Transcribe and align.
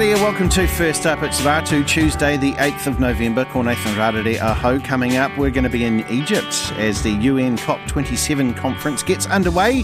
Maria. 0.00 0.16
Welcome 0.16 0.48
to 0.48 0.66
First 0.66 1.04
Up. 1.04 1.22
It's 1.22 1.42
Vatu, 1.42 1.86
Tuesday, 1.86 2.38
the 2.38 2.52
8th 2.52 2.86
of 2.86 3.00
November. 3.00 3.44
Ko 3.44 3.60
Nathan 3.60 3.94
Rarere 3.96 4.40
Aho. 4.40 4.80
Coming 4.80 5.16
up, 5.18 5.30
we're 5.36 5.50
going 5.50 5.64
to 5.64 5.68
be 5.68 5.84
in 5.84 6.08
Egypt 6.08 6.72
as 6.78 7.02
the 7.02 7.10
UN 7.10 7.58
COP27 7.58 8.56
conference 8.56 9.02
gets 9.02 9.26
underway. 9.26 9.82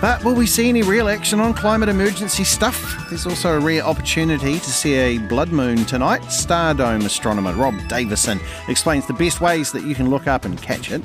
But 0.00 0.24
will 0.24 0.34
we 0.34 0.48
see 0.48 0.68
any 0.68 0.82
real 0.82 1.08
action 1.08 1.38
on 1.38 1.54
climate 1.54 1.88
emergency 1.88 2.42
stuff? 2.42 3.06
There's 3.08 3.28
also 3.28 3.56
a 3.56 3.60
rare 3.60 3.84
opportunity 3.84 4.54
to 4.54 4.70
see 4.70 4.94
a 4.96 5.18
blood 5.18 5.52
moon 5.52 5.84
tonight. 5.84 6.22
Stardome 6.22 7.04
astronomer 7.04 7.52
Rob 7.52 7.76
Davison 7.86 8.40
explains 8.66 9.06
the 9.06 9.12
best 9.12 9.40
ways 9.40 9.70
that 9.70 9.84
you 9.84 9.94
can 9.94 10.10
look 10.10 10.26
up 10.26 10.44
and 10.44 10.60
catch 10.60 10.90
it. 10.90 11.00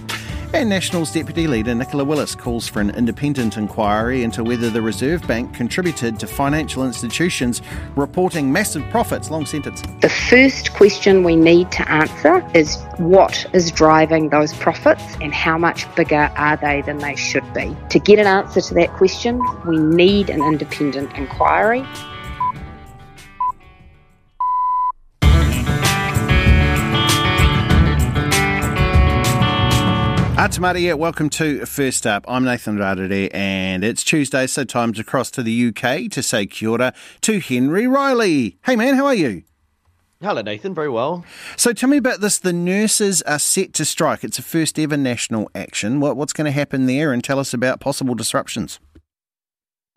And 0.51 0.67
Nationals 0.67 1.11
Deputy 1.11 1.45
Leader 1.45 1.75
Nicola 1.75 2.03
Willis 2.03 2.33
calls 2.33 2.67
for 2.67 2.81
an 2.81 2.89
independent 2.89 3.55
inquiry 3.55 4.23
into 4.23 4.43
whether 4.43 4.71
the 4.71 4.81
Reserve 4.81 5.25
Bank 5.27 5.53
contributed 5.53 6.19
to 6.19 6.25
financial 6.25 6.83
institutions 6.83 7.61
reporting 7.95 8.51
massive 8.51 8.83
profits. 8.89 9.29
Long 9.29 9.45
sentence. 9.45 9.83
The 10.01 10.09
first 10.09 10.73
question 10.73 11.23
we 11.23 11.35
need 11.35 11.71
to 11.73 11.91
answer 11.91 12.43
is 12.55 12.77
what 12.97 13.45
is 13.53 13.69
driving 13.69 14.29
those 14.29 14.51
profits 14.53 15.03
and 15.21 15.35
how 15.35 15.59
much 15.59 15.85
bigger 15.95 16.31
are 16.35 16.57
they 16.57 16.81
than 16.81 16.97
they 16.97 17.15
should 17.15 17.53
be? 17.53 17.77
To 17.91 17.99
get 17.99 18.17
an 18.17 18.25
answer 18.25 18.59
to 18.59 18.73
that 18.73 18.89
question, 18.93 19.39
we 19.67 19.77
need 19.77 20.31
an 20.31 20.41
independent 20.41 21.13
inquiry. 21.13 21.85
Atamaria, 30.39 30.97
welcome 30.97 31.29
to 31.31 31.65
First 31.65 32.07
Up. 32.07 32.23
I'm 32.25 32.45
Nathan 32.45 32.77
Rarere 32.77 33.29
and 33.33 33.83
it's 33.83 34.05
Tuesday, 34.05 34.47
so 34.47 34.63
time 34.63 34.93
to 34.93 35.03
cross 35.03 35.29
to 35.31 35.43
the 35.43 35.67
UK 35.67 36.09
to 36.11 36.23
say 36.23 36.45
kia 36.45 36.69
ora 36.69 36.93
to 37.19 37.41
Henry 37.41 37.87
Riley. 37.87 38.57
Hey 38.63 38.77
man, 38.77 38.95
how 38.95 39.07
are 39.07 39.13
you? 39.13 39.43
Hello, 40.21 40.41
Nathan. 40.41 40.73
Very 40.73 40.87
well. 40.87 41.25
So 41.57 41.73
tell 41.73 41.89
me 41.89 41.97
about 41.97 42.21
this. 42.21 42.37
The 42.39 42.53
nurses 42.53 43.21
are 43.23 43.37
set 43.37 43.73
to 43.73 43.83
strike. 43.83 44.23
It's 44.23 44.39
a 44.39 44.41
first 44.41 44.79
ever 44.79 44.95
national 44.95 45.51
action. 45.53 45.99
What, 45.99 46.15
what's 46.15 46.31
going 46.31 46.45
to 46.45 46.51
happen 46.51 46.85
there? 46.85 47.11
And 47.11 47.21
tell 47.21 47.37
us 47.37 47.53
about 47.53 47.81
possible 47.81 48.15
disruptions. 48.15 48.79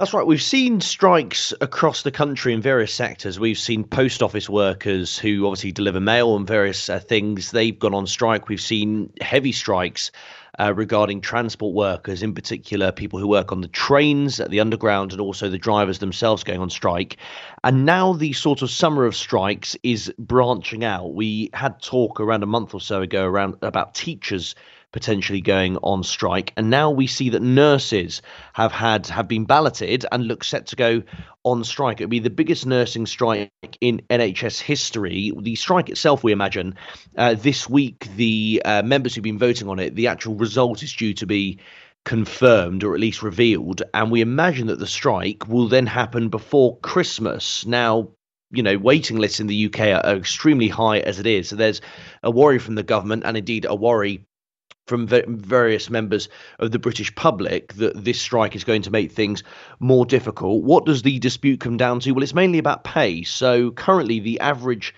That's 0.03 0.12
right. 0.12 0.27
We've 0.27 0.42
seen 0.42 0.81
strikes 0.81 1.55
across 1.61 2.03
the 2.03 2.11
country 2.11 2.53
in 2.53 2.61
various 2.61 2.92
sectors. 2.92 3.39
We've 3.39 3.56
seen 3.56 3.84
post 3.84 4.20
office 4.20 4.50
workers 4.50 5.17
who 5.17 5.47
obviously 5.47 5.70
deliver 5.70 6.00
mail 6.00 6.34
and 6.34 6.44
various 6.44 6.89
uh, 6.89 6.98
things. 6.98 7.53
They've 7.53 7.78
gone 7.78 7.94
on 7.94 8.09
strike. 8.09 8.48
We've 8.48 8.61
seen 8.61 9.12
heavy 9.20 9.53
strikes 9.53 10.11
uh, 10.59 10.75
regarding 10.75 11.20
transport 11.20 11.72
workers, 11.72 12.25
in 12.25 12.34
particular 12.34 12.91
people 12.91 13.20
who 13.20 13.28
work 13.28 13.53
on 13.53 13.61
the 13.61 13.69
trains 13.69 14.41
at 14.41 14.50
the 14.50 14.59
underground 14.59 15.12
and 15.12 15.20
also 15.20 15.48
the 15.48 15.56
drivers 15.56 16.00
themselves 16.00 16.42
going 16.42 16.59
on 16.59 16.69
strike. 16.69 17.19
And 17.62 17.87
now 17.87 18.12
the 18.12 18.33
sort 18.33 18.62
of 18.62 18.72
summer 18.72 19.05
of 19.05 19.14
strikes 19.14 19.77
is 19.84 20.12
branching 20.19 20.83
out. 20.83 21.14
We 21.14 21.50
had 21.55 21.81
talk 21.81 22.19
around 22.19 22.42
a 22.42 22.47
month 22.47 22.75
or 22.75 22.81
so 22.81 23.03
ago 23.03 23.25
around 23.25 23.55
about 23.62 23.94
teachers 23.94 24.56
potentially 24.93 25.41
going 25.41 25.77
on 25.79 26.03
strike. 26.05 26.53
And 26.57 26.71
now 26.71 26.91
we 26.91 27.07
see 27.07 27.31
that 27.31 27.43
nurses 27.43 28.23
have 28.53 28.73
had 28.73 29.07
have 29.09 29.27
been 29.27 29.47
balloted 29.47 30.07
and 30.12 30.27
look 30.27 30.45
set 30.45 30.67
to 30.69 30.77
go 30.77 31.03
on 31.45 31.65
strike. 31.65 32.01
It'd 32.01 32.11
be 32.11 32.19
the 32.19 32.31
biggest 32.31 32.67
nursing 32.67 33.07
strike 33.07 33.51
in 33.81 34.03
NHS 34.11 34.61
history. 34.61 35.33
The 35.37 35.57
strike 35.57 35.89
itself, 35.89 36.23
we 36.23 36.33
imagine, 36.33 36.77
uh, 37.17 37.34
this 37.34 37.69
week 37.69 38.09
the 38.17 38.62
uh, 38.65 38.83
members 38.83 39.15
who've 39.15 39.25
been 39.25 39.39
voting 39.39 39.69
on 39.69 39.79
it, 39.79 39.95
the 39.95 40.07
actual 40.07 40.34
result 40.34 40.83
is 40.83 40.93
due 40.93 41.15
to 41.15 41.27
be 41.27 41.59
confirmed 42.05 42.83
or 42.83 42.95
at 42.95 43.00
least 43.00 43.22
revealed 43.22 43.81
and 43.95 44.11
we 44.11 44.21
imagine 44.21 44.66
that 44.66 44.81
the 44.81 44.89
strike 44.89 45.47
will 45.47 45.69
then 45.69 45.87
happen 45.87 46.28
before 46.28 46.77
christmas 46.78 47.65
now 47.65 48.09
you 48.50 48.61
know 48.61 48.77
waiting 48.77 49.19
lists 49.19 49.39
in 49.39 49.47
the 49.47 49.66
uk 49.66 49.78
are, 49.78 50.05
are 50.05 50.16
extremely 50.16 50.66
high 50.66 50.99
as 50.99 51.21
it 51.21 51.27
is 51.27 51.49
so 51.49 51.55
there's 51.55 51.81
a 52.25 52.31
worry 52.31 52.59
from 52.59 52.75
the 52.75 52.83
government 52.83 53.22
and 53.25 53.37
indeed 53.37 53.65
a 53.69 53.75
worry 53.77 54.27
from 54.87 55.06
various 55.06 55.91
members 55.91 56.28
of 56.59 56.72
the 56.72 56.78
British 56.78 57.15
public 57.15 57.75
that 57.75 58.04
this 58.04 58.20
strike 58.20 58.56
is 58.56 58.65
going 58.65 58.82
to 58.82 58.91
make 58.91 59.12
things 59.12 59.43
more 59.78 60.04
difficult. 60.04 60.65
What 60.65 60.87
does 60.87 61.03
the 61.03 61.19
dispute 61.19 61.60
come 61.60 61.76
down 61.76 62.00
to? 62.00 62.12
Well, 62.12 62.22
it's 62.22 62.34
mainly 62.34 62.59
about 62.59 62.84
pay. 62.84 63.22
So 63.22 63.71
currently, 63.71 64.19
the 64.19 64.41
average 64.41 64.94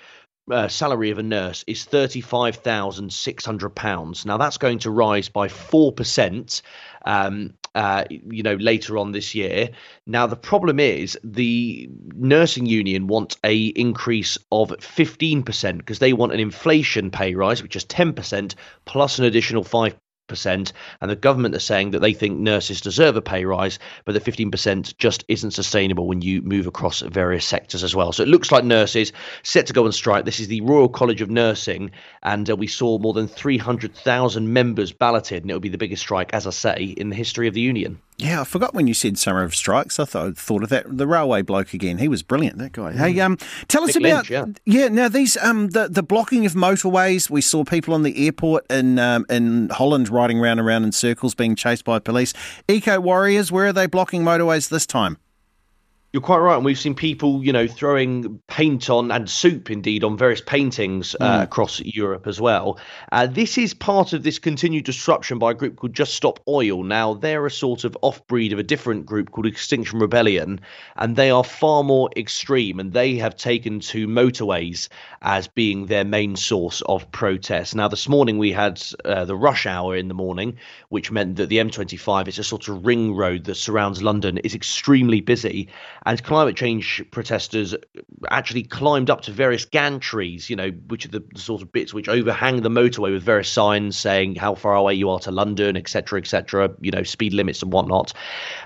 uh, 0.51 0.69
salary 0.69 1.11
of 1.11 1.19
a 1.19 1.23
nurse 1.23 1.65
is 1.67 1.87
£35,600. 1.87 4.27
Now, 4.27 4.37
that's 4.37 4.59
going 4.59 4.81
to 4.81 4.91
rise 4.91 5.29
by 5.29 5.49
4%. 5.49 6.63
Um, 7.05 7.55
uh, 7.75 8.05
you 8.09 8.45
know, 8.45 8.55
later 8.55 8.97
on 8.99 9.11
this 9.11 9.35
year. 9.35 9.69
Now, 10.07 10.29
the 10.29 10.37
problem 10.37 10.79
is 10.79 11.19
the 11.25 11.91
nursing 12.15 12.67
union 12.67 13.09
want 13.09 13.37
a 13.43 13.57
increase 13.57 14.39
of 14.53 14.69
15% 14.69 15.79
because 15.79 15.99
they 15.99 16.13
want 16.13 16.33
an 16.33 16.39
inflation 16.39 17.11
pay 17.11 17.35
rise, 17.35 17.65
which 17.65 17.75
is 17.75 17.85
10% 17.85 18.55
plus 18.85 19.19
an 19.19 19.25
additional 19.25 19.65
5 19.65 19.97
percent 20.27 20.73
and 21.01 21.11
the 21.11 21.17
government 21.17 21.55
are 21.55 21.61
saying 21.61 21.91
that 21.91 22.01
they 22.01 22.13
think 22.13 22.39
nurses 22.39 22.81
deserve 22.81 23.17
a 23.17 23.23
pay 23.23 23.45
rise 23.45 23.79
but 24.05 24.13
the 24.13 24.21
15% 24.21 24.97
just 24.99 25.25
isn't 25.29 25.53
sustainable 25.53 26.07
when 26.07 26.23
you 26.23 26.43
move 26.43 26.67
across 26.67 27.01
various 27.01 27.45
sectors 27.45 27.85
as 27.85 27.95
well. 27.95 28.13
So 28.13 28.23
it 28.23 28.29
looks 28.29 28.51
like 28.51 28.65
nurses 28.65 29.13
set 29.43 29.67
to 29.67 29.73
go 29.73 29.85
on 29.85 29.93
strike. 29.93 30.25
This 30.25 30.41
is 30.41 30.49
the 30.49 30.61
Royal 30.63 30.89
College 30.89 31.21
of 31.21 31.31
Nursing 31.31 31.91
and 32.23 32.49
uh, 32.49 32.57
we 32.57 32.67
saw 32.67 32.99
more 32.99 33.13
than 33.13 33.29
300,000 33.29 34.53
members 34.53 34.93
balloted 34.93 35.43
and 35.43 35.51
it 35.51 35.55
will 35.55 35.61
be 35.61 35.69
the 35.69 35.79
biggest 35.79 36.03
strike 36.03 36.33
as 36.33 36.47
I 36.47 36.51
say 36.51 36.83
in 36.97 37.11
the 37.11 37.17
history 37.17 37.49
of 37.49 37.55
the 37.55 37.61
union 37.61 38.01
yeah, 38.17 38.41
I 38.41 38.45
forgot 38.45 38.75
when 38.75 38.87
you 38.87 38.95
said 38.95 39.19
summer 39.19 39.43
of 39.43 39.55
strikes. 39.55 39.99
I 39.99 40.05
thought 40.05 40.37
thought 40.37 40.63
of 40.63 40.69
that 40.69 40.87
the 40.89 41.07
railway 41.07 41.43
bloke 41.43 41.75
again. 41.75 41.99
He 41.99 42.07
was 42.07 42.23
brilliant. 42.23 42.59
That 42.59 42.73
guy. 42.73 42.93
Mm. 42.93 42.97
Hey, 42.97 43.21
um, 43.21 43.37
tell 43.67 43.83
us 43.83 43.97
about 43.97 44.29
Lynch, 44.29 44.31
yeah. 44.31 44.45
yeah. 44.65 44.89
Now 44.89 45.09
these 45.09 45.37
um 45.39 45.71
the, 45.71 45.89
the 45.89 46.03
blocking 46.03 46.47
of 46.47 46.53
motorways. 46.53 47.29
We 47.29 47.41
saw 47.41 47.65
people 47.65 47.93
on 47.93 48.05
the 48.05 48.27
airport 48.27 48.67
in 48.71 48.99
um, 49.01 49.27
in 49.29 49.69
Holland 49.71 50.09
riding 50.09 50.39
round 50.39 50.61
and 50.61 50.67
round 50.67 50.85
in 50.85 50.93
circles, 50.93 51.35
being 51.35 51.57
chased 51.57 51.85
by 51.85 51.99
police. 51.99 52.33
Eco 52.69 53.01
warriors. 53.01 53.51
Where 53.51 53.67
are 53.67 53.73
they 53.73 53.87
blocking 53.87 54.23
motorways 54.23 54.69
this 54.69 54.87
time? 54.87 55.19
You're 56.15 56.21
quite 56.21 56.39
right, 56.39 56.55
and 56.55 56.65
we've 56.65 56.79
seen 56.79 56.95
people, 56.95 57.43
you 57.43 57.53
know, 57.53 57.67
throwing 57.67 58.39
paint 58.47 58.89
on 58.89 59.11
and 59.11 59.29
soup, 59.29 59.69
indeed, 59.69 60.05
on 60.05 60.17
various 60.17 60.41
paintings 60.41 61.17
uh, 61.19 61.41
mm. 61.41 61.43
across 61.43 61.81
Europe 61.81 62.29
as 62.29 62.41
well. 62.41 62.79
Uh, 63.11 63.27
this 63.27 63.59
is 63.59 63.75
part 63.75 64.13
of 64.13 64.23
this 64.23 64.39
continued 64.39 64.85
disruption 64.85 65.41
by 65.41 65.51
a 65.51 65.55
group 65.55 65.75
called 65.75 65.93
Just 65.93 66.15
Stop 66.15 66.39
Oil. 66.47 66.85
Now, 66.85 67.15
they're 67.15 67.45
a 67.45 67.51
sort 67.51 67.83
of 67.83 67.99
off-breed 68.01 68.53
of 68.53 68.61
a 68.61 68.63
different 68.63 69.07
group 69.07 69.33
called 69.33 69.47
Extinction 69.47 69.99
Rebellion, 69.99 70.61
and 70.95 71.17
they 71.17 71.33
are 71.33 71.43
far 71.43 71.83
more 71.83 72.09
extreme, 72.17 72.79
and 72.79 72.93
they 72.93 73.17
have 73.17 73.35
taken 73.35 73.81
to 73.81 74.07
motorways 74.07 74.89
as 75.21 75.49
being 75.49 75.87
their 75.87 76.05
main 76.05 76.37
source 76.37 76.81
of 76.83 77.11
protest. 77.11 77.75
Now, 77.75 77.89
this 77.89 78.09
morning 78.09 78.39
we 78.39 78.53
had 78.53 78.81
uh, 79.05 79.25
the 79.25 79.35
rush 79.35 79.67
hour 79.67 79.97
in 79.97 80.07
the 80.07 80.15
morning, 80.15 80.59
which 80.91 81.11
meant 81.11 81.35
that 81.39 81.49
the 81.49 81.59
M25 81.59 82.29
it's 82.29 82.39
a 82.39 82.45
sort 82.45 82.69
of 82.69 82.87
ring 82.87 83.17
road 83.17 83.47
that 83.47 83.57
surrounds 83.57 84.01
London, 84.01 84.39
is 84.39 84.55
extremely 84.55 85.21
busy 85.21 85.69
and 86.07 86.23
climate 86.23 86.57
change 86.57 87.03
protesters 87.11 87.75
actually 88.31 88.63
climbed 88.63 89.09
up 89.09 89.23
to 89.23 89.33
various 89.33 89.65
gantries, 89.65 90.51
you 90.51 90.57
know, 90.57 90.71
which 90.89 91.07
are 91.07 91.11
the, 91.11 91.25
the 91.33 91.41
sort 91.41 91.63
of 91.63 91.73
bits 91.73 91.95
which 91.95 92.09
overhang 92.09 92.61
the 92.61 92.69
motorway 92.69 93.13
with 93.13 93.23
various 93.23 93.49
signs 93.49 93.97
saying 93.97 94.35
how 94.35 94.55
far 94.55 94.75
away 94.75 94.95
you 94.95 95.09
are 95.09 95.19
to 95.21 95.31
London, 95.31 95.77
etc., 95.77 96.19
etc., 96.19 96.71
you 96.81 96.91
know, 96.91 97.03
speed 97.03 97.33
limits 97.33 97.63
and 97.63 97.73
whatnot. 97.73 98.13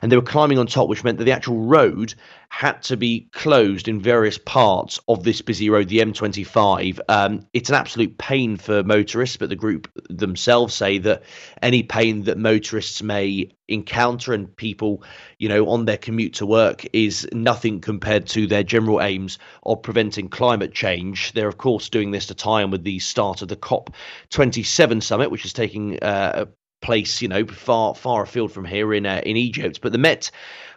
And 0.03 0.10
they 0.10 0.16
were 0.16 0.22
climbing 0.22 0.59
on 0.59 0.66
top, 0.66 0.88
which 0.88 1.04
meant 1.04 1.19
that 1.19 1.25
the 1.25 1.32
actual 1.32 1.59
road 1.59 2.15
had 2.50 2.82
to 2.82 2.97
be 2.97 3.28
closed 3.32 3.88
in 3.88 4.00
various 4.00 4.38
parts 4.38 4.98
of 5.06 5.22
this 5.22 5.42
busy 5.42 5.70
road, 5.70 5.88
the 5.88 5.99
M25. 5.99 6.99
Um, 7.08 7.46
it's 7.52 7.69
an 7.69 7.75
absolute 7.75 8.19
pain 8.19 8.56
for 8.56 8.82
motorists, 8.82 9.37
but 9.37 9.49
the 9.49 9.56
group 9.56 9.88
themselves 10.08 10.75
say 10.75 10.99
that 10.99 11.22
any 11.62 11.82
pain 11.82 12.25
that 12.25 12.38
motorists 12.38 13.02
may 13.02 13.50
encounter 13.69 14.32
and 14.32 14.56
people, 14.56 15.05
you 15.38 15.49
know, 15.49 15.69
on 15.69 15.84
their 15.84 15.99
commute 15.99 16.34
to 16.34 16.46
work 16.46 16.87
is 16.93 17.28
nothing 17.32 17.81
compared 17.81 18.26
to 18.28 18.46
their 18.46 18.62
general 18.64 19.02
aims 19.02 19.38
of 19.64 19.82
preventing 19.82 20.28
climate 20.28 20.72
change. 20.72 21.32
They're, 21.32 21.49
of 21.49 21.58
course, 21.58 21.88
doing 21.90 22.11
this 22.11 22.26
to 22.26 22.34
tie 22.34 22.62
in 22.62 22.70
with 22.70 22.82
the 22.82 22.99
start 22.99 23.43
of 23.43 23.49
the 23.49 23.56
COP27 23.56 25.02
summit, 25.02 25.31
which 25.31 25.44
is 25.44 25.52
taking 25.52 26.02
uh, 26.02 26.46
place, 26.80 27.20
you 27.20 27.28
know, 27.28 27.46
far 27.46 27.94
far 27.94 28.22
afield 28.22 28.52
from 28.52 28.64
here 28.64 28.92
in 28.94 29.06
uh, 29.06 29.20
in 29.25 29.36
Egypt. 29.36 29.80
But 29.82 29.92
the 29.92 29.98
Met 29.98 30.30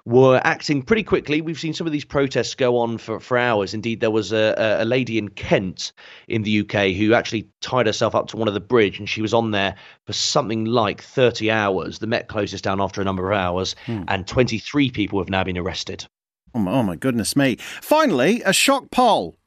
were 0.05 0.41
acting 0.43 0.81
pretty 0.81 1.03
quickly. 1.03 1.41
We've 1.41 1.59
seen 1.59 1.73
some 1.73 1.87
of 1.87 1.93
these 1.93 2.05
protests 2.05 2.55
go 2.55 2.77
on 2.77 2.97
for, 2.97 3.19
for 3.19 3.37
hours. 3.37 3.73
Indeed, 3.73 3.99
there 3.99 4.11
was 4.11 4.31
a, 4.31 4.77
a 4.79 4.85
lady 4.85 5.17
in 5.17 5.29
Kent 5.29 5.91
in 6.27 6.43
the 6.43 6.61
UK 6.61 6.95
who 6.95 7.13
actually 7.13 7.47
tied 7.61 7.85
herself 7.85 8.15
up 8.15 8.27
to 8.29 8.37
one 8.37 8.47
of 8.47 8.53
the 8.53 8.59
bridge 8.59 8.97
and 8.97 9.07
she 9.07 9.21
was 9.21 9.33
on 9.33 9.51
there 9.51 9.75
for 10.05 10.13
something 10.13 10.65
like 10.65 11.01
30 11.03 11.51
hours. 11.51 11.99
The 11.99 12.07
Met 12.07 12.27
closed 12.27 12.53
this 12.53 12.61
down 12.61 12.81
after 12.81 13.01
a 13.01 13.05
number 13.05 13.31
of 13.31 13.37
hours 13.37 13.75
hmm. 13.85 14.03
and 14.07 14.27
23 14.27 14.89
people 14.89 15.19
have 15.19 15.29
now 15.29 15.43
been 15.43 15.57
arrested. 15.57 16.07
Oh 16.53 16.59
my, 16.59 16.71
oh 16.71 16.83
my 16.83 16.95
goodness 16.95 17.35
me. 17.35 17.57
Finally, 17.57 18.41
a 18.43 18.53
shock 18.53 18.91
poll 18.91 19.37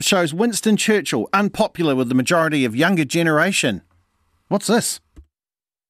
shows 0.00 0.32
Winston 0.32 0.76
Churchill 0.76 1.28
unpopular 1.32 1.94
with 1.94 2.08
the 2.08 2.14
majority 2.14 2.64
of 2.64 2.74
younger 2.74 3.04
generation. 3.04 3.82
What's 4.48 4.66
this? 4.66 5.00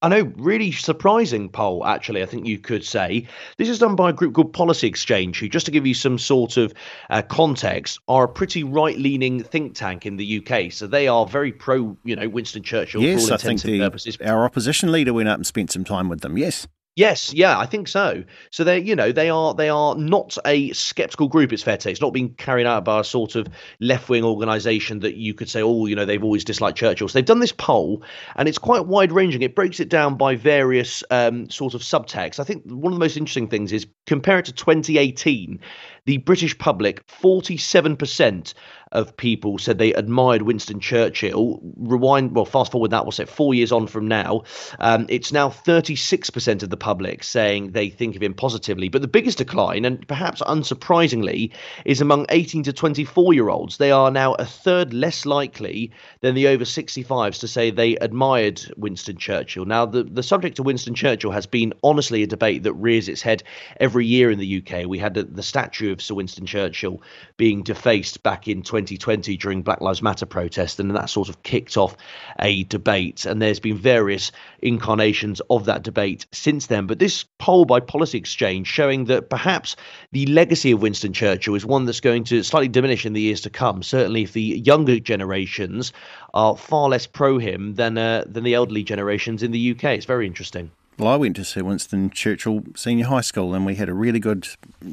I 0.00 0.08
know, 0.08 0.32
really 0.36 0.70
surprising 0.70 1.48
poll, 1.48 1.84
actually, 1.84 2.22
I 2.22 2.26
think 2.26 2.46
you 2.46 2.58
could 2.58 2.84
say. 2.84 3.26
This 3.56 3.68
is 3.68 3.80
done 3.80 3.96
by 3.96 4.10
a 4.10 4.12
group 4.12 4.34
called 4.34 4.52
Policy 4.52 4.86
Exchange, 4.86 5.40
who, 5.40 5.48
just 5.48 5.66
to 5.66 5.72
give 5.72 5.86
you 5.86 5.94
some 5.94 6.18
sort 6.18 6.56
of 6.56 6.72
uh, 7.10 7.22
context, 7.22 7.98
are 8.06 8.24
a 8.24 8.28
pretty 8.28 8.62
right 8.62 8.96
leaning 8.96 9.42
think 9.42 9.74
tank 9.74 10.06
in 10.06 10.16
the 10.16 10.38
UK. 10.38 10.70
So 10.70 10.86
they 10.86 11.08
are 11.08 11.26
very 11.26 11.50
pro, 11.50 11.96
you 12.04 12.14
know, 12.14 12.28
Winston 12.28 12.62
Churchill 12.62 13.02
yes, 13.02 13.26
for 13.26 13.32
all 13.32 13.34
I 13.34 13.36
think 13.38 13.62
the, 13.62 13.80
purposes. 13.80 14.16
Our 14.24 14.44
opposition 14.44 14.92
leader 14.92 15.12
went 15.12 15.28
up 15.28 15.36
and 15.36 15.46
spent 15.46 15.72
some 15.72 15.84
time 15.84 16.08
with 16.08 16.20
them, 16.20 16.38
yes. 16.38 16.68
Yes, 16.98 17.32
yeah, 17.32 17.56
I 17.56 17.64
think 17.66 17.86
so. 17.86 18.24
So 18.50 18.64
they, 18.64 18.80
you 18.80 18.96
know, 18.96 19.12
they 19.12 19.30
are 19.30 19.54
they 19.54 19.68
are 19.68 19.94
not 19.94 20.36
a 20.44 20.72
skeptical 20.72 21.28
group. 21.28 21.52
It's 21.52 21.62
fair 21.62 21.76
to 21.76 21.82
say 21.84 21.92
it's 21.92 22.00
not 22.00 22.12
being 22.12 22.34
carried 22.34 22.66
out 22.66 22.84
by 22.84 22.98
a 22.98 23.04
sort 23.04 23.36
of 23.36 23.46
left 23.78 24.08
wing 24.08 24.24
organisation 24.24 24.98
that 24.98 25.14
you 25.14 25.32
could 25.32 25.48
say, 25.48 25.62
oh, 25.62 25.86
you 25.86 25.94
know, 25.94 26.04
they've 26.04 26.24
always 26.24 26.42
disliked 26.42 26.76
Churchill. 26.76 27.06
So 27.06 27.16
they've 27.16 27.24
done 27.24 27.38
this 27.38 27.52
poll, 27.52 28.02
and 28.34 28.48
it's 28.48 28.58
quite 28.58 28.86
wide 28.86 29.12
ranging. 29.12 29.42
It 29.42 29.54
breaks 29.54 29.78
it 29.78 29.88
down 29.88 30.16
by 30.16 30.34
various 30.34 31.04
um, 31.12 31.48
sort 31.50 31.74
of 31.74 31.82
subtext. 31.82 32.40
I 32.40 32.44
think 32.44 32.64
one 32.64 32.92
of 32.92 32.98
the 32.98 33.04
most 33.04 33.16
interesting 33.16 33.46
things 33.46 33.72
is 33.72 33.86
compare 34.08 34.40
it 34.40 34.46
to 34.46 34.52
2018. 34.52 35.60
The 36.08 36.16
British 36.16 36.56
public, 36.56 37.06
47% 37.06 38.54
of 38.92 39.16
people 39.16 39.58
said 39.58 39.78
they 39.78 39.92
admired 39.92 40.42
Winston 40.42 40.80
Churchill. 40.80 41.60
Rewind, 41.76 42.34
well, 42.34 42.44
fast 42.44 42.72
forward 42.72 42.90
that, 42.92 43.04
what's 43.04 43.18
it, 43.18 43.28
four 43.28 43.54
years 43.54 43.72
on 43.72 43.86
from 43.86 44.08
now, 44.08 44.44
um, 44.78 45.06
it's 45.08 45.32
now 45.32 45.50
36% 45.50 46.62
of 46.62 46.70
the 46.70 46.76
public 46.76 47.22
saying 47.22 47.72
they 47.72 47.90
think 47.90 48.16
of 48.16 48.22
him 48.22 48.34
positively. 48.34 48.88
But 48.88 49.02
the 49.02 49.08
biggest 49.08 49.38
decline, 49.38 49.84
and 49.84 50.06
perhaps 50.08 50.40
unsurprisingly, 50.40 51.52
is 51.84 52.00
among 52.00 52.26
18 52.30 52.62
to 52.64 52.72
24 52.72 53.34
year 53.34 53.50
olds. 53.50 53.76
They 53.76 53.90
are 53.90 54.10
now 54.10 54.34
a 54.34 54.46
third 54.46 54.94
less 54.94 55.26
likely 55.26 55.92
than 56.20 56.34
the 56.34 56.48
over 56.48 56.64
65s 56.64 57.40
to 57.40 57.48
say 57.48 57.70
they 57.70 57.96
admired 57.96 58.62
Winston 58.76 59.18
Churchill. 59.18 59.66
Now, 59.66 59.84
the, 59.84 60.04
the 60.04 60.22
subject 60.22 60.58
of 60.58 60.64
Winston 60.64 60.94
Churchill 60.94 61.32
has 61.32 61.46
been 61.46 61.74
honestly 61.82 62.22
a 62.22 62.26
debate 62.26 62.62
that 62.62 62.72
rears 62.72 63.08
its 63.08 63.20
head 63.20 63.42
every 63.78 64.06
year 64.06 64.30
in 64.30 64.38
the 64.38 64.62
UK. 64.62 64.86
We 64.86 64.98
had 64.98 65.14
the, 65.14 65.24
the 65.24 65.42
statue 65.42 65.92
of 65.92 65.97
Sir 66.00 66.14
Winston 66.14 66.46
Churchill 66.46 67.02
being 67.36 67.62
defaced 67.62 68.22
back 68.22 68.48
in 68.48 68.62
2020 68.62 69.36
during 69.36 69.62
Black 69.62 69.80
Lives 69.80 70.02
Matter 70.02 70.26
protest, 70.26 70.80
and 70.80 70.94
that 70.94 71.10
sort 71.10 71.28
of 71.28 71.42
kicked 71.42 71.76
off 71.76 71.96
a 72.38 72.64
debate. 72.64 73.26
And 73.26 73.40
there's 73.40 73.60
been 73.60 73.78
various 73.78 74.32
incarnations 74.60 75.40
of 75.50 75.66
that 75.66 75.82
debate 75.82 76.26
since 76.32 76.66
then. 76.66 76.86
But 76.86 76.98
this 76.98 77.24
poll 77.38 77.64
by 77.64 77.80
Policy 77.80 78.18
Exchange 78.18 78.66
showing 78.66 79.04
that 79.06 79.30
perhaps 79.30 79.76
the 80.12 80.26
legacy 80.26 80.72
of 80.72 80.82
Winston 80.82 81.12
Churchill 81.12 81.54
is 81.54 81.66
one 81.66 81.84
that's 81.84 82.00
going 82.00 82.24
to 82.24 82.42
slightly 82.42 82.68
diminish 82.68 83.06
in 83.06 83.12
the 83.12 83.20
years 83.20 83.42
to 83.42 83.50
come. 83.50 83.82
Certainly, 83.82 84.22
if 84.22 84.32
the 84.32 84.42
younger 84.42 84.98
generations 85.00 85.92
are 86.34 86.56
far 86.56 86.88
less 86.88 87.06
pro 87.06 87.38
him 87.38 87.74
than 87.74 87.98
uh, 87.98 88.24
than 88.26 88.44
the 88.44 88.54
elderly 88.54 88.84
generations 88.84 89.42
in 89.42 89.50
the 89.50 89.70
UK. 89.72 89.84
It's 89.84 90.06
very 90.06 90.26
interesting. 90.26 90.70
Well, 90.98 91.12
I 91.12 91.16
went 91.16 91.36
to 91.36 91.44
Sir 91.44 91.62
Winston 91.62 92.10
Churchill 92.10 92.64
Senior 92.74 93.06
High 93.06 93.20
School 93.20 93.54
and 93.54 93.64
we 93.64 93.76
had 93.76 93.88
a 93.88 93.94
really 93.94 94.18
good 94.18 94.48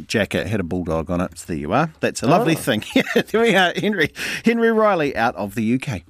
jacket, 0.05 0.45
had 0.45 0.59
a 0.59 0.63
bulldog 0.63 1.09
on 1.09 1.19
it. 1.19 1.39
So 1.39 1.45
there 1.47 1.57
you 1.57 1.73
are. 1.73 1.91
That's 1.99 2.21
a 2.21 2.27
lovely 2.27 2.53
oh. 2.53 2.59
thing. 2.59 2.83
there 3.15 3.41
we 3.41 3.55
are. 3.55 3.73
Henry, 3.75 4.13
Henry 4.43 4.71
Riley 4.71 5.15
out 5.15 5.35
of 5.35 5.55
the 5.55 5.73
UK. 5.73 6.03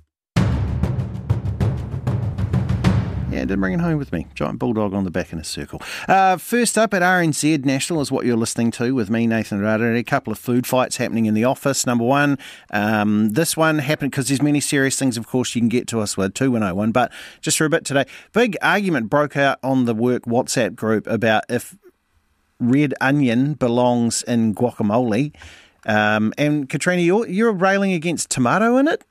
Yeah, 3.35 3.41
didn't 3.41 3.59
bring 3.59 3.73
it 3.73 3.81
home 3.81 3.97
with 3.97 4.13
me. 4.13 4.27
Giant 4.33 4.59
bulldog 4.59 4.93
on 4.93 5.03
the 5.03 5.11
back 5.11 5.33
in 5.33 5.39
a 5.39 5.43
circle. 5.43 5.81
Uh, 6.07 6.37
first 6.37 6.77
up 6.77 6.93
at 6.93 7.01
RNZ 7.01 7.65
National 7.65 7.99
is 7.99 8.09
what 8.09 8.25
you're 8.25 8.37
listening 8.37 8.71
to 8.71 8.95
with 8.95 9.09
me, 9.09 9.27
Nathan 9.27 9.59
Rarere. 9.59 9.99
A 9.99 10.03
couple 10.05 10.31
of 10.31 10.39
food 10.39 10.65
fights 10.65 10.95
happening 10.95 11.25
in 11.25 11.33
the 11.33 11.43
office. 11.43 11.85
Number 11.85 12.05
one, 12.05 12.37
um, 12.71 13.31
this 13.31 13.57
one 13.57 13.79
happened 13.79 14.11
because 14.11 14.29
there's 14.29 14.41
many 14.41 14.61
serious 14.61 14.97
things, 14.97 15.17
of 15.17 15.27
course, 15.27 15.53
you 15.53 15.59
can 15.59 15.67
get 15.67 15.85
to 15.89 15.99
us 15.99 16.15
with 16.15 16.33
2101. 16.33 16.93
But 16.93 17.11
just 17.41 17.57
for 17.57 17.65
a 17.65 17.69
bit 17.69 17.83
today, 17.83 18.05
big 18.31 18.55
argument 18.61 19.09
broke 19.09 19.35
out 19.35 19.59
on 19.61 19.83
the 19.83 19.93
work 19.93 20.23
WhatsApp 20.23 20.73
group 20.73 21.05
about 21.05 21.43
if 21.49 21.75
red 22.61 22.93
onion 23.01 23.55
belongs 23.55 24.23
in 24.23 24.55
guacamole. 24.55 25.35
Um, 25.85 26.33
and 26.37 26.69
Katrina, 26.69 27.01
you're, 27.01 27.27
you're 27.27 27.51
railing 27.51 27.91
against 27.91 28.29
tomato 28.29 28.77
in 28.77 28.87
it? 28.87 29.03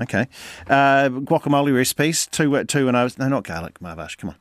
Okay. 0.00 0.26
Uh, 0.68 1.08
guacamole 1.08 1.74
recipes, 1.74 2.26
two, 2.26 2.64
two 2.64 2.88
and 2.88 2.96
O's. 2.96 3.18
No, 3.18 3.28
not 3.28 3.44
garlic, 3.44 3.78
Marvash. 3.80 4.16
Come 4.16 4.30
on. 4.30 4.36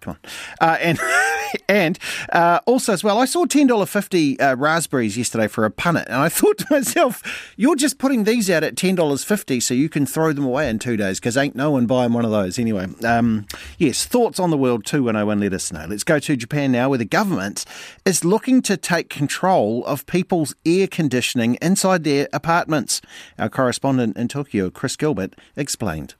Come 0.00 0.16
on. 0.16 0.30
Uh, 0.60 0.76
and 0.80 0.98
and 1.68 1.98
uh, 2.32 2.60
also 2.66 2.92
as 2.92 3.04
well, 3.04 3.18
I 3.18 3.24
saw 3.24 3.44
ten 3.44 3.66
dollar 3.66 3.86
fifty 3.86 4.38
uh, 4.40 4.56
raspberries 4.56 5.18
yesterday 5.18 5.48
for 5.48 5.64
a 5.64 5.70
punnet, 5.70 6.06
and 6.06 6.16
I 6.16 6.28
thought 6.28 6.58
to 6.58 6.66
myself, 6.70 7.52
"You're 7.56 7.76
just 7.76 7.98
putting 7.98 8.24
these 8.24 8.48
out 8.48 8.62
at 8.62 8.76
ten 8.76 8.94
dollars 8.94 9.24
fifty, 9.24 9.60
so 9.60 9.74
you 9.74 9.88
can 9.88 10.06
throw 10.06 10.32
them 10.32 10.44
away 10.44 10.68
in 10.68 10.78
two 10.78 10.96
days 10.96 11.18
because 11.18 11.36
ain't 11.36 11.56
no 11.56 11.70
one 11.72 11.86
buying 11.86 12.12
one 12.12 12.24
of 12.24 12.30
those 12.30 12.58
anyway." 12.58 12.86
Um, 13.04 13.46
yes, 13.78 14.04
thoughts 14.04 14.38
on 14.38 14.50
the 14.50 14.58
world 14.58 14.84
too, 14.84 15.08
and 15.08 15.18
I 15.18 15.24
want 15.24 15.40
let 15.40 15.52
us 15.54 15.72
know. 15.72 15.86
Let's 15.88 16.04
go 16.04 16.18
to 16.18 16.36
Japan 16.36 16.72
now, 16.72 16.88
where 16.88 16.98
the 16.98 17.04
government 17.04 17.64
is 18.04 18.24
looking 18.24 18.62
to 18.62 18.76
take 18.76 19.08
control 19.08 19.84
of 19.86 20.06
people's 20.06 20.54
air 20.64 20.86
conditioning 20.86 21.56
inside 21.62 22.04
their 22.04 22.28
apartments. 22.32 23.00
Our 23.38 23.48
correspondent 23.48 24.16
in 24.16 24.28
Tokyo, 24.28 24.70
Chris 24.70 24.96
Gilbert, 24.96 25.34
explained. 25.56 26.14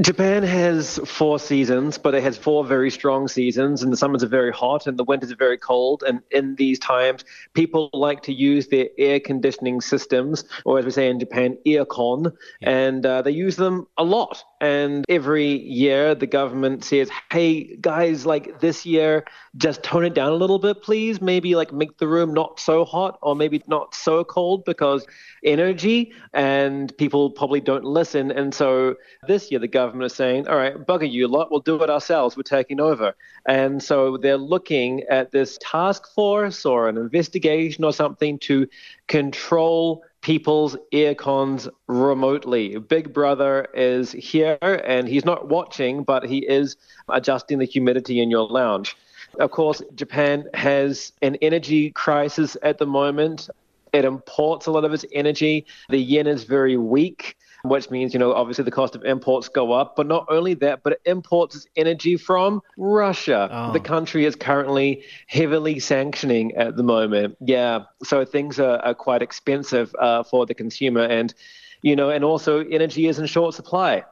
Japan 0.00 0.42
has 0.42 0.98
four 1.04 1.38
seasons, 1.38 1.98
but 1.98 2.14
it 2.14 2.22
has 2.22 2.38
four 2.38 2.64
very 2.64 2.90
strong 2.90 3.28
seasons, 3.28 3.82
and 3.82 3.92
the 3.92 3.96
summers 3.96 4.24
are 4.24 4.28
very 4.28 4.50
hot 4.50 4.86
and 4.86 4.98
the 4.98 5.04
winters 5.04 5.30
are 5.30 5.36
very 5.36 5.58
cold. 5.58 6.02
And 6.06 6.20
in 6.30 6.54
these 6.54 6.78
times, 6.78 7.24
people 7.52 7.90
like 7.92 8.22
to 8.22 8.32
use 8.32 8.68
their 8.68 8.88
air 8.96 9.20
conditioning 9.20 9.82
systems, 9.82 10.44
or 10.64 10.78
as 10.78 10.86
we 10.86 10.90
say 10.92 11.08
in 11.08 11.20
Japan, 11.20 11.58
aircon, 11.66 12.32
yeah. 12.60 12.70
and 12.70 13.04
uh, 13.04 13.20
they 13.20 13.32
use 13.32 13.56
them 13.56 13.86
a 13.98 14.04
lot. 14.04 14.42
And 14.62 15.04
every 15.08 15.60
year, 15.60 16.14
the 16.14 16.28
government 16.28 16.84
says, 16.84 17.10
hey, 17.32 17.74
guys, 17.80 18.24
like 18.24 18.60
this 18.60 18.86
year, 18.86 19.24
just 19.56 19.82
tone 19.82 20.04
it 20.04 20.14
down 20.14 20.30
a 20.30 20.36
little 20.36 20.60
bit, 20.60 20.82
please. 20.82 21.20
Maybe 21.20 21.56
like 21.56 21.72
make 21.72 21.98
the 21.98 22.06
room 22.06 22.32
not 22.32 22.60
so 22.60 22.84
hot 22.84 23.18
or 23.22 23.34
maybe 23.34 23.60
not 23.66 23.92
so 23.92 24.22
cold 24.22 24.64
because 24.64 25.04
energy 25.42 26.12
and 26.32 26.96
people 26.96 27.30
probably 27.30 27.60
don't 27.60 27.82
listen. 27.82 28.30
And 28.30 28.54
so 28.54 28.94
this 29.26 29.50
year, 29.50 29.58
the 29.58 29.66
government 29.66 30.04
is 30.04 30.14
saying, 30.14 30.46
all 30.46 30.56
right, 30.56 30.76
bugger 30.76 31.10
you 31.10 31.26
lot, 31.26 31.50
we'll 31.50 31.58
do 31.58 31.82
it 31.82 31.90
ourselves. 31.90 32.36
We're 32.36 32.44
taking 32.44 32.78
over. 32.78 33.16
And 33.46 33.82
so 33.82 34.16
they're 34.16 34.36
looking 34.36 35.02
at 35.10 35.32
this 35.32 35.58
task 35.60 36.06
force 36.14 36.64
or 36.64 36.88
an 36.88 36.96
investigation 36.96 37.82
or 37.82 37.92
something 37.92 38.38
to 38.40 38.68
control 39.08 40.04
people's 40.22 40.76
air 40.92 41.14
cons 41.14 41.68
remotely. 41.88 42.78
Big 42.78 43.12
Brother 43.12 43.68
is 43.74 44.12
here 44.12 44.56
and 44.62 45.06
he's 45.08 45.24
not 45.24 45.48
watching, 45.48 46.04
but 46.04 46.24
he 46.24 46.38
is 46.38 46.76
adjusting 47.08 47.58
the 47.58 47.64
humidity 47.64 48.20
in 48.20 48.30
your 48.30 48.46
lounge. 48.46 48.96
Of 49.38 49.50
course, 49.50 49.82
Japan 49.94 50.44
has 50.54 51.12
an 51.22 51.36
energy 51.42 51.90
crisis 51.90 52.56
at 52.62 52.78
the 52.78 52.86
moment. 52.86 53.50
It 53.92 54.04
imports 54.04 54.66
a 54.66 54.70
lot 54.70 54.84
of 54.84 54.92
its 54.92 55.04
energy. 55.12 55.66
The 55.88 55.98
yen 55.98 56.26
is 56.26 56.44
very 56.44 56.76
weak 56.76 57.36
which 57.64 57.90
means, 57.90 58.12
you 58.12 58.18
know, 58.18 58.32
obviously 58.32 58.64
the 58.64 58.70
cost 58.70 58.94
of 58.94 59.04
imports 59.04 59.48
go 59.48 59.72
up. 59.72 59.96
But 59.96 60.06
not 60.06 60.26
only 60.28 60.54
that, 60.54 60.82
but 60.82 60.94
it 60.94 61.00
imports 61.04 61.54
its 61.54 61.66
energy 61.76 62.16
from 62.16 62.62
Russia. 62.76 63.48
Oh. 63.50 63.72
The 63.72 63.80
country 63.80 64.24
is 64.24 64.36
currently 64.36 65.04
heavily 65.26 65.78
sanctioning 65.78 66.54
at 66.56 66.76
the 66.76 66.82
moment. 66.82 67.36
Yeah, 67.40 67.84
so 68.02 68.24
things 68.24 68.58
are, 68.58 68.78
are 68.78 68.94
quite 68.94 69.22
expensive 69.22 69.94
uh, 69.98 70.22
for 70.22 70.46
the 70.46 70.54
consumer. 70.54 71.02
And, 71.02 71.32
you 71.82 71.96
know, 71.96 72.10
and 72.10 72.24
also 72.24 72.60
energy 72.60 73.06
is 73.06 73.18
in 73.18 73.26
short 73.26 73.54
supply. 73.54 74.04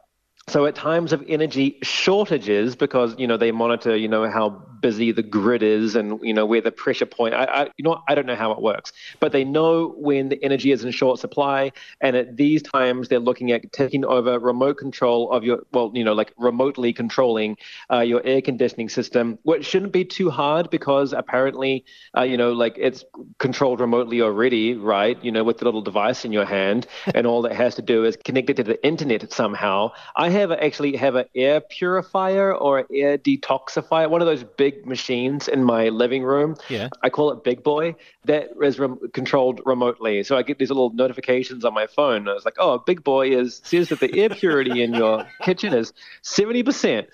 So 0.48 0.66
at 0.66 0.74
times 0.74 1.12
of 1.12 1.22
energy 1.28 1.78
shortages, 1.82 2.74
because 2.74 3.14
you 3.18 3.26
know 3.26 3.36
they 3.36 3.52
monitor, 3.52 3.96
you 3.96 4.08
know 4.08 4.28
how 4.28 4.48
busy 4.80 5.12
the 5.12 5.22
grid 5.22 5.62
is, 5.62 5.94
and 5.94 6.18
you 6.22 6.34
know 6.34 6.46
where 6.46 6.60
the 6.60 6.72
pressure 6.72 7.06
point. 7.06 7.34
I, 7.34 7.44
I, 7.44 7.62
you 7.76 7.84
know, 7.84 8.02
I 8.08 8.14
don't 8.14 8.26
know 8.26 8.34
how 8.34 8.50
it 8.52 8.60
works, 8.60 8.92
but 9.20 9.30
they 9.30 9.44
know 9.44 9.94
when 9.96 10.28
the 10.28 10.42
energy 10.42 10.72
is 10.72 10.82
in 10.82 10.90
short 10.90 11.20
supply, 11.20 11.72
and 12.00 12.16
at 12.16 12.36
these 12.36 12.62
times 12.62 13.08
they're 13.08 13.20
looking 13.20 13.52
at 13.52 13.70
taking 13.72 14.04
over 14.04 14.38
remote 14.38 14.78
control 14.78 15.30
of 15.30 15.44
your, 15.44 15.60
well, 15.72 15.92
you 15.94 16.02
know, 16.02 16.14
like 16.14 16.32
remotely 16.36 16.92
controlling 16.92 17.56
uh, 17.92 18.00
your 18.00 18.20
air 18.24 18.40
conditioning 18.40 18.88
system, 18.88 19.38
which 19.42 19.64
shouldn't 19.66 19.92
be 19.92 20.04
too 20.04 20.30
hard 20.30 20.70
because 20.70 21.12
apparently, 21.12 21.84
uh, 22.16 22.22
you 22.22 22.36
know, 22.36 22.52
like 22.52 22.74
it's 22.76 23.04
controlled 23.38 23.80
remotely 23.80 24.20
already, 24.20 24.74
right? 24.74 25.22
You 25.22 25.30
know, 25.30 25.44
with 25.44 25.58
the 25.58 25.64
little 25.66 25.82
device 25.82 26.24
in 26.24 26.32
your 26.32 26.46
hand, 26.46 26.86
and 27.14 27.26
all 27.26 27.42
that 27.42 27.52
has 27.52 27.76
to 27.76 27.82
do 27.82 28.04
is 28.04 28.16
connect 28.24 28.50
it 28.50 28.54
to 28.54 28.64
the 28.64 28.84
internet 28.84 29.30
somehow. 29.32 29.92
I 30.16 30.29
have 30.30 30.50
a, 30.50 30.62
actually 30.62 30.96
have 30.96 31.14
an 31.14 31.26
air 31.34 31.60
purifier 31.60 32.54
or 32.54 32.86
air 32.92 33.18
detoxifier, 33.18 34.08
one 34.08 34.20
of 34.20 34.26
those 34.26 34.44
big 34.44 34.86
machines 34.86 35.48
in 35.48 35.64
my 35.64 35.88
living 35.88 36.22
room. 36.22 36.56
Yeah. 36.68 36.88
I 37.02 37.10
call 37.10 37.30
it 37.30 37.44
Big 37.44 37.62
Boy. 37.62 37.94
That 38.24 38.50
is 38.62 38.80
controlled 39.12 39.60
remotely. 39.64 40.22
So 40.22 40.36
I 40.36 40.42
get 40.42 40.58
these 40.58 40.70
little 40.70 40.92
notifications 40.92 41.64
on 41.64 41.74
my 41.74 41.86
phone. 41.86 42.28
I 42.28 42.34
was 42.34 42.44
like, 42.44 42.56
oh, 42.58 42.78
Big 42.78 43.04
Boy 43.04 43.36
is 43.36 43.60
says 43.64 43.88
that 43.90 44.00
the 44.00 44.18
air 44.18 44.30
purity 44.30 44.82
in 44.82 44.94
your 44.94 45.26
kitchen 45.42 45.74
is 45.74 45.92
70%. 46.22 47.06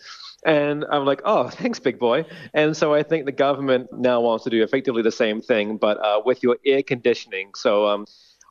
And 0.44 0.84
I'm 0.90 1.04
like, 1.04 1.22
oh, 1.24 1.48
thanks, 1.48 1.80
big 1.80 1.98
boy. 1.98 2.24
And 2.54 2.76
so 2.76 2.94
I 2.94 3.02
think 3.02 3.24
the 3.24 3.32
government 3.32 3.88
now 3.92 4.20
wants 4.20 4.44
to 4.44 4.50
do 4.50 4.62
effectively 4.62 5.02
the 5.02 5.10
same 5.10 5.40
thing, 5.40 5.76
but 5.76 5.98
uh, 5.98 6.22
with 6.24 6.42
your 6.42 6.56
air 6.64 6.84
conditioning. 6.84 7.50
So 7.56 7.88
um, 7.88 8.06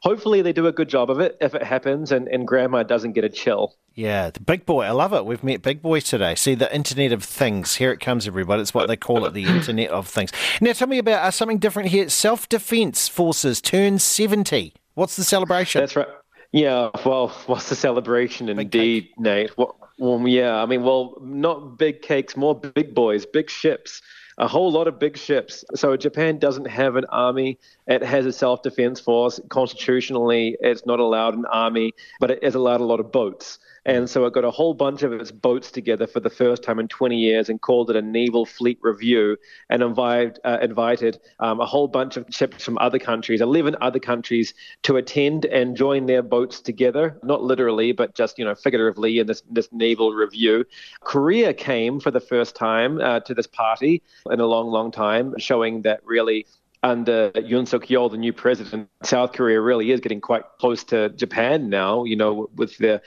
hopefully 0.05 0.43
they 0.43 0.53
do 0.53 0.67
a 0.67 0.71
good 0.71 0.88
job 0.88 1.09
of 1.09 1.19
it 1.19 1.35
if 1.41 1.55
it 1.55 1.63
happens 1.63 2.12
and, 2.12 2.27
and 2.27 2.47
grandma 2.47 2.83
doesn't 2.83 3.13
get 3.13 3.24
a 3.24 3.29
chill. 3.29 3.75
Yeah, 3.95 4.29
the 4.29 4.39
big 4.39 4.63
boy. 4.63 4.83
I 4.85 4.91
love 4.91 5.13
it. 5.13 5.25
We've 5.25 5.43
met 5.43 5.63
big 5.63 5.81
boys 5.81 6.03
today. 6.03 6.35
See, 6.35 6.53
the 6.53 6.74
Internet 6.74 7.12
of 7.12 7.24
Things. 7.24 7.75
Here 7.75 7.91
it 7.91 8.00
comes, 8.00 8.27
everybody. 8.27 8.62
It's 8.62 8.74
what 8.74 8.88
they 8.88 8.97
call 8.97 9.25
it, 9.25 9.33
the 9.33 9.45
Internet 9.47 9.89
of 9.89 10.07
Things. 10.07 10.31
Now, 10.62 10.74
tell 10.74 10.88
me 10.88 11.00
about 11.00 11.24
uh, 11.25 11.31
something 11.31 11.57
different 11.57 11.89
here. 11.89 12.07
Self 12.09 12.47
Defence 12.47 13.07
Forces 13.07 13.62
turn 13.62 13.97
70. 13.97 14.74
What's 14.93 15.15
the 15.15 15.24
celebration? 15.24 15.81
That's 15.81 15.95
right. 15.95 16.07
Yeah, 16.51 16.89
well, 17.03 17.29
what's 17.47 17.69
the 17.69 17.75
celebration 17.75 18.47
indeed, 18.47 19.09
Nate? 19.17 19.57
What, 19.57 19.75
well, 19.97 20.25
yeah, 20.27 20.62
I 20.62 20.67
mean, 20.67 20.83
well, 20.83 21.17
not 21.21 21.79
big 21.79 22.03
cakes, 22.03 22.38
more 22.38 22.53
big 22.53 22.93
boys, 22.93 23.25
big 23.25 23.50
ships 23.50 24.01
a 24.37 24.47
whole 24.47 24.71
lot 24.71 24.87
of 24.87 24.99
big 24.99 25.17
ships. 25.17 25.63
So 25.75 25.95
Japan 25.95 26.39
doesn't 26.39 26.65
have 26.65 26.95
an 26.95 27.05
army. 27.05 27.57
It 27.87 28.03
has 28.03 28.25
a 28.25 28.33
self-defense 28.33 28.99
force. 28.99 29.39
Constitutionally, 29.49 30.57
it's 30.59 30.85
not 30.85 30.99
allowed 30.99 31.35
an 31.35 31.45
army, 31.45 31.93
but 32.19 32.31
it 32.31 32.39
is 32.43 32.55
allowed 32.55 32.81
a 32.81 32.85
lot 32.85 32.99
of 32.99 33.11
boats. 33.11 33.59
And 33.85 34.09
so 34.09 34.25
it 34.25 34.33
got 34.33 34.43
a 34.43 34.51
whole 34.51 34.73
bunch 34.73 35.03
of 35.03 35.13
its 35.13 35.31
boats 35.31 35.69
together 35.69 36.07
for 36.07 36.19
the 36.19 36.29
first 36.29 36.63
time 36.63 36.79
in 36.79 36.87
20 36.87 37.17
years 37.17 37.49
and 37.49 37.61
called 37.61 37.89
it 37.91 37.95
a 37.95 38.01
Naval 38.01 38.45
Fleet 38.45 38.79
Review 38.81 39.37
and 39.69 39.83
invited, 39.83 40.39
uh, 40.43 40.57
invited 40.61 41.19
um, 41.39 41.61
a 41.61 41.65
whole 41.65 41.87
bunch 41.87 42.17
of 42.17 42.25
ships 42.31 42.63
from 42.63 42.79
other 42.79 42.97
countries, 42.97 43.41
11 43.41 43.75
other 43.81 43.99
countries, 43.99 44.55
to 44.83 44.97
attend 44.97 45.45
and 45.45 45.77
join 45.77 46.07
their 46.07 46.23
boats 46.23 46.61
together, 46.61 47.19
not 47.23 47.43
literally, 47.43 47.91
but 47.91 48.15
just, 48.15 48.39
you 48.39 48.45
know, 48.45 48.55
figuratively 48.55 49.19
in 49.19 49.27
this, 49.27 49.43
this 49.51 49.69
naval 49.71 50.13
review. 50.13 50.65
Korea 51.01 51.53
came 51.53 51.99
for 51.99 52.09
the 52.09 52.19
first 52.19 52.55
time 52.55 52.99
uh, 52.99 53.19
to 53.19 53.35
this 53.35 53.47
party 53.47 54.01
in 54.31 54.39
a 54.39 54.45
long, 54.47 54.67
long 54.67 54.91
time, 54.91 55.35
showing 55.37 55.83
that 55.83 55.99
really 56.03 56.47
under 56.81 57.31
Yoon 57.31 57.67
Suk 57.67 57.85
Yeol, 57.85 58.11
the 58.11 58.17
new 58.17 58.33
president, 58.33 58.89
South 59.03 59.33
Korea 59.33 59.59
really 59.59 59.91
is 59.91 59.99
getting 59.99 60.21
quite 60.21 60.43
close 60.59 60.83
to 60.85 61.09
Japan 61.09 61.69
now. 61.69 62.03
You 62.03 62.15
know, 62.15 62.49
with 62.55 62.77
the 62.77 63.01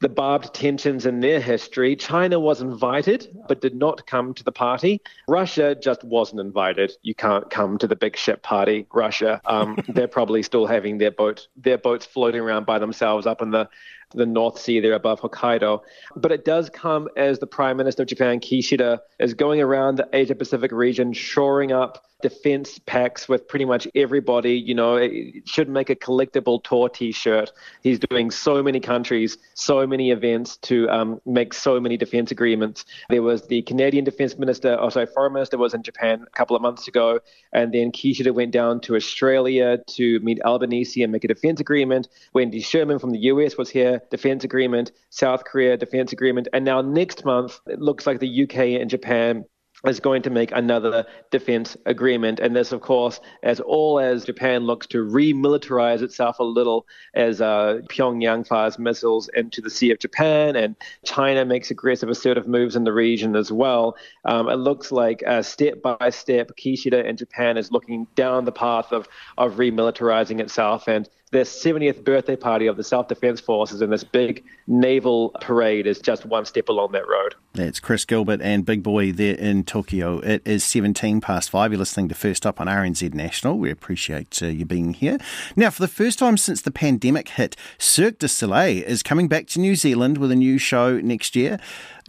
the 0.00 0.08
barbed 0.08 0.52
tensions 0.52 1.06
in 1.06 1.20
their 1.20 1.40
history. 1.40 1.96
China 1.96 2.38
was 2.38 2.60
invited, 2.60 3.34
but 3.48 3.60
did 3.60 3.74
not 3.74 4.06
come 4.06 4.34
to 4.34 4.44
the 4.44 4.52
party. 4.52 5.00
Russia 5.26 5.74
just 5.74 6.04
wasn't 6.04 6.40
invited. 6.40 6.92
You 7.02 7.14
can't 7.14 7.48
come 7.48 7.78
to 7.78 7.86
the 7.86 7.96
big 7.96 8.16
ship 8.16 8.42
party, 8.42 8.86
Russia. 8.92 9.40
Um, 9.46 9.78
they're 9.88 10.08
probably 10.08 10.42
still 10.42 10.66
having 10.66 10.98
their 10.98 11.10
boat, 11.10 11.48
their 11.56 11.78
boats 11.78 12.04
floating 12.04 12.40
around 12.40 12.66
by 12.66 12.78
themselves 12.78 13.26
up 13.26 13.40
in 13.40 13.50
the 13.50 13.68
the 14.14 14.26
North 14.26 14.58
Sea 14.58 14.80
there 14.80 14.94
above 14.94 15.20
Hokkaido. 15.20 15.80
But 16.14 16.32
it 16.32 16.44
does 16.44 16.70
come 16.70 17.08
as 17.16 17.38
the 17.38 17.46
Prime 17.46 17.76
Minister 17.76 18.02
of 18.02 18.08
Japan, 18.08 18.40
Kishida, 18.40 19.00
is 19.18 19.34
going 19.34 19.60
around 19.60 19.96
the 19.96 20.08
Asia 20.12 20.34
Pacific 20.34 20.72
region, 20.72 21.12
shoring 21.12 21.72
up 21.72 22.04
defense 22.22 22.78
packs 22.86 23.28
with 23.28 23.46
pretty 23.46 23.64
much 23.64 23.86
everybody. 23.94 24.54
You 24.54 24.74
know, 24.74 24.96
it 24.96 25.46
should 25.48 25.68
make 25.68 25.90
a 25.90 25.94
collectible 25.94 26.62
tour 26.62 26.88
T-shirt. 26.88 27.52
He's 27.82 27.98
doing 27.98 28.30
so 28.30 28.62
many 28.62 28.80
countries, 28.80 29.36
so 29.54 29.86
many 29.86 30.10
events 30.10 30.56
to 30.58 30.88
um, 30.88 31.20
make 31.26 31.52
so 31.52 31.78
many 31.78 31.96
defense 31.96 32.30
agreements. 32.30 32.84
There 33.10 33.22
was 33.22 33.46
the 33.46 33.62
Canadian 33.62 34.04
Defense 34.04 34.38
Minister, 34.38 34.76
oh 34.80 34.88
sorry, 34.88 35.06
Foreign 35.06 35.34
Minister 35.34 35.58
was 35.58 35.74
in 35.74 35.82
Japan 35.82 36.24
a 36.26 36.30
couple 36.30 36.56
of 36.56 36.62
months 36.62 36.88
ago, 36.88 37.20
and 37.52 37.72
then 37.72 37.92
Kishida 37.92 38.32
went 38.32 38.52
down 38.52 38.80
to 38.80 38.96
Australia 38.96 39.78
to 39.86 40.20
meet 40.20 40.40
Albanese 40.42 41.02
and 41.02 41.12
make 41.12 41.24
a 41.24 41.28
defense 41.28 41.60
agreement. 41.60 42.08
Wendy 42.32 42.60
Sherman 42.60 42.98
from 42.98 43.10
the 43.10 43.18
US 43.18 43.56
was 43.56 43.68
here, 43.68 43.95
defense 44.10 44.44
agreement. 44.44 44.92
South 45.10 45.44
Korea 45.44 45.76
defense 45.76 46.12
agreement, 46.12 46.48
and 46.52 46.64
now 46.64 46.80
next 46.80 47.24
month 47.24 47.60
it 47.66 47.80
looks 47.80 48.06
like 48.06 48.20
the 48.20 48.42
UK 48.42 48.80
and 48.80 48.90
Japan 48.90 49.44
is 49.86 50.00
going 50.00 50.22
to 50.22 50.30
make 50.30 50.52
another 50.52 51.04
defense 51.30 51.76
agreement. 51.86 52.40
And 52.40 52.56
this, 52.56 52.72
of 52.72 52.80
course, 52.80 53.20
as 53.42 53.60
all 53.60 54.00
as 54.00 54.24
Japan 54.24 54.64
looks 54.64 54.86
to 54.88 55.04
remilitarize 55.04 56.02
itself 56.02 56.38
a 56.38 56.44
little 56.44 56.86
as 57.14 57.40
uh, 57.40 57.80
Pyongyang 57.90 58.46
fires 58.46 58.78
missiles 58.78 59.28
into 59.34 59.60
the 59.60 59.70
Sea 59.70 59.90
of 59.90 59.98
Japan 59.98 60.56
and 60.56 60.76
China 61.04 61.44
makes 61.44 61.70
aggressive, 61.70 62.08
assertive 62.08 62.48
moves 62.48 62.74
in 62.74 62.84
the 62.84 62.92
region 62.92 63.36
as 63.36 63.52
well. 63.52 63.96
Um, 64.24 64.48
it 64.48 64.56
looks 64.56 64.90
like 64.90 65.22
uh, 65.26 65.42
step 65.42 65.82
by 65.82 66.10
step, 66.10 66.52
Kishida 66.56 67.06
and 67.06 67.18
Japan 67.18 67.56
is 67.56 67.70
looking 67.70 68.06
down 68.14 68.44
the 68.44 68.52
path 68.52 68.92
of, 68.92 69.08
of 69.36 69.54
remilitarizing 69.54 70.40
itself. 70.40 70.88
And 70.88 71.08
their 71.32 71.44
70th 71.44 72.04
birthday 72.04 72.36
party 72.36 72.68
of 72.68 72.76
the 72.76 72.84
Self 72.84 73.08
Defense 73.08 73.40
Forces 73.40 73.82
and 73.82 73.92
this 73.92 74.04
big 74.04 74.44
naval 74.68 75.30
parade 75.40 75.86
is 75.86 75.98
just 75.98 76.24
one 76.24 76.44
step 76.44 76.68
along 76.68 76.92
that 76.92 77.08
road. 77.08 77.34
That's 77.52 77.80
Chris 77.80 78.04
Gilbert 78.04 78.40
and 78.42 78.64
Big 78.64 78.82
Boy 78.82 79.10
there 79.10 79.34
in 79.34 79.64
Tokyo. 79.64 80.18
It 80.20 80.42
is 80.44 80.62
17 80.62 81.20
past 81.20 81.50
five. 81.50 81.72
You're 81.72 81.80
listening 81.80 82.08
to 82.10 82.14
First 82.14 82.46
Up 82.46 82.60
on 82.60 82.68
RNZ 82.68 83.12
National. 83.12 83.58
We 83.58 83.70
appreciate 83.70 84.40
uh, 84.40 84.46
you 84.46 84.64
being 84.64 84.94
here. 84.94 85.18
Now, 85.56 85.70
for 85.70 85.82
the 85.82 85.88
first 85.88 86.18
time 86.18 86.36
since 86.36 86.62
the 86.62 86.70
pandemic 86.70 87.30
hit, 87.30 87.56
Cirque 87.78 88.18
du 88.18 88.28
Soleil 88.28 88.84
is 88.84 89.02
coming 89.02 89.26
back 89.26 89.48
to 89.48 89.60
New 89.60 89.74
Zealand 89.74 90.18
with 90.18 90.30
a 90.30 90.36
new 90.36 90.58
show 90.58 91.00
next 91.00 91.34
year. 91.34 91.58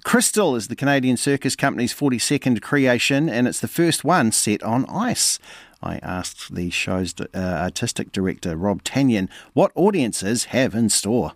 Crystal 0.04 0.56
is 0.56 0.68
the 0.68 0.76
Canadian 0.76 1.18
circus 1.18 1.56
company's 1.56 1.94
42nd 1.94 2.62
creation, 2.62 3.28
and 3.30 3.48
it's 3.48 3.60
the 3.60 3.68
first 3.68 4.04
one 4.04 4.32
set 4.32 4.62
on 4.64 4.86
ice. 4.86 5.40
I 5.82 5.98
asked 5.98 6.54
the 6.54 6.70
show's 6.70 7.14
uh, 7.20 7.26
artistic 7.36 8.12
director, 8.12 8.56
Rob 8.56 8.84
Tannion, 8.84 9.30
what 9.54 9.72
audiences 9.76 10.46
have 10.46 10.76
in 10.76 10.90
store. 10.90 11.34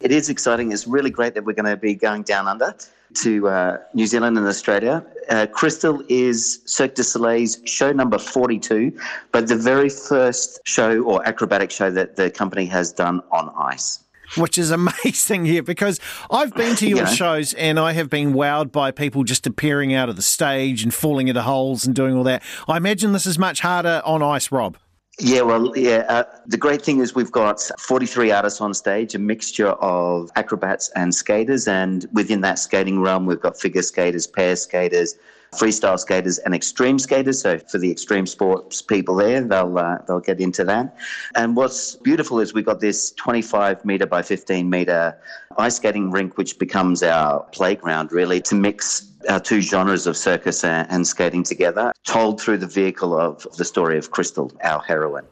It 0.00 0.12
is 0.12 0.28
exciting. 0.28 0.72
It's 0.72 0.86
really 0.86 1.10
great 1.10 1.34
that 1.34 1.44
we're 1.44 1.54
going 1.54 1.66
to 1.66 1.76
be 1.76 1.94
going 1.94 2.22
down 2.22 2.46
under 2.46 2.74
to 3.14 3.48
uh, 3.48 3.78
New 3.94 4.06
Zealand 4.06 4.36
and 4.36 4.46
Australia. 4.46 5.04
Uh, 5.28 5.46
Crystal 5.46 6.02
is 6.08 6.60
Cirque 6.66 6.94
du 6.94 7.02
Soleil's 7.02 7.58
show 7.64 7.90
number 7.90 8.18
42, 8.18 8.96
but 9.32 9.48
the 9.48 9.56
very 9.56 9.88
first 9.88 10.60
show 10.64 11.02
or 11.02 11.26
acrobatic 11.26 11.70
show 11.70 11.90
that 11.90 12.16
the 12.16 12.30
company 12.30 12.66
has 12.66 12.92
done 12.92 13.22
on 13.32 13.50
ice 13.56 14.00
which 14.36 14.58
is 14.58 14.70
amazing 14.70 15.44
here 15.44 15.62
because 15.62 16.00
I've 16.30 16.54
been 16.54 16.76
to 16.76 16.88
your 16.88 16.98
yeah. 16.98 17.06
shows 17.06 17.54
and 17.54 17.78
I 17.78 17.92
have 17.92 18.10
been 18.10 18.34
wowed 18.34 18.72
by 18.72 18.90
people 18.90 19.24
just 19.24 19.46
appearing 19.46 19.94
out 19.94 20.08
of 20.08 20.16
the 20.16 20.22
stage 20.22 20.82
and 20.82 20.92
falling 20.92 21.28
into 21.28 21.42
holes 21.42 21.86
and 21.86 21.94
doing 21.94 22.16
all 22.16 22.24
that. 22.24 22.42
I 22.66 22.76
imagine 22.76 23.12
this 23.12 23.26
is 23.26 23.38
much 23.38 23.60
harder 23.60 24.02
on 24.04 24.22
ice, 24.22 24.52
Rob. 24.52 24.76
Yeah, 25.20 25.40
well, 25.40 25.76
yeah. 25.76 26.04
Uh, 26.08 26.22
the 26.46 26.56
great 26.56 26.80
thing 26.80 27.00
is 27.00 27.14
we've 27.14 27.32
got 27.32 27.60
43 27.78 28.30
artists 28.30 28.60
on 28.60 28.72
stage, 28.72 29.16
a 29.16 29.18
mixture 29.18 29.70
of 29.70 30.30
acrobats 30.36 30.90
and 30.94 31.12
skaters. 31.12 31.66
And 31.66 32.06
within 32.12 32.40
that 32.42 32.60
skating 32.60 33.00
realm, 33.00 33.26
we've 33.26 33.40
got 33.40 33.58
figure 33.58 33.82
skaters, 33.82 34.28
pair 34.28 34.54
skaters, 34.54 35.16
freestyle 35.52 35.98
skaters 35.98 36.38
and 36.38 36.54
extreme 36.54 36.98
skaters. 36.98 37.40
So 37.40 37.58
for 37.58 37.78
the 37.78 37.90
extreme 37.90 38.26
sports 38.26 38.82
people 38.82 39.16
there, 39.16 39.40
they'll 39.40 39.78
uh, 39.78 39.98
they'll 40.06 40.20
get 40.20 40.40
into 40.40 40.64
that. 40.64 40.96
And 41.34 41.56
what's 41.56 41.96
beautiful 41.96 42.40
is 42.40 42.54
we 42.54 42.62
got 42.62 42.80
this 42.80 43.12
25 43.12 43.84
meter 43.84 44.06
by 44.06 44.22
15 44.22 44.68
meter 44.68 45.16
ice 45.56 45.76
skating 45.76 46.10
rink, 46.10 46.36
which 46.36 46.58
becomes 46.58 47.02
our 47.02 47.40
playground 47.52 48.12
really 48.12 48.40
to 48.42 48.54
mix 48.54 49.08
our 49.28 49.40
two 49.40 49.60
genres 49.60 50.06
of 50.06 50.16
circus 50.16 50.64
and 50.64 51.06
skating 51.06 51.42
together, 51.42 51.92
told 52.04 52.40
through 52.40 52.58
the 52.58 52.66
vehicle 52.66 53.18
of 53.18 53.46
the 53.56 53.64
story 53.64 53.98
of 53.98 54.10
Crystal, 54.10 54.52
our 54.62 54.80
heroine. 54.80 55.26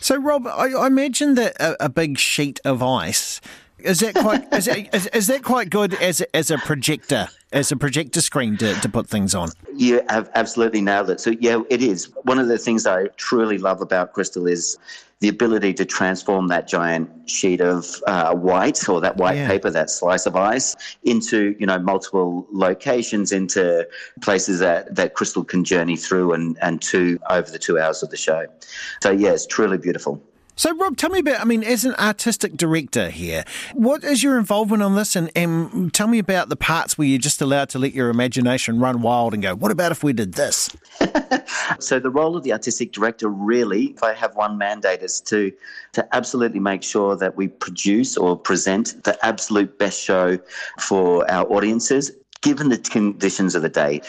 So, 0.00 0.16
Rob, 0.16 0.46
I, 0.46 0.72
I 0.72 0.86
imagine 0.86 1.34
that 1.34 1.60
a, 1.60 1.84
a 1.84 1.88
big 1.88 2.18
sheet 2.18 2.60
of 2.64 2.82
ice 2.82 3.40
is 3.80 4.00
that 4.00 4.14
quite 4.14 4.52
is, 4.52 4.64
that, 4.66 4.94
is, 4.94 5.06
is, 5.08 5.26
that 5.28 5.42
quite 5.42 5.70
good 5.70 5.94
as 5.94 6.20
a, 6.20 6.36
as 6.36 6.50
a 6.50 6.58
projector 6.58 7.28
as 7.52 7.72
a 7.72 7.76
projector 7.76 8.20
screen 8.20 8.56
to, 8.58 8.74
to 8.74 8.88
put 8.88 9.08
things 9.08 9.34
on? 9.34 9.50
You 9.74 10.02
have 10.08 10.30
absolutely 10.34 10.80
nailed 10.80 11.10
it. 11.10 11.20
So 11.20 11.30
yeah, 11.40 11.62
it 11.70 11.82
is 11.82 12.10
one 12.24 12.38
of 12.38 12.48
the 12.48 12.58
things 12.58 12.86
I 12.86 13.06
truly 13.16 13.58
love 13.58 13.80
about 13.80 14.12
Crystal 14.12 14.46
is 14.46 14.78
the 15.20 15.28
ability 15.28 15.74
to 15.74 15.84
transform 15.84 16.46
that 16.48 16.68
giant 16.68 17.10
sheet 17.28 17.60
of 17.60 18.00
uh, 18.06 18.34
white 18.34 18.88
or 18.88 19.00
that 19.00 19.16
white 19.16 19.36
yeah. 19.36 19.48
paper, 19.48 19.68
that 19.70 19.90
slice 19.90 20.26
of 20.26 20.36
ice, 20.36 20.76
into 21.02 21.56
you 21.58 21.66
know 21.66 21.78
multiple 21.78 22.46
locations, 22.52 23.32
into 23.32 23.86
places 24.20 24.60
that 24.60 24.94
that 24.94 25.14
Crystal 25.14 25.44
can 25.44 25.64
journey 25.64 25.96
through 25.96 26.32
and 26.32 26.56
and 26.62 26.80
to 26.82 27.18
over 27.30 27.50
the 27.50 27.58
two 27.58 27.78
hours 27.78 28.02
of 28.02 28.10
the 28.10 28.16
show. 28.16 28.46
So 29.02 29.10
yeah, 29.10 29.32
it's 29.32 29.46
truly 29.46 29.78
beautiful. 29.78 30.22
So, 30.58 30.74
Rob, 30.74 30.96
tell 30.96 31.10
me 31.10 31.20
about, 31.20 31.40
I 31.40 31.44
mean, 31.44 31.62
as 31.62 31.84
an 31.84 31.94
artistic 31.94 32.56
director 32.56 33.10
here, 33.10 33.44
what 33.74 34.02
is 34.02 34.24
your 34.24 34.36
involvement 34.36 34.82
on 34.82 34.96
this? 34.96 35.14
And, 35.14 35.30
and 35.36 35.94
tell 35.94 36.08
me 36.08 36.18
about 36.18 36.48
the 36.48 36.56
parts 36.56 36.98
where 36.98 37.06
you're 37.06 37.20
just 37.20 37.40
allowed 37.40 37.68
to 37.68 37.78
let 37.78 37.92
your 37.94 38.10
imagination 38.10 38.80
run 38.80 39.00
wild 39.00 39.34
and 39.34 39.42
go, 39.44 39.54
what 39.54 39.70
about 39.70 39.92
if 39.92 40.02
we 40.02 40.12
did 40.12 40.34
this? 40.34 40.68
so, 41.78 42.00
the 42.00 42.10
role 42.10 42.36
of 42.36 42.42
the 42.42 42.52
artistic 42.52 42.90
director 42.90 43.28
really, 43.28 43.90
if 43.90 44.02
I 44.02 44.14
have 44.14 44.34
one 44.34 44.58
mandate, 44.58 45.00
is 45.00 45.20
to, 45.20 45.52
to 45.92 46.12
absolutely 46.12 46.58
make 46.58 46.82
sure 46.82 47.14
that 47.14 47.36
we 47.36 47.46
produce 47.46 48.16
or 48.16 48.36
present 48.36 49.04
the 49.04 49.16
absolute 49.24 49.78
best 49.78 50.02
show 50.02 50.40
for 50.80 51.30
our 51.30 51.46
audiences 51.52 52.10
given 52.40 52.68
the 52.68 52.78
conditions 52.78 53.54
of 53.54 53.62
the 53.62 53.68
day 53.68 54.00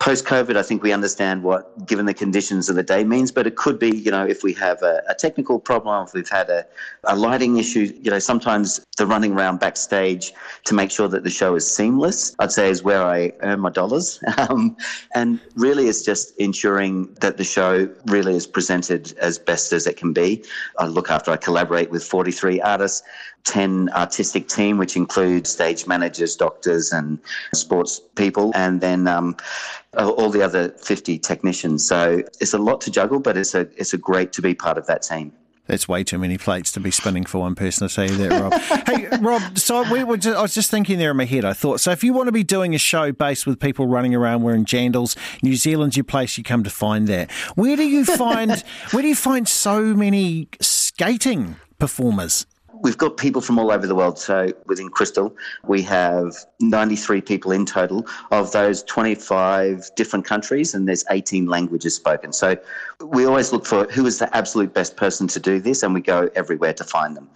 Post 0.00 0.26
COVID, 0.26 0.56
I 0.56 0.62
think 0.62 0.84
we 0.84 0.92
understand 0.92 1.42
what, 1.42 1.84
given 1.84 2.06
the 2.06 2.14
conditions 2.14 2.68
of 2.68 2.76
the 2.76 2.84
day, 2.84 3.02
means, 3.02 3.32
but 3.32 3.48
it 3.48 3.56
could 3.56 3.80
be, 3.80 3.96
you 3.96 4.12
know, 4.12 4.24
if 4.24 4.44
we 4.44 4.52
have 4.52 4.80
a, 4.80 5.02
a 5.08 5.14
technical 5.14 5.58
problem, 5.58 6.06
if 6.06 6.14
we've 6.14 6.28
had 6.28 6.48
a, 6.50 6.64
a 7.04 7.16
lighting 7.16 7.58
issue, 7.58 7.92
you 8.00 8.08
know, 8.08 8.20
sometimes 8.20 8.80
the 8.96 9.06
running 9.06 9.32
around 9.32 9.58
backstage 9.58 10.32
to 10.66 10.74
make 10.74 10.92
sure 10.92 11.08
that 11.08 11.24
the 11.24 11.30
show 11.30 11.56
is 11.56 11.66
seamless, 11.66 12.36
I'd 12.38 12.52
say 12.52 12.70
is 12.70 12.84
where 12.84 13.02
I 13.02 13.32
earn 13.40 13.60
my 13.60 13.70
dollars. 13.70 14.20
Um, 14.48 14.76
and 15.14 15.40
really, 15.56 15.88
it's 15.88 16.02
just 16.02 16.34
ensuring 16.38 17.12
that 17.20 17.38
the 17.38 17.44
show 17.44 17.92
really 18.06 18.36
is 18.36 18.46
presented 18.46 19.18
as 19.18 19.36
best 19.36 19.72
as 19.72 19.86
it 19.86 19.96
can 19.96 20.12
be. 20.12 20.44
I 20.78 20.86
look 20.86 21.10
after, 21.10 21.32
I 21.32 21.36
collaborate 21.36 21.90
with 21.90 22.04
43 22.04 22.60
artists. 22.60 23.02
10 23.44 23.88
artistic 23.90 24.48
team, 24.48 24.76
which 24.76 24.96
includes 24.96 25.50
stage 25.50 25.86
managers, 25.86 26.36
doctors, 26.36 26.92
and 26.92 27.18
sports 27.54 28.00
people, 28.14 28.52
and 28.54 28.80
then 28.80 29.08
um, 29.08 29.36
all 29.96 30.30
the 30.30 30.42
other 30.42 30.70
50 30.70 31.18
technicians. 31.18 31.86
So 31.86 32.22
it's 32.40 32.52
a 32.52 32.58
lot 32.58 32.80
to 32.82 32.90
juggle, 32.90 33.20
but 33.20 33.36
it's 33.36 33.54
a 33.54 33.60
it's 33.76 33.92
a 33.92 33.98
great 33.98 34.32
to 34.34 34.42
be 34.42 34.54
part 34.54 34.78
of 34.78 34.86
that 34.86 35.02
team. 35.02 35.32
That's 35.68 35.86
way 35.86 36.02
too 36.02 36.18
many 36.18 36.38
plates 36.38 36.72
to 36.72 36.80
be 36.80 36.90
spinning 36.90 37.26
for 37.26 37.40
one 37.40 37.54
person. 37.54 37.84
I 37.84 37.88
tell 37.88 38.06
you 38.06 38.16
that, 38.16 38.40
Rob. 38.40 38.52
hey, 38.86 39.18
Rob. 39.18 39.58
So 39.58 39.90
we 39.92 40.02
were 40.02 40.16
just, 40.16 40.34
I 40.34 40.40
was 40.40 40.54
just 40.54 40.70
thinking 40.70 40.98
there 40.98 41.10
in 41.10 41.16
my 41.18 41.26
head. 41.26 41.44
I 41.44 41.52
thought 41.52 41.80
so. 41.80 41.90
If 41.90 42.02
you 42.02 42.14
want 42.14 42.28
to 42.28 42.32
be 42.32 42.42
doing 42.42 42.74
a 42.74 42.78
show 42.78 43.12
based 43.12 43.46
with 43.46 43.60
people 43.60 43.86
running 43.86 44.14
around 44.14 44.42
wearing 44.42 44.64
jandals, 44.64 45.14
New 45.42 45.56
Zealand's 45.56 45.94
your 45.94 46.04
place. 46.04 46.38
You 46.38 46.44
come 46.44 46.64
to 46.64 46.70
find 46.70 47.06
that. 47.08 47.30
Where 47.54 47.76
do 47.76 47.86
you 47.86 48.06
find 48.06 48.50
where 48.92 49.02
do 49.02 49.08
you 49.08 49.14
find 49.14 49.46
so 49.46 49.94
many 49.94 50.48
skating 50.58 51.56
performers? 51.78 52.46
We've 52.82 52.98
got 52.98 53.16
people 53.16 53.40
from 53.40 53.58
all 53.58 53.70
over 53.70 53.86
the 53.86 53.94
world. 53.94 54.18
So 54.18 54.52
within 54.66 54.88
Crystal, 54.88 55.34
we 55.66 55.82
have 55.82 56.34
93 56.60 57.20
people 57.20 57.52
in 57.52 57.66
total. 57.66 58.06
Of 58.30 58.52
those, 58.52 58.82
25 58.84 59.94
different 59.96 60.24
countries, 60.24 60.74
and 60.74 60.86
there's 60.86 61.04
18 61.10 61.46
languages 61.46 61.94
spoken. 61.94 62.32
So 62.32 62.56
we 63.00 63.24
always 63.24 63.52
look 63.52 63.66
for 63.66 63.84
who 63.86 64.06
is 64.06 64.18
the 64.18 64.34
absolute 64.36 64.74
best 64.74 64.96
person 64.96 65.26
to 65.28 65.40
do 65.40 65.60
this, 65.60 65.82
and 65.82 65.94
we 65.94 66.00
go 66.00 66.28
everywhere 66.34 66.72
to 66.74 66.84
find 66.84 67.16
them. 67.16 67.28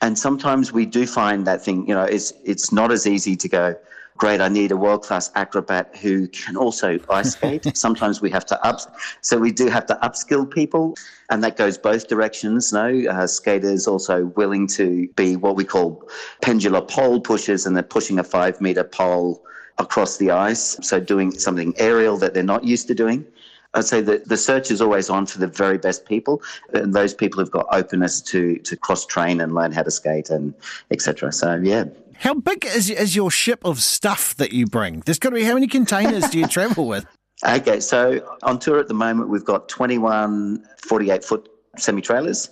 And 0.00 0.18
sometimes 0.18 0.72
we 0.72 0.86
do 0.86 1.06
find 1.06 1.46
that 1.46 1.62
thing. 1.62 1.86
You 1.88 1.94
know, 1.94 2.04
it's 2.04 2.32
it's 2.44 2.72
not 2.72 2.92
as 2.92 3.06
easy 3.06 3.36
to 3.36 3.48
go 3.48 3.76
great, 4.20 4.40
I 4.42 4.48
need 4.48 4.70
a 4.70 4.76
world 4.76 5.02
class 5.02 5.30
acrobat 5.34 5.96
who 5.96 6.28
can 6.28 6.54
also 6.54 6.98
ice 7.08 7.32
skate. 7.32 7.66
Sometimes 7.76 8.20
we 8.20 8.30
have 8.30 8.44
to 8.46 8.64
up, 8.64 8.78
so 9.22 9.38
we 9.38 9.50
do 9.50 9.68
have 9.68 9.86
to 9.86 9.98
upskill 10.02 10.48
people, 10.48 10.94
and 11.30 11.42
that 11.42 11.56
goes 11.56 11.78
both 11.78 12.06
directions. 12.06 12.70
No, 12.70 13.02
uh, 13.10 13.26
skaters 13.26 13.88
also 13.88 14.26
willing 14.36 14.66
to 14.78 15.08
be 15.16 15.36
what 15.36 15.56
we 15.56 15.64
call 15.64 16.06
pendular 16.42 16.86
pole 16.86 17.18
pushers, 17.18 17.64
and 17.64 17.74
they're 17.74 17.82
pushing 17.82 18.18
a 18.18 18.22
five 18.22 18.60
meter 18.60 18.84
pole 18.84 19.42
across 19.78 20.18
the 20.18 20.30
ice, 20.30 20.76
so 20.82 21.00
doing 21.00 21.30
something 21.32 21.72
aerial 21.78 22.18
that 22.18 22.34
they're 22.34 22.42
not 22.42 22.62
used 22.62 22.86
to 22.88 22.94
doing. 22.94 23.26
I'd 23.72 23.86
say 23.86 24.02
that 24.02 24.28
the 24.28 24.36
search 24.36 24.70
is 24.70 24.82
always 24.82 25.08
on 25.08 25.24
for 25.24 25.38
the 25.38 25.46
very 25.46 25.78
best 25.78 26.04
people, 26.04 26.42
and 26.74 26.92
those 26.92 27.14
people 27.14 27.40
have 27.40 27.50
got 27.50 27.66
openness 27.72 28.20
to 28.32 28.58
to 28.58 28.76
cross 28.76 29.06
train 29.06 29.40
and 29.40 29.54
learn 29.54 29.72
how 29.72 29.82
to 29.82 29.90
skate 29.90 30.28
and 30.28 30.52
etc. 30.90 31.32
So 31.32 31.58
yeah. 31.62 31.84
How 32.20 32.34
big 32.34 32.66
is, 32.66 32.90
is 32.90 33.16
your 33.16 33.30
ship 33.30 33.64
of 33.64 33.82
stuff 33.82 34.36
that 34.36 34.52
you 34.52 34.66
bring? 34.66 35.00
There's 35.06 35.18
got 35.18 35.30
to 35.30 35.36
be 35.36 35.42
how 35.42 35.54
many 35.54 35.66
containers 35.66 36.28
do 36.28 36.38
you 36.38 36.46
travel 36.48 36.86
with? 36.86 37.06
Okay, 37.46 37.80
so 37.80 38.36
on 38.42 38.58
tour 38.58 38.78
at 38.78 38.88
the 38.88 38.94
moment, 38.94 39.30
we've 39.30 39.44
got 39.44 39.70
21 39.70 40.62
48 40.86 41.24
foot 41.24 41.48
semi 41.78 42.02
trailers. 42.02 42.50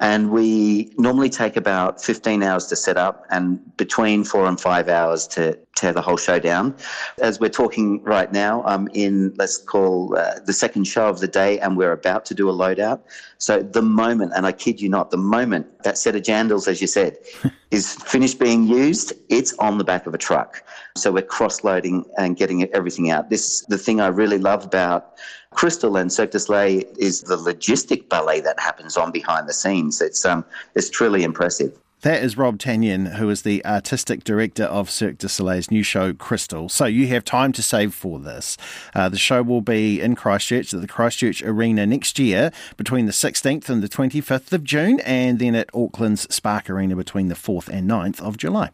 And 0.00 0.30
we 0.30 0.92
normally 0.96 1.28
take 1.28 1.56
about 1.56 2.02
15 2.02 2.42
hours 2.42 2.66
to 2.68 2.76
set 2.76 2.96
up 2.96 3.26
and 3.30 3.60
between 3.76 4.24
four 4.24 4.46
and 4.46 4.58
five 4.58 4.88
hours 4.88 5.26
to 5.28 5.58
tear 5.76 5.92
the 5.92 6.02
whole 6.02 6.16
show 6.16 6.38
down. 6.38 6.74
As 7.18 7.38
we're 7.38 7.50
talking 7.50 8.02
right 8.02 8.32
now, 8.32 8.62
I'm 8.64 8.88
in, 8.88 9.34
let's 9.36 9.58
call 9.58 10.16
uh, 10.16 10.40
the 10.44 10.52
second 10.52 10.84
show 10.84 11.08
of 11.08 11.20
the 11.20 11.28
day, 11.28 11.58
and 11.60 11.76
we're 11.76 11.92
about 11.92 12.24
to 12.26 12.34
do 12.34 12.48
a 12.48 12.52
loadout. 12.52 13.00
So 13.38 13.62
the 13.62 13.82
moment, 13.82 14.32
and 14.34 14.46
I 14.46 14.52
kid 14.52 14.80
you 14.80 14.88
not, 14.88 15.10
the 15.10 15.16
moment 15.16 15.82
that 15.82 15.96
set 15.96 16.16
of 16.16 16.22
jandals, 16.22 16.68
as 16.68 16.80
you 16.80 16.86
said, 16.86 17.16
is 17.70 17.94
finished 17.94 18.38
being 18.38 18.66
used, 18.66 19.12
it's 19.28 19.52
on 19.58 19.78
the 19.78 19.84
back 19.84 20.06
of 20.06 20.14
a 20.14 20.18
truck. 20.18 20.62
So 20.96 21.12
we're 21.12 21.22
cross 21.22 21.62
loading 21.62 22.04
and 22.18 22.36
getting 22.36 22.64
everything 22.74 23.10
out. 23.10 23.30
This 23.30 23.64
the 23.66 23.78
thing 23.78 24.00
I 24.00 24.08
really 24.08 24.38
love 24.38 24.64
about 24.64 25.14
Crystal 25.52 25.96
and 25.96 26.12
Cirque 26.12 26.30
du 26.30 26.38
Soleil 26.38 26.84
is 26.98 27.22
the 27.22 27.36
logistic 27.36 28.08
ballet 28.08 28.40
that 28.40 28.58
happens 28.58 28.96
on 28.96 29.10
behind 29.10 29.48
the 29.48 29.52
scenes. 29.52 30.00
It's 30.00 30.24
um, 30.24 30.44
it's 30.74 30.88
truly 30.88 31.22
impressive. 31.22 31.76
That 32.02 32.22
is 32.22 32.38
Rob 32.38 32.58
Tannion, 32.58 33.16
who 33.16 33.28
is 33.28 33.42
the 33.42 33.62
artistic 33.66 34.24
director 34.24 34.64
of 34.64 34.88
Cirque 34.88 35.18
du 35.18 35.28
Soleil's 35.28 35.70
new 35.70 35.82
show, 35.82 36.14
Crystal. 36.14 36.70
So 36.70 36.86
you 36.86 37.08
have 37.08 37.26
time 37.26 37.52
to 37.52 37.62
save 37.62 37.92
for 37.92 38.18
this. 38.18 38.56
Uh, 38.94 39.10
the 39.10 39.18
show 39.18 39.42
will 39.42 39.60
be 39.60 40.00
in 40.00 40.16
Christchurch 40.16 40.72
at 40.72 40.80
the 40.80 40.88
Christchurch 40.88 41.42
Arena 41.42 41.84
next 41.84 42.18
year 42.18 42.52
between 42.78 43.04
the 43.04 43.12
16th 43.12 43.68
and 43.68 43.82
the 43.82 43.88
25th 43.88 44.50
of 44.54 44.64
June, 44.64 45.00
and 45.00 45.38
then 45.38 45.54
at 45.54 45.68
Auckland's 45.74 46.34
Spark 46.34 46.70
Arena 46.70 46.96
between 46.96 47.28
the 47.28 47.34
4th 47.34 47.68
and 47.68 47.90
9th 47.90 48.22
of 48.22 48.38
July. 48.38 48.70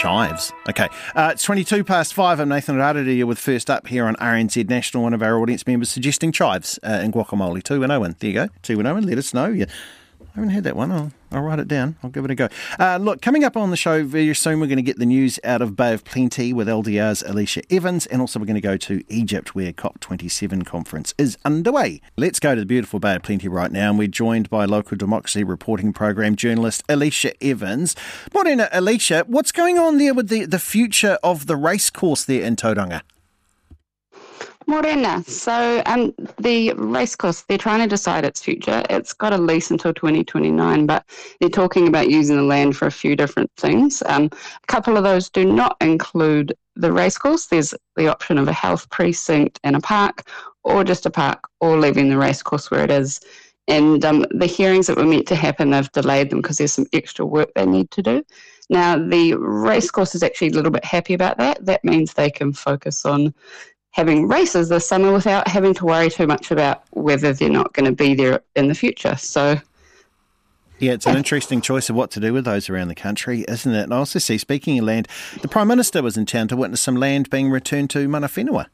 Chives. 0.00 0.50
Okay. 0.66 0.88
Uh, 1.14 1.30
it's 1.34 1.42
22 1.42 1.84
past 1.84 2.14
five. 2.14 2.40
I'm 2.40 2.48
Nathan 2.48 2.76
Rarere 2.76 3.24
with 3.24 3.38
First 3.38 3.68
Up 3.68 3.86
here 3.86 4.06
on 4.06 4.16
RNZ 4.16 4.66
National. 4.66 5.02
One 5.02 5.12
of 5.12 5.22
our 5.22 5.38
audience 5.38 5.66
members 5.66 5.90
suggesting 5.90 6.32
chives 6.32 6.78
uh, 6.82 7.02
in 7.04 7.12
guacamole. 7.12 7.62
210. 7.62 8.16
There 8.18 8.30
you 8.30 8.34
go. 8.34 8.48
210. 8.62 9.06
Let 9.06 9.18
us 9.18 9.34
know. 9.34 9.48
Yeah. 9.48 9.66
Haven't 10.40 10.54
heard 10.54 10.64
that 10.64 10.74
one. 10.74 10.90
I'll, 10.90 11.12
I'll 11.32 11.42
write 11.42 11.58
it 11.58 11.68
down. 11.68 11.96
I'll 12.02 12.08
give 12.08 12.24
it 12.24 12.30
a 12.30 12.34
go. 12.34 12.48
Uh, 12.78 12.96
look, 12.96 13.20
coming 13.20 13.44
up 13.44 13.58
on 13.58 13.68
the 13.68 13.76
show 13.76 14.02
very 14.04 14.34
soon, 14.34 14.58
we're 14.58 14.68
going 14.68 14.78
to 14.78 14.82
get 14.82 14.98
the 14.98 15.04
news 15.04 15.38
out 15.44 15.60
of 15.60 15.76
Bay 15.76 15.92
of 15.92 16.02
Plenty 16.02 16.54
with 16.54 16.66
LDR's 16.66 17.22
Alicia 17.24 17.62
Evans, 17.70 18.06
and 18.06 18.22
also 18.22 18.40
we're 18.40 18.46
going 18.46 18.54
to 18.54 18.62
go 18.62 18.78
to 18.78 19.04
Egypt 19.10 19.54
where 19.54 19.70
COP27 19.70 20.64
conference 20.64 21.12
is 21.18 21.36
underway. 21.44 22.00
Let's 22.16 22.40
go 22.40 22.54
to 22.54 22.60
the 22.62 22.66
beautiful 22.66 23.00
Bay 23.00 23.16
of 23.16 23.22
Plenty 23.22 23.48
right 23.48 23.70
now, 23.70 23.90
and 23.90 23.98
we're 23.98 24.08
joined 24.08 24.48
by 24.48 24.64
local 24.64 24.96
democracy 24.96 25.44
reporting 25.44 25.92
program 25.92 26.36
journalist 26.36 26.84
Alicia 26.88 27.34
Evans. 27.44 27.94
Morning, 28.32 28.62
Alicia. 28.72 29.24
What's 29.26 29.52
going 29.52 29.78
on 29.78 29.98
there 29.98 30.14
with 30.14 30.30
the, 30.30 30.46
the 30.46 30.58
future 30.58 31.18
of 31.22 31.48
the 31.48 31.56
racecourse 31.56 32.24
there 32.24 32.42
in 32.42 32.56
Tauranga? 32.56 33.02
Morena. 34.70 35.22
So 35.24 35.82
um, 35.84 36.14
the 36.38 36.72
racecourse, 36.74 37.42
they're 37.42 37.58
trying 37.58 37.80
to 37.80 37.88
decide 37.88 38.24
its 38.24 38.40
future. 38.40 38.84
It's 38.88 39.12
got 39.12 39.32
a 39.32 39.36
lease 39.36 39.72
until 39.72 39.92
2029, 39.92 40.86
but 40.86 41.04
they're 41.40 41.50
talking 41.50 41.88
about 41.88 42.08
using 42.08 42.36
the 42.36 42.44
land 42.44 42.76
for 42.76 42.86
a 42.86 42.92
few 42.92 43.16
different 43.16 43.50
things. 43.56 44.00
Um, 44.06 44.30
a 44.32 44.66
couple 44.68 44.96
of 44.96 45.02
those 45.02 45.28
do 45.28 45.44
not 45.44 45.76
include 45.80 46.54
the 46.76 46.92
racecourse. 46.92 47.46
There's 47.46 47.74
the 47.96 48.06
option 48.06 48.38
of 48.38 48.46
a 48.46 48.52
health 48.52 48.88
precinct 48.90 49.58
and 49.64 49.74
a 49.74 49.80
park, 49.80 50.28
or 50.62 50.84
just 50.84 51.04
a 51.04 51.10
park, 51.10 51.48
or 51.60 51.76
leaving 51.76 52.08
the 52.08 52.16
racecourse 52.16 52.70
where 52.70 52.84
it 52.84 52.92
is. 52.92 53.20
And 53.66 54.04
um, 54.04 54.24
the 54.30 54.46
hearings 54.46 54.86
that 54.86 54.96
were 54.96 55.04
meant 55.04 55.26
to 55.28 55.36
happen, 55.36 55.70
they've 55.70 55.92
delayed 55.92 56.30
them 56.30 56.40
because 56.40 56.58
there's 56.58 56.72
some 56.72 56.86
extra 56.92 57.26
work 57.26 57.50
they 57.54 57.66
need 57.66 57.90
to 57.90 58.02
do. 58.02 58.24
Now, 58.68 58.96
the 58.96 59.34
racecourse 59.34 60.14
is 60.14 60.22
actually 60.22 60.48
a 60.48 60.52
little 60.52 60.70
bit 60.70 60.84
happy 60.84 61.12
about 61.12 61.38
that. 61.38 61.66
That 61.66 61.84
means 61.84 62.14
they 62.14 62.30
can 62.30 62.52
focus 62.52 63.04
on 63.04 63.34
having 63.92 64.28
races 64.28 64.68
this 64.68 64.86
summer 64.86 65.12
without 65.12 65.48
having 65.48 65.74
to 65.74 65.84
worry 65.84 66.10
too 66.10 66.26
much 66.26 66.50
about 66.50 66.82
whether 66.90 67.32
they're 67.32 67.50
not 67.50 67.72
going 67.72 67.86
to 67.86 67.92
be 67.92 68.14
there 68.14 68.40
in 68.56 68.68
the 68.68 68.74
future. 68.74 69.16
So. 69.16 69.60
Yeah, 70.78 70.92
it's 70.92 71.06
an 71.06 71.16
interesting 71.16 71.60
choice 71.60 71.90
of 71.90 71.96
what 71.96 72.10
to 72.12 72.20
do 72.20 72.32
with 72.32 72.46
those 72.46 72.70
around 72.70 72.88
the 72.88 72.94
country, 72.94 73.44
isn't 73.46 73.74
it? 73.74 73.82
And 73.82 73.92
I 73.92 73.98
also 73.98 74.18
see, 74.18 74.38
speaking 74.38 74.78
of 74.78 74.86
land, 74.86 75.08
the 75.42 75.48
Prime 75.48 75.68
Minister 75.68 76.02
was 76.02 76.16
in 76.16 76.24
town 76.24 76.48
to 76.48 76.56
witness 76.56 76.80
some 76.80 76.96
land 76.96 77.28
being 77.28 77.50
returned 77.50 77.90
to 77.90 78.08
Mana 78.08 78.28
Whenua. 78.28 78.66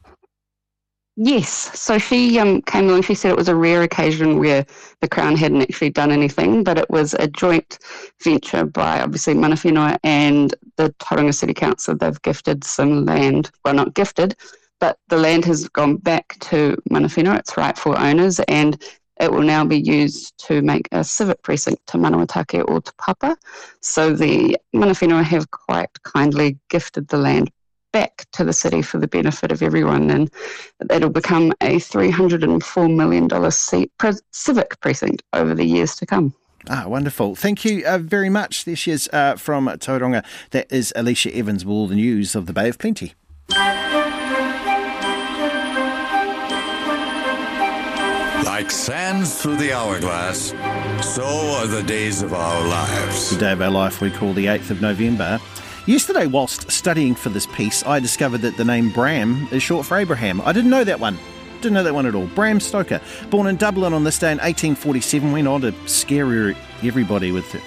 Yes, 1.19 1.49
so 1.77 1.97
she 1.97 2.37
um, 2.37 2.61
came 2.61 2.87
along. 2.87 3.01
She 3.01 3.15
said 3.15 3.31
it 3.31 3.37
was 3.37 3.49
a 3.49 3.55
rare 3.55 3.81
occasion 3.81 4.37
where 4.37 4.67
the 5.01 5.07
Crown 5.09 5.35
hadn't 5.35 5.63
actually 5.63 5.89
done 5.89 6.11
anything, 6.11 6.63
but 6.63 6.77
it 6.77 6.87
was 6.91 7.15
a 7.15 7.27
joint 7.27 7.79
venture 8.23 8.65
by 8.65 9.01
obviously 9.01 9.33
Mana 9.33 9.55
Whenua 9.55 9.97
and 10.03 10.53
the 10.75 10.91
Tauranga 10.99 11.33
City 11.33 11.55
Council. 11.55 11.97
They've 11.97 12.21
gifted 12.21 12.63
some 12.63 13.05
land, 13.05 13.49
well, 13.65 13.73
not 13.73 13.95
gifted, 13.95 14.35
but 14.79 14.97
the 15.07 15.17
land 15.17 15.45
has 15.45 15.67
gone 15.69 15.97
back 15.97 16.37
to 16.39 16.77
Mana 16.89 17.07
Whenua, 17.07 17.39
its 17.39 17.57
rightful 17.57 17.97
owners, 17.97 18.39
and 18.41 18.81
it 19.19 19.31
will 19.31 19.41
now 19.41 19.65
be 19.65 19.79
used 19.79 20.37
to 20.47 20.61
make 20.61 20.87
a 20.91 21.03
civic 21.03 21.41
precinct 21.41 21.85
Te 21.87 21.97
Manawataki 21.97 22.63
o 22.67 22.79
Te 22.79 22.91
Papa. 22.97 23.37
So 23.81 24.13
the 24.13 24.57
Mana 24.73 25.23
have 25.23 25.49
quite 25.51 26.01
kindly 26.03 26.57
gifted 26.69 27.07
the 27.07 27.17
land 27.17 27.49
back 27.91 28.25
to 28.33 28.43
the 28.43 28.53
city 28.53 28.81
for 28.81 28.99
the 28.99 29.07
benefit 29.07 29.51
of 29.51 29.63
everyone, 29.63 30.11
and 30.11 30.31
it'll 30.91 31.09
become 31.09 31.51
a 31.61 31.77
$304 31.77 32.95
million 32.95 34.21
civic 34.31 34.79
precinct 34.81 35.23
over 35.33 35.55
the 35.55 35.65
years 35.65 35.95
to 35.95 36.05
come. 36.05 36.33
Ah, 36.69 36.85
wonderful. 36.85 37.33
Thank 37.33 37.63
you 37.63 37.85
uh, 37.85 37.97
very 37.97 38.29
much. 38.29 38.65
This 38.65 38.87
is 38.87 39.09
uh, 39.13 39.35
from 39.37 39.67
Tauranga. 39.67 40.23
That 40.51 40.71
is 40.71 40.91
Alicia 40.95 41.33
Evans 41.35 41.65
with 41.65 41.73
all 41.73 41.87
the 41.87 41.95
news 41.95 42.35
of 42.35 42.45
the 42.45 42.53
Bay 42.53 42.67
of 42.67 42.77
Plenty. 42.77 43.13
Like 48.57 48.71
sands 48.71 49.39
through 49.39 49.57
the 49.57 49.71
hourglass, 49.71 50.47
so 51.05 51.23
are 51.23 51.67
the 51.67 51.83
days 51.83 52.23
of 52.23 52.33
our 52.33 52.67
lives. 52.67 53.29
The 53.29 53.37
day 53.37 53.51
of 53.51 53.61
our 53.61 53.69
life 53.69 54.01
we 54.01 54.09
call 54.09 54.33
the 54.33 54.47
8th 54.47 54.71
of 54.71 54.81
November. 54.81 55.39
Yesterday, 55.85 56.25
whilst 56.25 56.71
studying 56.71 57.13
for 57.13 57.29
this 57.29 57.45
piece, 57.45 57.85
I 57.85 57.99
discovered 57.99 58.39
that 58.39 58.57
the 58.57 58.65
name 58.65 58.89
Bram 58.89 59.47
is 59.51 59.61
short 59.61 59.85
for 59.85 59.95
Abraham. 59.95 60.41
I 60.41 60.53
didn't 60.53 60.71
know 60.71 60.83
that 60.83 60.99
one. 60.99 61.19
Didn't 61.61 61.75
know 61.75 61.83
that 61.83 61.93
one 61.93 62.07
at 62.07 62.15
all. 62.15 62.25
Bram 62.25 62.59
Stoker, 62.59 62.99
born 63.29 63.45
in 63.45 63.57
Dublin 63.57 63.93
on 63.93 64.03
this 64.03 64.17
day 64.17 64.31
in 64.31 64.39
1847, 64.39 65.31
went 65.31 65.47
on 65.47 65.61
to 65.61 65.71
scare 65.87 66.55
everybody 66.81 67.31
with 67.31 67.51
the 67.51 67.61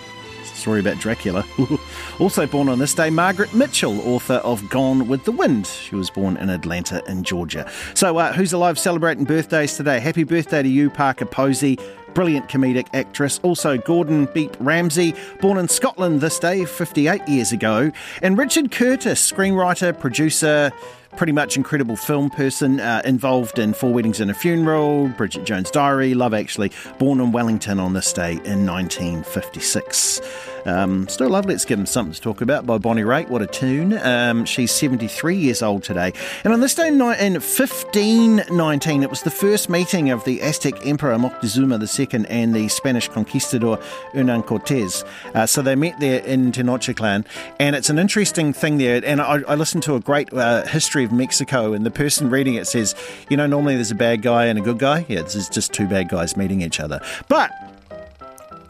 story 0.60 0.80
about 0.80 0.98
Dracula. 0.98 1.44
also 2.20 2.46
born 2.46 2.68
on 2.68 2.78
this 2.78 2.94
day, 2.94 3.10
Margaret 3.10 3.52
Mitchell, 3.54 4.00
author 4.06 4.34
of 4.34 4.68
Gone 4.68 5.08
with 5.08 5.24
the 5.24 5.32
Wind. 5.32 5.66
She 5.66 5.94
was 5.94 6.10
born 6.10 6.36
in 6.36 6.50
Atlanta, 6.50 7.02
in 7.10 7.24
Georgia. 7.24 7.70
So, 7.94 8.18
uh, 8.18 8.32
who's 8.32 8.52
alive 8.52 8.78
celebrating 8.78 9.24
birthdays 9.24 9.76
today? 9.76 9.98
Happy 10.00 10.24
birthday 10.24 10.62
to 10.62 10.68
you, 10.68 10.90
Parker 10.90 11.26
Posey 11.26 11.78
brilliant 12.14 12.48
comedic 12.48 12.88
actress. 12.92 13.38
Also, 13.42 13.78
Gordon 13.78 14.26
Beep 14.26 14.56
Ramsay, 14.60 15.14
born 15.40 15.58
in 15.58 15.68
Scotland 15.68 16.20
this 16.20 16.38
day, 16.38 16.64
58 16.64 17.26
years 17.28 17.52
ago. 17.52 17.92
And 18.22 18.36
Richard 18.36 18.70
Curtis, 18.70 19.30
screenwriter, 19.30 19.98
producer, 19.98 20.72
pretty 21.16 21.32
much 21.32 21.56
incredible 21.56 21.96
film 21.96 22.30
person, 22.30 22.80
uh, 22.80 23.02
involved 23.04 23.58
in 23.58 23.74
Four 23.74 23.92
Weddings 23.92 24.20
and 24.20 24.30
a 24.30 24.34
Funeral, 24.34 25.08
Bridget 25.08 25.44
Jones' 25.44 25.70
Diary, 25.70 26.14
Love 26.14 26.34
Actually, 26.34 26.72
born 26.98 27.20
in 27.20 27.32
Wellington 27.32 27.80
on 27.80 27.92
this 27.92 28.12
day 28.12 28.32
in 28.44 28.66
1956. 28.66 30.20
Um, 30.66 31.08
still 31.08 31.30
love 31.30 31.46
Let's 31.46 31.64
Give 31.64 31.78
Him 31.78 31.86
Something 31.86 32.14
to 32.14 32.20
Talk 32.20 32.40
About 32.40 32.66
by 32.66 32.78
Bonnie 32.78 33.02
Raitt. 33.02 33.28
What 33.28 33.42
a 33.42 33.46
tune. 33.46 33.98
Um, 33.98 34.44
she's 34.44 34.72
73 34.72 35.36
years 35.36 35.62
old 35.62 35.82
today. 35.82 36.12
And 36.44 36.52
on 36.52 36.60
this 36.60 36.74
day 36.74 36.88
in 36.88 36.98
1519, 36.98 39.02
it 39.02 39.10
was 39.10 39.22
the 39.22 39.30
first 39.30 39.68
meeting 39.68 40.10
of 40.10 40.24
the 40.24 40.40
Aztec 40.42 40.86
Emperor 40.86 41.16
Moctezuma 41.16 41.80
II 41.80 42.26
and 42.28 42.54
the 42.54 42.68
Spanish 42.68 43.08
conquistador 43.08 43.78
Hernan 44.12 44.42
Cortes. 44.42 45.04
Uh, 45.34 45.46
so 45.46 45.62
they 45.62 45.74
met 45.74 45.98
there 46.00 46.20
in 46.24 46.52
Tenochtitlan. 46.52 47.24
And 47.58 47.76
it's 47.76 47.90
an 47.90 47.98
interesting 47.98 48.52
thing 48.52 48.78
there. 48.78 49.02
And 49.04 49.20
I, 49.20 49.40
I 49.48 49.54
listened 49.54 49.82
to 49.84 49.94
a 49.94 50.00
great 50.00 50.32
uh, 50.32 50.66
history 50.66 51.04
of 51.04 51.12
Mexico, 51.12 51.72
and 51.72 51.84
the 51.84 51.90
person 51.90 52.30
reading 52.30 52.54
it 52.54 52.66
says, 52.66 52.94
you 53.28 53.36
know, 53.36 53.46
normally 53.46 53.74
there's 53.74 53.90
a 53.90 53.96
bad 53.96 54.22
guy 54.22 54.46
and 54.46 54.58
a 54.58 54.62
good 54.62 54.78
guy. 54.78 55.04
Yeah, 55.08 55.22
this 55.22 55.34
is 55.34 55.48
just 55.48 55.72
two 55.72 55.86
bad 55.86 56.08
guys 56.08 56.36
meeting 56.36 56.62
each 56.62 56.80
other. 56.80 57.00
But 57.28 57.50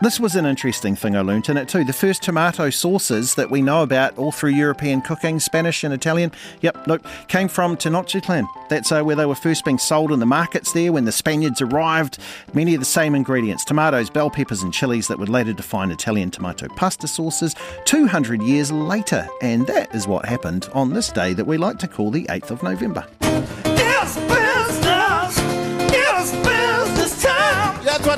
this 0.01 0.19
was 0.19 0.35
an 0.35 0.47
interesting 0.47 0.97
thing 0.97 1.15
I 1.15 1.21
learnt 1.21 1.49
in 1.49 1.57
it 1.57 1.69
too. 1.69 1.85
The 1.85 1.93
first 1.93 2.23
tomato 2.23 2.71
sauces 2.71 3.35
that 3.35 3.51
we 3.51 3.61
know 3.61 3.83
about 3.83 4.17
all 4.17 4.33
through 4.33 4.51
European 4.51 5.03
cooking, 5.03 5.39
Spanish 5.39 5.85
and 5.85 5.93
Italian, 5.93 6.33
yep, 6.63 6.87
nope, 6.87 7.07
came 7.29 7.49
from 7.49 7.77
Tenochtitlan. 7.77 8.47
That's 8.69 8.91
uh, 8.91 9.03
where 9.03 9.17
they 9.17 9.27
were 9.27 9.35
first 9.35 9.65
being 9.65 9.79
sold 9.79 10.11
in 10.11 10.19
the 10.19 10.27
markets 10.27 10.73
there 10.73 10.93
when 10.93 11.05
the 11.05 11.13
Spaniards 11.13 11.61
arrived. 11.61 12.19
Many 12.55 12.75
of 12.75 12.81
the 12.81 12.87
same 12.87 13.15
ingredients 13.15 13.65
tomatoes, 13.65 14.09
bell 14.09 14.31
peppers, 14.31 14.63
and 14.63 14.73
chilies 14.73 15.09
that 15.09 15.19
would 15.19 15.29
later 15.29 15.53
define 15.53 15.91
Italian 15.91 16.31
tomato 16.31 16.69
pasta 16.77 17.07
sauces 17.07 17.55
200 17.85 18.43
years 18.43 18.73
later. 18.73 19.29
And 19.43 19.67
that 19.67 19.95
is 19.95 20.09
what 20.09 20.25
happened 20.25 20.69
on 20.73 20.95
this 20.95 21.13
day 21.13 21.35
that 21.35 21.47
we 21.47 21.59
like 21.59 21.79
to 21.81 21.89
call 21.89 22.11
the 22.11 22.25
8th 22.25 22.51
of 22.51 22.63
November. 22.63 23.07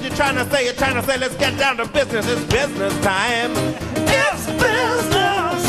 What 0.03 0.09
you're 0.11 0.17
trying 0.17 0.35
to 0.35 0.51
say. 0.51 0.65
You're 0.65 0.75
trying 0.75 0.95
to 0.95 1.03
say, 1.03 1.19
let's 1.19 1.37
get 1.37 1.59
down 1.59 1.77
to 1.77 1.87
business. 1.87 2.27
It's 2.29 2.45
business 2.53 2.93
time. 3.05 3.53
It's 3.55 4.47
business. 4.47 5.63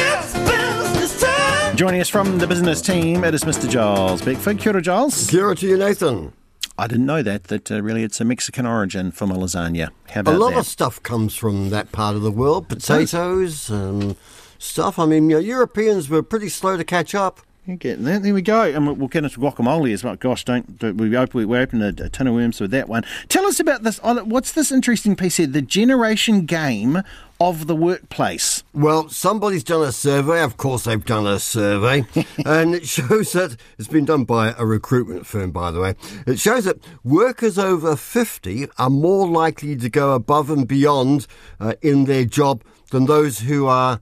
It's 0.00 0.32
business 0.32 1.20
time. 1.20 1.76
Joining 1.76 2.00
us 2.00 2.08
from 2.08 2.38
the 2.38 2.46
business 2.46 2.82
team, 2.82 3.22
it 3.24 3.34
is 3.34 3.44
Mr. 3.44 3.68
Giles 3.70 4.22
Beckford. 4.22 4.58
Kia 4.58 4.72
ora, 4.72 4.82
Giles. 4.82 5.28
Kia 5.30 5.44
ora 5.44 5.56
to 5.56 5.66
you, 5.66 5.78
Nathan. 5.78 6.32
I 6.76 6.86
didn't 6.86 7.06
know 7.06 7.22
that, 7.22 7.44
that 7.44 7.70
uh, 7.70 7.80
really 7.82 8.02
it's 8.02 8.20
a 8.20 8.24
Mexican 8.24 8.66
origin 8.66 9.10
for 9.10 9.26
my 9.26 9.34
lasagna. 9.36 9.90
How 10.10 10.20
about 10.20 10.34
A 10.34 10.38
lot 10.38 10.50
that? 10.50 10.60
of 10.60 10.66
stuff 10.66 11.02
comes 11.02 11.34
from 11.34 11.70
that 11.70 11.92
part 11.92 12.14
of 12.16 12.22
the 12.22 12.30
world. 12.30 12.68
Potatoes 12.68 13.68
and 13.70 14.16
stuff. 14.58 14.98
I 14.98 15.06
mean, 15.06 15.30
you 15.30 15.36
know, 15.36 15.40
Europeans 15.40 16.08
were 16.08 16.22
pretty 16.22 16.48
slow 16.48 16.76
to 16.76 16.84
catch 16.84 17.14
up. 17.14 17.40
You're 17.68 17.76
getting 17.76 18.06
that. 18.06 18.22
There 18.22 18.32
we 18.32 18.40
go. 18.40 18.62
And 18.62 18.86
we'll- 18.98 19.08
get 19.08 19.24
into 19.24 19.40
guacamole 19.40 19.92
as 19.92 20.02
well. 20.02 20.16
Gosh, 20.16 20.42
don't, 20.42 20.78
don't 20.78 20.96
we 20.96 21.14
open 21.14 21.46
we 21.46 21.58
open 21.58 21.82
a, 21.82 21.88
a 21.88 22.08
tin 22.08 22.26
of 22.26 22.32
worms 22.32 22.62
with 22.62 22.70
that 22.70 22.88
one. 22.88 23.04
Tell 23.28 23.44
us 23.44 23.60
about 23.60 23.82
this. 23.82 24.00
oh, 24.02 24.24
What's 24.24 24.52
this 24.52 24.72
interesting 24.72 25.14
piece 25.14 25.36
here? 25.36 25.46
The 25.46 25.60
generation 25.60 26.46
game 26.46 27.02
of 27.38 27.66
the 27.66 27.76
workplace. 27.76 28.64
Well, 28.72 29.10
somebody's 29.10 29.64
done 29.64 29.86
a 29.86 29.92
survey. 29.92 30.42
Of 30.42 30.56
course, 30.56 30.84
they've 30.84 31.04
done 31.04 31.26
a 31.26 31.38
survey. 31.38 32.06
and 32.46 32.74
it 32.74 32.88
shows 32.88 33.32
that 33.32 33.58
it's 33.78 33.86
been 33.86 34.06
done 34.06 34.24
by 34.24 34.54
a 34.56 34.64
recruitment 34.64 35.26
firm, 35.26 35.50
by 35.50 35.70
the 35.70 35.80
way. 35.80 35.94
It 36.26 36.38
shows 36.40 36.64
that 36.64 36.78
workers 37.04 37.58
over 37.58 37.96
50 37.96 38.66
are 38.78 38.88
more 38.88 39.28
likely 39.28 39.76
to 39.76 39.90
go 39.90 40.14
above 40.14 40.48
and 40.48 40.66
beyond 40.66 41.26
uh, 41.60 41.74
in 41.82 42.06
their 42.06 42.24
job 42.24 42.64
than 42.92 43.04
those 43.04 43.40
who 43.40 43.66
are 43.66 44.00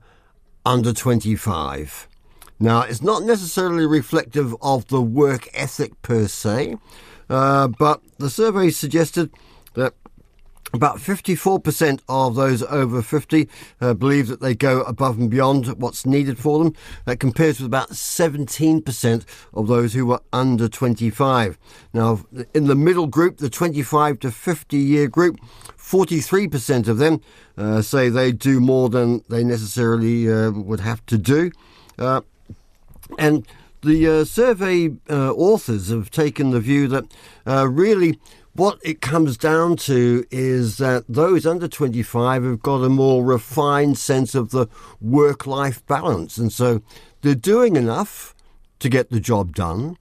under 0.65 0.93
25. 0.93 2.06
Now, 2.59 2.81
it's 2.81 3.03
not 3.03 3.23
necessarily 3.23 3.85
reflective 3.85 4.55
of 4.61 4.87
the 4.87 5.01
work 5.01 5.47
ethic 5.53 6.01
per 6.01 6.27
se, 6.27 6.75
uh, 7.29 7.67
but 7.67 8.01
the 8.17 8.29
survey 8.29 8.69
suggested 8.71 9.31
that 9.75 9.93
about 10.73 10.97
54% 10.97 12.01
of 12.09 12.35
those 12.35 12.61
over 12.63 13.01
50 13.01 13.47
uh, 13.79 13.93
believe 13.93 14.27
that 14.27 14.41
they 14.41 14.53
go 14.53 14.81
above 14.81 15.17
and 15.17 15.29
beyond 15.29 15.67
what's 15.79 16.05
needed 16.05 16.37
for 16.37 16.63
them. 16.63 16.73
That 17.05 17.19
compares 17.19 17.59
with 17.59 17.67
about 17.67 17.91
17% 17.91 19.25
of 19.53 19.67
those 19.67 19.93
who 19.93 20.05
were 20.05 20.21
under 20.33 20.67
25. 20.67 21.57
Now, 21.93 22.25
in 22.53 22.67
the 22.67 22.75
middle 22.75 23.07
group, 23.07 23.37
the 23.37 23.49
25 23.49 24.19
to 24.19 24.31
50 24.31 24.77
year 24.77 25.07
group, 25.07 25.37
43% 25.77 26.87
of 26.87 26.97
them 26.97 27.21
uh, 27.57 27.81
say 27.81 28.09
they 28.09 28.31
do 28.31 28.59
more 28.59 28.89
than 28.89 29.23
they 29.29 29.43
necessarily 29.43 30.31
uh, 30.31 30.51
would 30.51 30.81
have 30.81 31.05
to 31.05 31.17
do. 31.17 31.51
And 33.17 33.47
the 33.81 34.07
uh, 34.07 34.25
survey 34.25 34.89
uh, 35.09 35.33
authors 35.33 35.89
have 35.89 36.09
taken 36.09 36.51
the 36.51 36.59
view 36.59 36.87
that 36.87 37.05
uh, 37.45 37.67
really 37.67 38.19
what 38.53 38.79
it 38.83 39.01
comes 39.01 39.37
down 39.37 39.75
to 39.75 40.25
is 40.31 40.77
that 40.77 41.05
those 41.07 41.45
under 41.45 41.67
25 41.67 42.43
have 42.43 42.61
got 42.61 42.83
a 42.83 42.89
more 42.89 43.23
refined 43.23 43.99
sense 43.99 44.33
of 44.33 44.49
the 44.49 44.67
work 44.99 45.45
life 45.45 45.85
balance. 45.85 46.39
And 46.39 46.51
so 46.51 46.81
they're 47.21 47.35
doing 47.35 47.75
enough 47.75 48.33
to 48.79 48.89
get 48.89 49.11
the 49.11 49.19
job 49.19 49.53
done, 49.53 49.97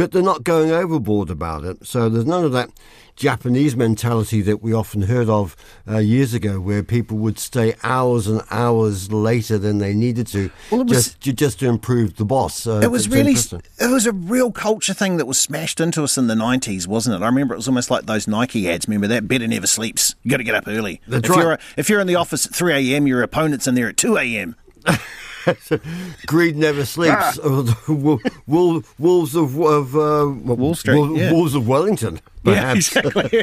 but 0.00 0.12
they're 0.12 0.22
not 0.22 0.44
going 0.44 0.70
overboard 0.70 1.28
about 1.28 1.62
it. 1.62 1.86
So 1.86 2.08
there's 2.08 2.24
none 2.24 2.42
of 2.42 2.52
that 2.52 2.70
Japanese 3.16 3.76
mentality 3.76 4.40
that 4.40 4.62
we 4.62 4.72
often 4.72 5.02
heard 5.02 5.28
of 5.28 5.54
uh, 5.86 5.98
years 5.98 6.32
ago, 6.32 6.58
where 6.58 6.82
people 6.82 7.18
would 7.18 7.38
stay 7.38 7.74
hours 7.82 8.26
and 8.26 8.40
hours 8.50 9.12
later 9.12 9.58
than 9.58 9.76
they 9.76 9.92
needed 9.92 10.26
to, 10.28 10.50
Well, 10.70 10.84
was- 10.84 10.90
just 11.08 11.20
to, 11.24 11.32
just 11.34 11.60
to 11.60 11.66
improve 11.68 12.16
the 12.16 12.24
boss. 12.24 12.66
Uh, 12.66 12.80
It 12.82 12.90
was 12.90 13.10
really, 13.10 13.32
it 13.32 13.90
was 13.90 14.06
a 14.06 14.12
real 14.12 14.50
culture 14.50 14.94
thing 14.94 15.18
that 15.18 15.26
was 15.26 15.38
smashed 15.38 15.80
into 15.80 16.02
us 16.02 16.16
in 16.16 16.28
the 16.28 16.34
90s, 16.34 16.86
wasn't 16.86 17.16
it? 17.20 17.22
I 17.22 17.26
remember 17.26 17.52
it 17.52 17.58
was 17.58 17.68
almost 17.68 17.90
like 17.90 18.06
those 18.06 18.26
Nike 18.26 18.70
ads. 18.70 18.88
Remember 18.88 19.06
that? 19.08 19.28
Better 19.28 19.46
never 19.46 19.66
sleeps. 19.66 20.14
You 20.22 20.30
got 20.30 20.38
to 20.38 20.44
get 20.44 20.54
up 20.54 20.64
early. 20.66 21.02
That's 21.06 21.28
if 21.28 21.36
right. 21.36 21.42
You're, 21.42 21.58
if 21.76 21.90
you're 21.90 22.00
in 22.00 22.06
the 22.06 22.16
office 22.16 22.46
at 22.46 22.54
3 22.54 22.72
a.m., 22.92 23.06
your 23.06 23.22
opponent's 23.22 23.66
in 23.66 23.74
there 23.74 23.90
at 23.90 23.98
2 23.98 24.16
a.m. 24.16 24.56
Greed 26.26 26.56
never 26.56 26.84
sleeps. 26.84 27.38
Or 27.38 27.62
the 27.62 27.76
wo- 27.88 28.20
wo- 28.46 28.82
wolves 28.98 29.34
of 29.34 29.58
of 29.60 29.96
uh, 29.96 30.28
Wall 30.28 30.74
Street, 30.74 30.96
wo- 30.98 31.14
yeah. 31.14 31.32
Wolves 31.32 31.54
of 31.54 31.66
Wellington. 31.68 32.20
Perhaps. 32.44 32.94
Yeah, 32.94 33.00
exactly. 33.02 33.42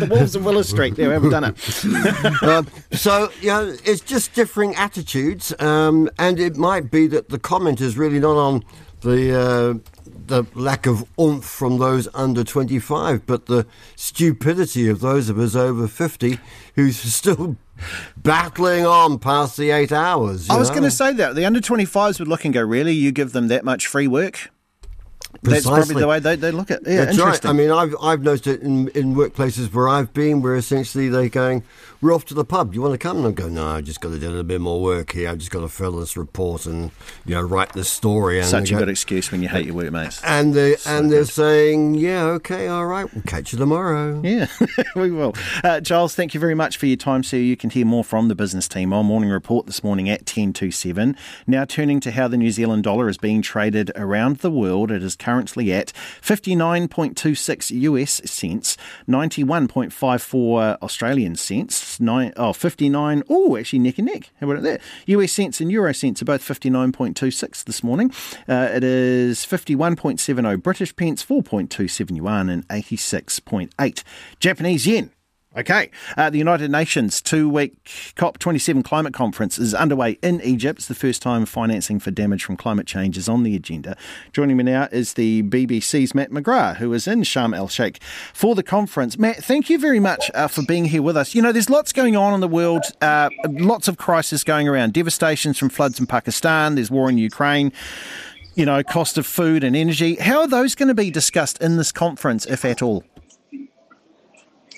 the 0.00 0.08
Wolves 0.10 0.34
of 0.34 0.44
Willis 0.44 0.68
Street. 0.70 0.96
There, 0.96 1.08
we 1.08 1.14
haven't 1.14 1.30
done 1.30 1.44
it. 1.44 2.42
um, 2.42 2.66
so 2.92 3.30
you 3.40 3.48
know, 3.48 3.74
it's 3.84 4.00
just 4.00 4.32
differing 4.34 4.74
attitudes, 4.76 5.52
um, 5.60 6.08
and 6.18 6.40
it 6.40 6.56
might 6.56 6.90
be 6.90 7.06
that 7.08 7.28
the 7.28 7.38
comment 7.38 7.80
is 7.80 7.96
really 7.98 8.18
not 8.20 8.36
on 8.36 8.64
the 9.02 9.38
uh, 9.38 9.74
the 10.30 10.46
lack 10.54 10.86
of 10.86 11.04
oomph 11.20 11.44
from 11.44 11.78
those 11.78 12.08
under 12.14 12.42
twenty 12.42 12.78
five, 12.78 13.26
but 13.26 13.46
the 13.46 13.66
stupidity 13.96 14.88
of 14.88 15.00
those 15.00 15.28
of 15.28 15.38
us 15.38 15.54
over 15.54 15.86
fifty 15.86 16.38
who's 16.74 16.96
still 17.14 17.56
battling 18.16 18.86
on 18.86 19.18
past 19.18 19.56
the 19.56 19.70
eight 19.70 19.92
hours. 19.92 20.48
you 20.48 20.54
I 20.54 20.58
was 20.58 20.70
going 20.70 20.82
to 20.82 20.90
say 20.90 21.12
that. 21.14 21.34
The 21.34 21.44
under 21.44 21.60
25s 21.60 22.18
would 22.18 22.28
look 22.28 22.44
and 22.44 22.52
go, 22.52 22.62
really? 22.62 22.92
You 22.92 23.10
give 23.10 23.32
them 23.32 23.48
that 23.48 23.64
much 23.64 23.86
free 23.86 24.06
work? 24.06 24.50
That's 25.42 25.66
probably 25.66 25.94
the 26.00 26.08
way 26.08 26.18
they, 26.18 26.36
they 26.36 26.50
look 26.50 26.70
at 26.70 26.82
it. 26.82 26.88
Yeah, 26.88 27.04
That's 27.06 27.18
right. 27.18 27.46
I 27.46 27.52
mean, 27.52 27.70
I've 27.70 27.94
I've 28.02 28.22
noticed 28.22 28.46
it 28.48 28.62
in, 28.62 28.88
in 28.88 29.14
workplaces 29.14 29.72
where 29.72 29.88
I've 29.88 30.12
been, 30.12 30.42
where 30.42 30.56
essentially 30.56 31.08
they're 31.08 31.28
going, 31.28 31.62
"We're 32.00 32.14
off 32.14 32.24
to 32.26 32.34
the 32.34 32.44
pub. 32.44 32.72
Do 32.72 32.76
you 32.76 32.82
want 32.82 32.92
to 32.94 32.98
come?" 32.98 33.18
And 33.18 33.26
I 33.26 33.30
go, 33.30 33.48
"No, 33.48 33.66
I've 33.66 33.84
just 33.84 34.00
got 34.00 34.10
to 34.10 34.18
do 34.18 34.26
a 34.26 34.30
little 34.30 34.42
bit 34.44 34.60
more 34.60 34.80
work 34.82 35.12
here. 35.12 35.28
I've 35.28 35.38
just 35.38 35.50
got 35.50 35.60
to 35.60 35.68
fill 35.68 35.92
this 35.92 36.16
report 36.16 36.66
and 36.66 36.90
you 37.26 37.34
know 37.34 37.42
write 37.42 37.72
this 37.72 37.88
story." 37.90 38.38
And 38.38 38.46
Such 38.48 38.70
a 38.70 38.74
go- 38.74 38.80
good 38.80 38.88
excuse 38.88 39.30
when 39.30 39.42
you 39.42 39.48
hate 39.48 39.66
your 39.66 39.74
workmates. 39.74 40.22
And 40.24 40.54
they 40.54 40.76
and 40.86 41.10
they're 41.10 41.24
saying, 41.24 41.94
"Yeah, 41.94 42.24
okay, 42.24 42.68
all 42.68 42.86
right, 42.86 43.12
we'll 43.12 43.22
catch 43.24 43.52
you 43.52 43.58
tomorrow." 43.58 44.20
Yeah, 44.22 44.46
we 44.96 45.10
will. 45.10 45.34
Uh, 45.64 45.80
Giles, 45.80 46.14
thank 46.14 46.34
you 46.34 46.40
very 46.40 46.54
much 46.54 46.76
for 46.76 46.86
your 46.86 46.96
time, 46.96 47.22
sir. 47.22 47.36
You 47.36 47.56
can 47.56 47.70
hear 47.70 47.84
more 47.86 48.04
from 48.04 48.28
the 48.28 48.34
business 48.34 48.68
team 48.68 48.92
on 48.92 49.06
Morning 49.06 49.30
Report 49.30 49.66
this 49.66 49.82
morning 49.84 50.08
at 50.08 50.26
10 50.26 50.52
to 50.54 50.70
7. 50.70 51.16
Now 51.46 51.64
turning 51.64 52.00
to 52.00 52.10
how 52.12 52.28
the 52.28 52.36
New 52.36 52.50
Zealand 52.50 52.84
dollar 52.84 53.08
is 53.08 53.18
being 53.18 53.42
traded 53.42 53.90
around 53.96 54.38
the 54.38 54.50
world. 54.50 54.90
It 54.90 55.02
is 55.02 55.16
currently 55.16 55.72
at 55.72 55.92
59.26 56.22 57.70
US 57.82 58.20
cents, 58.24 58.76
91.54 59.08 60.78
Australian 60.82 61.34
cents, 61.36 61.89
nine, 62.00 62.32
oh, 62.36 62.52
59, 62.52 63.22
oh, 63.28 63.56
actually 63.56 63.78
neck 63.78 63.98
and 63.98 64.06
neck. 64.06 64.30
How 64.40 64.50
about 64.50 64.62
that? 64.62 64.80
US 65.06 65.32
cents 65.32 65.60
and 65.60 65.70
Euro 65.72 65.92
cents 65.92 66.22
are 66.22 66.24
both 66.26 66.42
59.26 66.42 67.64
this 67.64 67.82
morning. 67.82 68.12
Uh, 68.48 68.70
it 68.72 68.84
is 68.84 69.40
51.70 69.40 70.62
British 70.62 70.94
pence, 70.96 71.24
4.27 71.24 72.16
yuan, 72.16 72.48
and 72.48 72.66
86.8 72.68 74.02
Japanese 74.38 74.86
yen. 74.86 75.10
Okay. 75.56 75.90
Uh, 76.16 76.30
the 76.30 76.38
United 76.38 76.70
Nations 76.70 77.20
two 77.20 77.48
week 77.48 77.74
COP27 77.84 78.84
climate 78.84 79.12
conference 79.12 79.58
is 79.58 79.74
underway 79.74 80.12
in 80.22 80.40
Egypt. 80.42 80.78
It's 80.78 80.86
the 80.86 80.94
first 80.94 81.22
time 81.22 81.44
financing 81.44 81.98
for 81.98 82.12
damage 82.12 82.44
from 82.44 82.56
climate 82.56 82.86
change 82.86 83.18
is 83.18 83.28
on 83.28 83.42
the 83.42 83.56
agenda. 83.56 83.96
Joining 84.32 84.56
me 84.56 84.62
now 84.62 84.86
is 84.92 85.14
the 85.14 85.42
BBC's 85.42 86.14
Matt 86.14 86.30
McGrath, 86.30 86.76
who 86.76 86.92
is 86.92 87.08
in 87.08 87.22
Sharm 87.22 87.56
el 87.56 87.66
Sheikh 87.66 88.00
for 88.32 88.54
the 88.54 88.62
conference. 88.62 89.18
Matt, 89.18 89.42
thank 89.42 89.68
you 89.68 89.76
very 89.76 89.98
much 89.98 90.30
uh, 90.34 90.46
for 90.46 90.62
being 90.62 90.84
here 90.84 91.02
with 91.02 91.16
us. 91.16 91.34
You 91.34 91.42
know, 91.42 91.50
there's 91.50 91.68
lots 91.68 91.92
going 91.92 92.14
on 92.14 92.32
in 92.32 92.38
the 92.38 92.46
world, 92.46 92.84
uh, 93.00 93.28
lots 93.48 93.88
of 93.88 93.96
crisis 93.96 94.44
going 94.44 94.68
around, 94.68 94.92
devastations 94.92 95.58
from 95.58 95.68
floods 95.68 95.98
in 95.98 96.06
Pakistan, 96.06 96.76
there's 96.76 96.92
war 96.92 97.10
in 97.10 97.18
Ukraine. 97.18 97.72
You 98.54 98.66
know, 98.66 98.84
cost 98.84 99.18
of 99.18 99.26
food 99.26 99.64
and 99.64 99.74
energy. 99.74 100.14
How 100.16 100.40
are 100.40 100.48
those 100.48 100.76
going 100.76 100.88
to 100.88 100.94
be 100.94 101.10
discussed 101.10 101.60
in 101.60 101.76
this 101.76 101.90
conference, 101.90 102.46
if 102.46 102.64
at 102.64 102.82
all? 102.82 103.04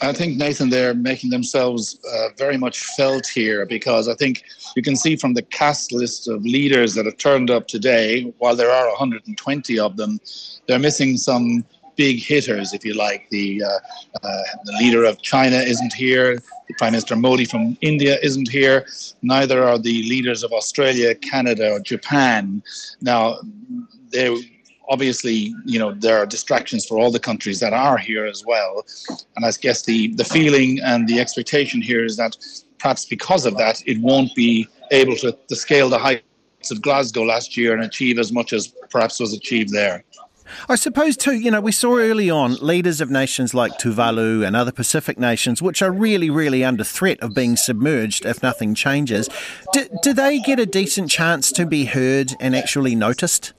I 0.03 0.13
think 0.13 0.37
Nathan, 0.37 0.69
they're 0.69 0.95
making 0.95 1.31
themselves 1.31 2.01
uh, 2.13 2.31
very 2.37 2.57
much 2.57 2.81
felt 2.97 3.25
here 3.27 3.65
because 3.65 4.09
I 4.09 4.15
think 4.15 4.43
you 4.75 4.83
can 4.83 4.97
see 4.97 5.15
from 5.15 5.35
the 5.35 5.43
cast 5.43 5.93
list 5.93 6.27
of 6.27 6.43
leaders 6.43 6.95
that 6.95 7.07
have 7.07 7.19
turned 7.19 7.51
up 7.51 7.69
today, 7.69 8.35
while 8.39 8.57
there 8.57 8.71
are 8.71 8.89
120 8.89 9.79
of 9.79 9.97
them, 9.97 10.19
they're 10.67 10.81
missing 10.81 11.17
some 11.17 11.65
big 11.95 12.19
hitters, 12.19 12.73
if 12.73 12.85
you 12.85 12.95
like. 12.95 13.29
The, 13.31 13.63
uh, 13.63 13.69
uh, 14.25 14.43
the 14.65 14.73
leader 14.73 15.05
of 15.05 15.23
China 15.23 15.57
isn't 15.57 15.93
here. 15.93 16.37
The 16.37 16.75
Prime 16.79 16.93
Minister 16.93 17.15
Modi 17.15 17.45
from 17.45 17.77
India 17.81 18.19
isn't 18.23 18.49
here. 18.49 18.87
Neither 19.23 19.63
are 19.63 19.79
the 19.79 20.03
leaders 20.03 20.43
of 20.43 20.53
Australia, 20.53 21.15
Canada, 21.15 21.73
or 21.73 21.81
Japan. 21.81 22.63
Now, 23.01 23.39
they 24.11 24.31
obviously, 24.89 25.55
you 25.65 25.79
know, 25.79 25.93
there 25.93 26.19
are 26.19 26.27
distractions 26.27 26.87
for 26.87 26.99
all 26.99 27.11
the 27.11 27.21
countries 27.21 27.61
that 27.61 27.73
are 27.73 27.99
here 27.99 28.27
as 28.27 28.45
well. 28.47 28.85
And 29.37 29.45
I 29.45 29.51
guess 29.61 29.83
the, 29.83 30.09
the 30.15 30.25
feeling 30.25 30.81
and 30.81 31.09
the 31.09 31.21
expectation 31.21 31.81
here 31.81 32.05
is 32.05 32.17
that 32.17 32.37
perhaps 32.79 33.05
because 33.05 33.47
of 33.47 33.57
that, 33.57 33.83
it 33.87 33.99
won't 34.01 34.35
be 34.35 34.69
able 34.91 35.17
to, 35.17 35.37
to 35.49 35.57
scale 35.57 35.89
the 35.89 35.99
heights 35.99 36.71
of 36.71 36.83
Glasgow 36.83 37.23
last 37.23 37.57
year 37.57 37.73
and 37.75 37.83
achieve 37.85 38.19
as 38.19 38.33
much 38.33 38.53
as 38.53 38.75
perhaps 38.91 39.21
was 39.21 39.33
achieved 39.33 39.73
there. 39.73 40.05
I 40.69 40.75
suppose, 40.75 41.17
too, 41.17 41.33
you 41.33 41.51
know, 41.51 41.61
we 41.61 41.73
saw 41.73 41.97
early 41.97 42.29
on 42.29 42.57
leaders 42.57 43.01
of 43.01 43.11
nations 43.11 43.55
like 43.55 43.79
Tuvalu 43.79 44.47
and 44.47 44.55
other 44.55 44.73
Pacific 44.73 45.19
nations, 45.19 45.63
which 45.63 45.81
are 45.81 45.91
really, 45.91 46.29
really 46.29 46.63
under 46.63 46.85
threat 46.85 47.19
of 47.21 47.35
being 47.35 47.57
submerged 47.57 48.27
if 48.27 48.43
nothing 48.43 48.75
changes. 48.75 49.29
Do, 49.73 49.89
do 50.03 50.13
they 50.13 50.41
get 50.41 50.61
a 50.61 50.67
decent 50.67 51.11
chance 51.11 51.53
to 51.53 51.65
be 51.65 51.87
heard 51.87 52.33
and 52.39 52.55
actually 52.55 52.95
noticed? 52.95 53.55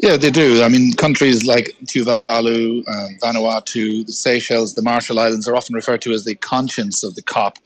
Yeah, 0.00 0.16
they 0.16 0.30
do. 0.30 0.62
I 0.62 0.68
mean, 0.68 0.92
countries 0.92 1.44
like 1.44 1.76
Tuvalu, 1.84 2.88
um, 2.88 3.18
Vanuatu, 3.20 4.06
the 4.06 4.12
Seychelles, 4.12 4.74
the 4.74 4.82
Marshall 4.82 5.18
Islands 5.18 5.48
are 5.48 5.56
often 5.56 5.74
referred 5.74 6.02
to 6.02 6.12
as 6.12 6.24
the 6.24 6.36
conscience 6.36 7.02
of 7.02 7.16
the 7.16 7.22
COP, 7.22 7.58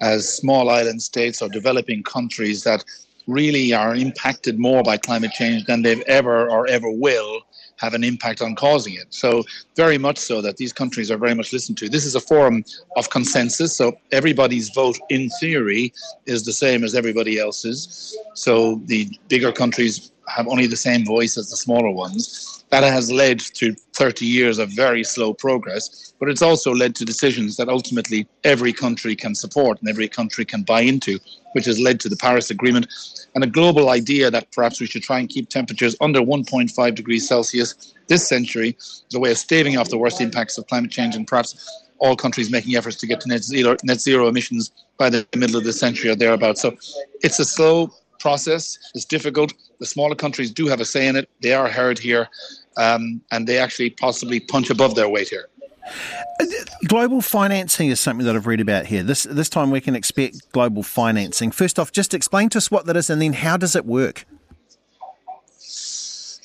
as 0.00 0.26
small 0.26 0.70
island 0.70 1.02
states 1.02 1.42
or 1.42 1.48
developing 1.50 2.02
countries 2.02 2.64
that 2.64 2.84
really 3.26 3.74
are 3.74 3.94
impacted 3.94 4.58
more 4.58 4.82
by 4.82 4.96
climate 4.96 5.32
change 5.32 5.64
than 5.66 5.82
they've 5.82 6.02
ever 6.02 6.48
or 6.48 6.66
ever 6.68 6.90
will 6.90 7.40
have 7.76 7.92
an 7.92 8.04
impact 8.04 8.40
on 8.40 8.54
causing 8.54 8.94
it. 8.94 9.06
So, 9.10 9.42
very 9.76 9.98
much 9.98 10.16
so 10.18 10.40
that 10.40 10.56
these 10.56 10.72
countries 10.72 11.10
are 11.10 11.18
very 11.18 11.34
much 11.34 11.52
listened 11.52 11.76
to. 11.78 11.88
This 11.88 12.06
is 12.06 12.14
a 12.14 12.20
forum 12.20 12.64
of 12.96 13.10
consensus, 13.10 13.76
so 13.76 13.98
everybody's 14.12 14.70
vote, 14.70 14.98
in 15.10 15.28
theory, 15.40 15.92
is 16.24 16.44
the 16.44 16.52
same 16.52 16.84
as 16.84 16.94
everybody 16.94 17.38
else's. 17.38 18.16
So, 18.34 18.80
the 18.86 19.10
bigger 19.28 19.52
countries 19.52 20.12
have 20.28 20.48
only 20.48 20.66
the 20.66 20.76
same 20.76 21.04
voice 21.04 21.36
as 21.36 21.50
the 21.50 21.56
smaller 21.56 21.90
ones. 21.90 22.64
That 22.70 22.82
has 22.82 23.10
led 23.12 23.38
to 23.40 23.74
30 23.92 24.26
years 24.26 24.58
of 24.58 24.70
very 24.70 25.04
slow 25.04 25.32
progress, 25.32 26.12
but 26.18 26.28
it's 26.28 26.42
also 26.42 26.74
led 26.74 26.94
to 26.96 27.04
decisions 27.04 27.56
that 27.56 27.68
ultimately 27.68 28.26
every 28.42 28.72
country 28.72 29.14
can 29.14 29.34
support 29.34 29.80
and 29.80 29.88
every 29.88 30.08
country 30.08 30.44
can 30.44 30.62
buy 30.62 30.80
into, 30.80 31.18
which 31.52 31.66
has 31.66 31.78
led 31.78 32.00
to 32.00 32.08
the 32.08 32.16
Paris 32.16 32.50
Agreement 32.50 32.86
and 33.34 33.44
a 33.44 33.48
global 33.48 33.90
idea 33.90 34.30
that 34.30 34.50
perhaps 34.52 34.80
we 34.80 34.86
should 34.86 35.02
try 35.02 35.18
and 35.18 35.28
keep 35.28 35.48
temperatures 35.48 35.96
under 36.00 36.20
1.5 36.20 36.94
degrees 36.94 37.28
Celsius 37.28 37.94
this 38.08 38.26
century 38.28 38.76
as 38.78 39.14
a 39.14 39.18
way 39.18 39.30
of 39.30 39.38
staving 39.38 39.76
off 39.76 39.88
the 39.88 39.98
worst 39.98 40.20
impacts 40.20 40.58
of 40.58 40.66
climate 40.66 40.90
change 40.90 41.14
and 41.14 41.26
perhaps 41.26 41.82
all 41.98 42.16
countries 42.16 42.50
making 42.50 42.76
efforts 42.76 42.96
to 42.96 43.06
get 43.06 43.20
to 43.20 43.28
net 43.28 43.42
zero, 43.42 43.76
net 43.82 44.00
zero 44.00 44.28
emissions 44.28 44.72
by 44.98 45.08
the 45.08 45.26
middle 45.36 45.56
of 45.56 45.64
the 45.64 45.72
century 45.72 46.10
or 46.10 46.16
thereabouts. 46.16 46.60
So 46.60 46.76
it's 47.22 47.38
a 47.38 47.44
slow 47.44 47.92
process. 48.18 48.78
is 48.94 49.04
difficult. 49.04 49.54
The 49.80 49.86
smaller 49.86 50.14
countries 50.14 50.50
do 50.50 50.66
have 50.66 50.80
a 50.80 50.84
say 50.84 51.06
in 51.06 51.16
it. 51.16 51.28
They 51.40 51.52
are 51.52 51.68
heard 51.68 51.98
here, 51.98 52.28
um, 52.76 53.20
and 53.30 53.46
they 53.46 53.58
actually 53.58 53.90
possibly 53.90 54.40
punch 54.40 54.70
above 54.70 54.94
their 54.94 55.08
weight 55.08 55.28
here. 55.28 55.48
Global 56.86 57.20
financing 57.20 57.88
is 57.88 58.00
something 58.00 58.24
that 58.26 58.34
I've 58.34 58.46
read 58.46 58.60
about 58.60 58.86
here. 58.86 59.02
This 59.02 59.24
this 59.24 59.48
time 59.48 59.70
we 59.70 59.80
can 59.80 59.94
expect 59.94 60.50
global 60.52 60.82
financing. 60.82 61.50
First 61.50 61.78
off, 61.78 61.92
just 61.92 62.14
explain 62.14 62.48
to 62.50 62.58
us 62.58 62.70
what 62.70 62.86
that 62.86 62.96
is, 62.96 63.10
and 63.10 63.20
then 63.20 63.34
how 63.34 63.56
does 63.56 63.76
it 63.76 63.84
work? 63.84 64.24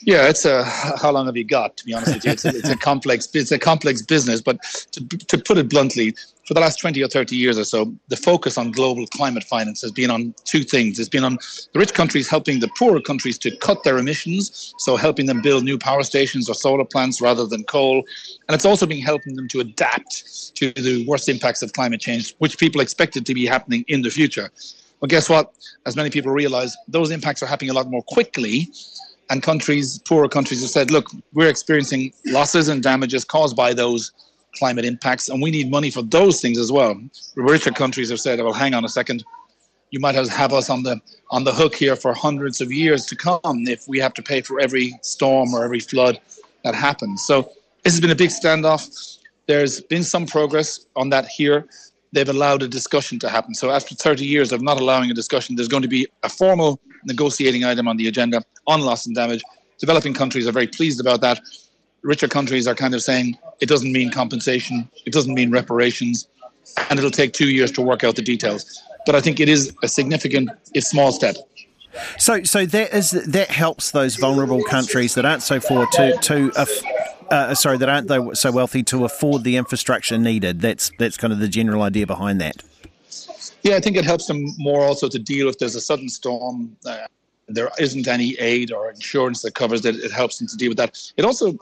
Yeah, 0.02 0.30
it's 0.30 0.46
uh, 0.46 0.64
a 0.66 0.98
how 0.98 1.12
long 1.12 1.26
have 1.26 1.36
you 1.36 1.44
got? 1.44 1.76
To 1.78 1.86
be 1.86 1.94
honest 1.94 2.14
with 2.14 2.26
you, 2.26 2.32
it's 2.32 2.46
a, 2.46 2.50
it's 2.50 2.70
a 2.70 2.76
complex 2.76 3.30
it's 3.34 3.52
a 3.52 3.60
complex 3.60 4.02
business. 4.02 4.42
But 4.42 4.62
to, 4.92 5.06
to 5.06 5.38
put 5.38 5.58
it 5.58 5.70
bluntly, 5.70 6.16
for 6.46 6.54
the 6.54 6.62
last 6.62 6.80
twenty 6.80 7.04
or 7.04 7.08
thirty 7.08 7.36
years 7.36 7.58
or 7.58 7.66
so, 7.66 7.94
the 8.08 8.16
focus 8.16 8.58
on 8.58 8.72
global 8.72 9.06
climate 9.08 9.44
finance 9.44 9.82
has 9.82 9.92
been 9.92 10.10
on 10.10 10.34
two 10.46 10.64
things. 10.64 11.00
It's 11.00 11.10
been 11.10 11.26
on 11.26 11.38
the 11.74 11.80
rich 11.80 11.94
countries 11.94 12.30
helping 12.30 12.60
the 12.60 12.70
poorer 12.78 13.02
countries 13.02 13.38
to 13.40 13.56
cut 13.58 13.84
their 13.84 13.98
emissions, 13.98 14.74
so 14.78 14.96
helping 14.96 15.26
them 15.26 15.42
build 15.42 15.64
new 15.66 15.78
power 15.78 16.04
stations 16.04 16.50
or 16.50 16.56
solar 16.56 16.86
plants 16.86 17.20
rather 17.20 17.46
than 17.46 17.64
coal, 17.66 18.04
and 18.48 18.56
it's 18.56 18.66
also 18.66 18.86
been 18.86 19.02
helping 19.02 19.36
them 19.36 19.48
to 19.50 19.60
adapt 19.60 20.56
to 20.56 20.72
the 20.74 21.06
worst 21.08 21.28
impacts 21.28 21.62
of 21.62 21.74
climate 21.74 22.00
change, 22.00 22.36
which 22.38 22.58
people 22.58 22.80
expected 22.80 23.26
to 23.26 23.34
be 23.34 23.46
happening 23.46 23.84
in 23.88 24.02
the 24.02 24.10
future. 24.10 24.50
Well, 25.02 25.08
guess 25.08 25.30
what? 25.30 25.54
As 25.86 25.96
many 25.96 26.10
people 26.10 26.32
realize, 26.32 26.76
those 26.88 27.12
impacts 27.12 27.42
are 27.42 27.46
happening 27.46 27.70
a 27.70 27.74
lot 27.74 27.90
more 27.90 28.04
quickly 28.04 28.70
and 29.30 29.44
countries, 29.44 30.00
poorer 30.00 30.28
countries, 30.28 30.62
have 30.62 30.70
said, 30.70 30.92
look, 30.92 31.12
we're 31.34 31.50
experiencing 31.50 32.14
losses 32.26 32.68
and 32.68 32.82
damages 32.82 33.24
caused 33.24 33.56
by 33.56 33.74
those 33.74 34.12
climate 34.56 34.86
impacts, 34.86 35.30
and 35.30 35.42
we 35.42 35.52
need 35.52 35.70
money 35.70 35.92
for 35.92 36.02
those 36.02 36.42
things 36.42 36.58
as 36.58 36.72
well. 36.72 37.00
Richer 37.36 37.72
countries 37.72 38.10
have 38.10 38.20
said, 38.20 38.40
well, 38.40 38.54
hang 38.54 38.74
on 38.74 38.84
a 38.84 38.90
second, 38.90 39.24
you 39.92 40.00
might 40.00 40.16
have 40.16 40.54
us 40.54 40.70
on 40.70 40.84
the 40.84 41.00
on 41.32 41.44
the 41.44 41.52
hook 41.52 41.76
here 41.76 41.96
for 41.96 42.14
hundreds 42.14 42.62
of 42.62 42.72
years 42.72 43.06
to 43.06 43.16
come 43.16 43.68
if 43.68 43.88
we 43.88 44.00
have 44.00 44.14
to 44.16 44.24
pay 44.24 44.42
for 44.42 44.60
every 44.60 44.94
storm 45.02 45.54
or 45.54 45.64
every 45.64 45.80
flood 45.80 46.20
that 46.64 46.76
happens. 46.76 47.24
So 47.26 47.52
this 47.84 47.94
has 47.94 48.02
been 48.02 48.12
a 48.12 48.16
big 48.16 48.30
standoff. 48.30 49.18
There's 49.48 49.82
been 49.82 50.04
some 50.04 50.26
progress 50.26 50.86
on 50.96 51.10
that 51.10 51.28
here. 51.28 51.66
They've 52.12 52.30
allowed 52.30 52.64
a 52.64 52.68
discussion 52.68 53.20
to 53.20 53.30
happen. 53.30 53.54
So 53.54 53.72
after 53.72 53.96
30 53.96 54.26
years 54.26 54.52
of 54.52 54.62
not 54.62 54.80
allowing 54.80 55.12
a 55.12 55.14
discussion, 55.14 55.56
there's 55.56 55.68
going 55.68 55.84
to 55.84 55.90
be 55.90 56.08
a 56.24 56.30
formal 56.30 56.80
negotiating 57.06 57.64
item 57.64 57.88
on 57.88 57.98
the 57.98 58.08
agenda 58.08 58.44
on 58.68 58.82
loss 58.82 59.06
and 59.06 59.16
damage. 59.16 59.44
Developing 59.80 60.14
countries 60.14 60.48
are 60.48 60.52
very 60.52 60.68
pleased 60.68 61.00
about 61.00 61.22
that. 61.22 61.40
Richer 62.02 62.28
countries 62.28 62.68
are 62.68 62.76
kind 62.76 62.94
of 62.94 63.02
saying 63.02 63.38
it 63.60 63.68
doesn't 63.68 63.92
mean 63.92 64.12
compensation, 64.12 64.90
it 65.06 65.14
doesn't 65.14 65.34
mean 65.34 65.52
reparations, 65.52 66.28
and 66.90 66.98
it'll 66.98 67.12
take 67.12 67.34
two 67.34 67.50
years 67.50 67.72
to 67.74 67.82
work 67.82 68.04
out 68.04 68.16
the 68.16 68.22
details. 68.22 68.82
But 69.06 69.16
I 69.16 69.22
think 69.22 69.40
it 69.40 69.50
is 69.50 69.74
a 69.84 69.88
significant, 69.88 70.50
if 70.74 70.84
small, 70.84 71.12
step. 71.12 71.36
So, 72.18 72.44
so 72.44 72.66
that 72.66 72.94
is 72.94 73.12
that 73.12 73.50
helps 73.50 73.92
those 73.92 74.16
vulnerable 74.16 74.64
countries 74.64 75.16
that 75.16 75.26
aren't 75.26 75.44
so 75.44 75.60
forward 75.60 75.92
to 75.94 76.18
to. 76.18 76.52
Uh, 76.56 76.66
uh, 77.32 77.56
sorry, 77.56 77.78
that 77.78 77.90
aren't 77.90 78.38
so 78.38 78.52
wealthy 78.52 78.84
to 78.84 79.06
afford 79.06 79.44
the 79.44 79.58
infrastructure 79.58 80.18
needed. 80.18 80.62
That's 80.62 80.92
that's 81.00 81.18
kind 81.18 81.34
of 81.34 81.40
the 81.40 81.48
general 81.48 81.82
idea 81.82 82.06
behind 82.06 82.40
that. 82.42 82.64
Yeah, 83.64 83.76
I 83.76 83.80
think 83.80 83.98
it 83.98 84.06
helps 84.06 84.28
them 84.28 84.46
more 84.58 84.82
also 84.82 85.08
to 85.10 85.20
deal 85.20 85.50
if 85.50 85.58
there's 85.58 85.76
a 85.76 85.82
sudden 85.82 86.10
storm. 86.10 86.76
Uh, 86.86 87.08
there 87.50 87.70
isn't 87.80 88.08
any 88.08 88.38
aid 88.40 88.72
or 88.72 88.92
insurance 88.92 89.42
that 89.42 89.56
covers 89.56 89.84
it. 89.84 89.96
It 89.96 90.12
helps 90.12 90.38
them 90.38 90.48
to 90.48 90.56
deal 90.56 90.70
with 90.70 90.78
that. 90.78 91.12
It 91.18 91.26
also 91.26 91.58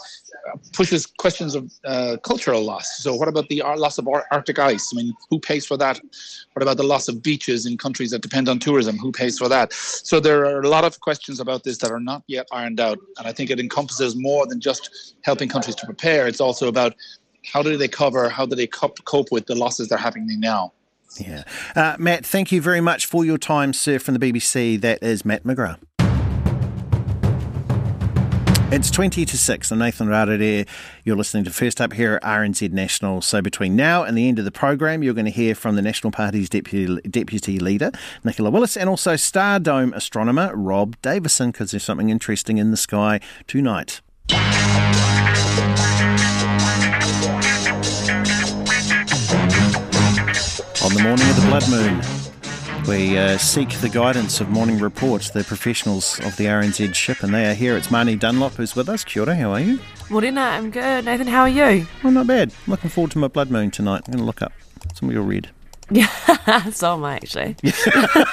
pushes 0.73 1.05
questions 1.05 1.55
of 1.55 1.71
uh, 1.85 2.17
cultural 2.23 2.61
loss. 2.63 2.99
So, 2.99 3.15
what 3.15 3.27
about 3.27 3.47
the 3.49 3.63
loss 3.77 3.97
of 3.97 4.07
Arctic 4.07 4.59
ice? 4.59 4.91
I 4.93 4.97
mean, 4.97 5.13
who 5.29 5.39
pays 5.39 5.65
for 5.65 5.77
that? 5.77 5.99
What 6.53 6.61
about 6.61 6.77
the 6.77 6.83
loss 6.83 7.07
of 7.07 7.23
beaches 7.23 7.65
in 7.65 7.77
countries 7.77 8.11
that 8.11 8.21
depend 8.21 8.49
on 8.49 8.59
tourism? 8.59 8.97
Who 8.97 9.11
pays 9.11 9.37
for 9.37 9.47
that? 9.49 9.73
So, 9.73 10.19
there 10.19 10.45
are 10.45 10.61
a 10.61 10.69
lot 10.69 10.83
of 10.83 10.99
questions 10.99 11.39
about 11.39 11.63
this 11.63 11.77
that 11.79 11.91
are 11.91 11.99
not 11.99 12.23
yet 12.27 12.47
ironed 12.51 12.79
out. 12.79 12.99
And 13.17 13.27
I 13.27 13.31
think 13.31 13.49
it 13.49 13.59
encompasses 13.59 14.15
more 14.15 14.45
than 14.45 14.59
just 14.59 15.15
helping 15.23 15.49
countries 15.49 15.75
to 15.75 15.85
prepare. 15.85 16.27
It's 16.27 16.41
also 16.41 16.67
about 16.67 16.95
how 17.45 17.63
do 17.63 17.77
they 17.77 17.87
cover, 17.87 18.27
how 18.29 18.45
do 18.45 18.55
they 18.55 18.67
cope 18.67 19.31
with 19.31 19.45
the 19.45 19.55
losses 19.55 19.87
that 19.87 19.95
are 19.95 19.99
happening 19.99 20.39
now. 20.39 20.73
Yeah. 21.19 21.43
Uh, 21.75 21.95
Matt, 21.97 22.25
thank 22.25 22.51
you 22.51 22.61
very 22.61 22.81
much 22.81 23.05
for 23.05 23.25
your 23.25 23.37
time, 23.37 23.73
sir, 23.73 23.99
from 23.99 24.15
the 24.15 24.19
BBC. 24.19 24.79
That 24.81 25.01
is 25.01 25.25
Matt 25.25 25.43
McGrath. 25.43 25.79
It's 28.69 28.91
20 28.91 29.23
to 29.23 29.37
6. 29.37 29.71
I'm 29.71 29.79
Nathan 29.79 30.09
Rarere. 30.09 30.67
You're 31.05 31.15
listening 31.15 31.45
to 31.45 31.51
First 31.51 31.79
Up 31.79 31.93
here 31.93 32.15
at 32.15 32.23
RNZ 32.23 32.73
National. 32.73 33.21
So 33.21 33.41
between 33.41 33.77
now 33.77 34.03
and 34.03 34.17
the 34.17 34.27
end 34.27 34.39
of 34.39 34.45
the 34.45 34.51
program, 34.51 35.03
you're 35.03 35.13
going 35.13 35.23
to 35.23 35.31
hear 35.31 35.55
from 35.55 35.77
the 35.77 35.81
National 35.81 36.11
Party's 36.11 36.49
deputy, 36.49 36.99
deputy 37.09 37.59
leader, 37.59 37.91
Nicola 38.25 38.49
Willis, 38.49 38.75
and 38.75 38.89
also 38.89 39.13
Stardome 39.13 39.95
astronomer 39.95 40.53
Rob 40.53 40.97
Davison, 41.01 41.51
because 41.51 41.71
there's 41.71 41.85
something 41.85 42.09
interesting 42.09 42.57
in 42.57 42.71
the 42.71 42.77
sky 42.77 43.21
tonight. 43.47 44.01
On 50.87 50.93
the 50.93 51.03
morning 51.03 51.29
of 51.29 51.35
the 51.35 51.47
blood 51.47 51.69
moon, 51.69 52.01
we 52.87 53.17
uh, 53.17 53.37
seek 53.37 53.67
the 53.81 53.89
guidance 53.89 54.39
of 54.39 54.47
Morning 54.47 54.79
Report, 54.79 55.21
the 55.33 55.43
professionals 55.43 56.17
of 56.19 56.37
the 56.37 56.45
RNZ 56.45 56.95
ship, 56.95 57.23
and 57.23 57.33
they 57.33 57.45
are 57.45 57.53
here. 57.53 57.75
It's 57.75 57.87
Māni 57.89 58.17
Dunlop 58.17 58.53
who's 58.53 58.73
with 58.73 58.87
us. 58.87 59.03
Kia 59.03 59.23
ora, 59.23 59.35
how 59.35 59.51
are 59.51 59.59
you? 59.59 59.81
Morena, 60.09 60.39
I'm 60.39 60.71
good. 60.71 61.03
Nathan, 61.03 61.27
how 61.27 61.41
are 61.41 61.49
you? 61.49 61.85
Oh, 62.05 62.09
not 62.09 62.27
bad. 62.27 62.53
Looking 62.67 62.89
forward 62.89 63.11
to 63.11 63.17
my 63.17 63.27
blood 63.27 63.51
moon 63.51 63.69
tonight. 63.69 64.03
I'm 64.07 64.13
going 64.13 64.19
to 64.19 64.23
look 64.23 64.41
up 64.41 64.53
some 64.93 65.09
of 65.09 65.13
your 65.13 65.23
read. 65.23 65.49
Yeah, 65.89 66.07
so 66.71 66.93
am 66.93 67.03
I 67.03 67.15
actually. 67.15 67.57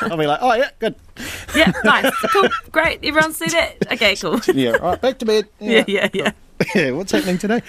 I'll 0.03 0.17
be 0.17 0.29
like, 0.29 0.39
oh, 0.41 0.55
yeah, 0.55 0.71
good. 0.79 0.95
Yeah, 1.57 1.73
nice. 1.83 2.15
Cool. 2.31 2.51
Great. 2.71 3.01
Everyone 3.03 3.33
see 3.33 3.47
that? 3.47 3.93
Okay, 3.93 4.15
cool. 4.15 4.41
Yeah, 4.55 4.77
right, 4.77 5.01
back 5.01 5.19
to 5.19 5.27
bed. 5.27 5.49
Yeah, 5.59 5.83
yeah, 5.89 6.09
yeah. 6.13 6.13
Yeah, 6.13 6.33
what's 6.75 7.13
happening 7.13 7.39
today? 7.39 7.63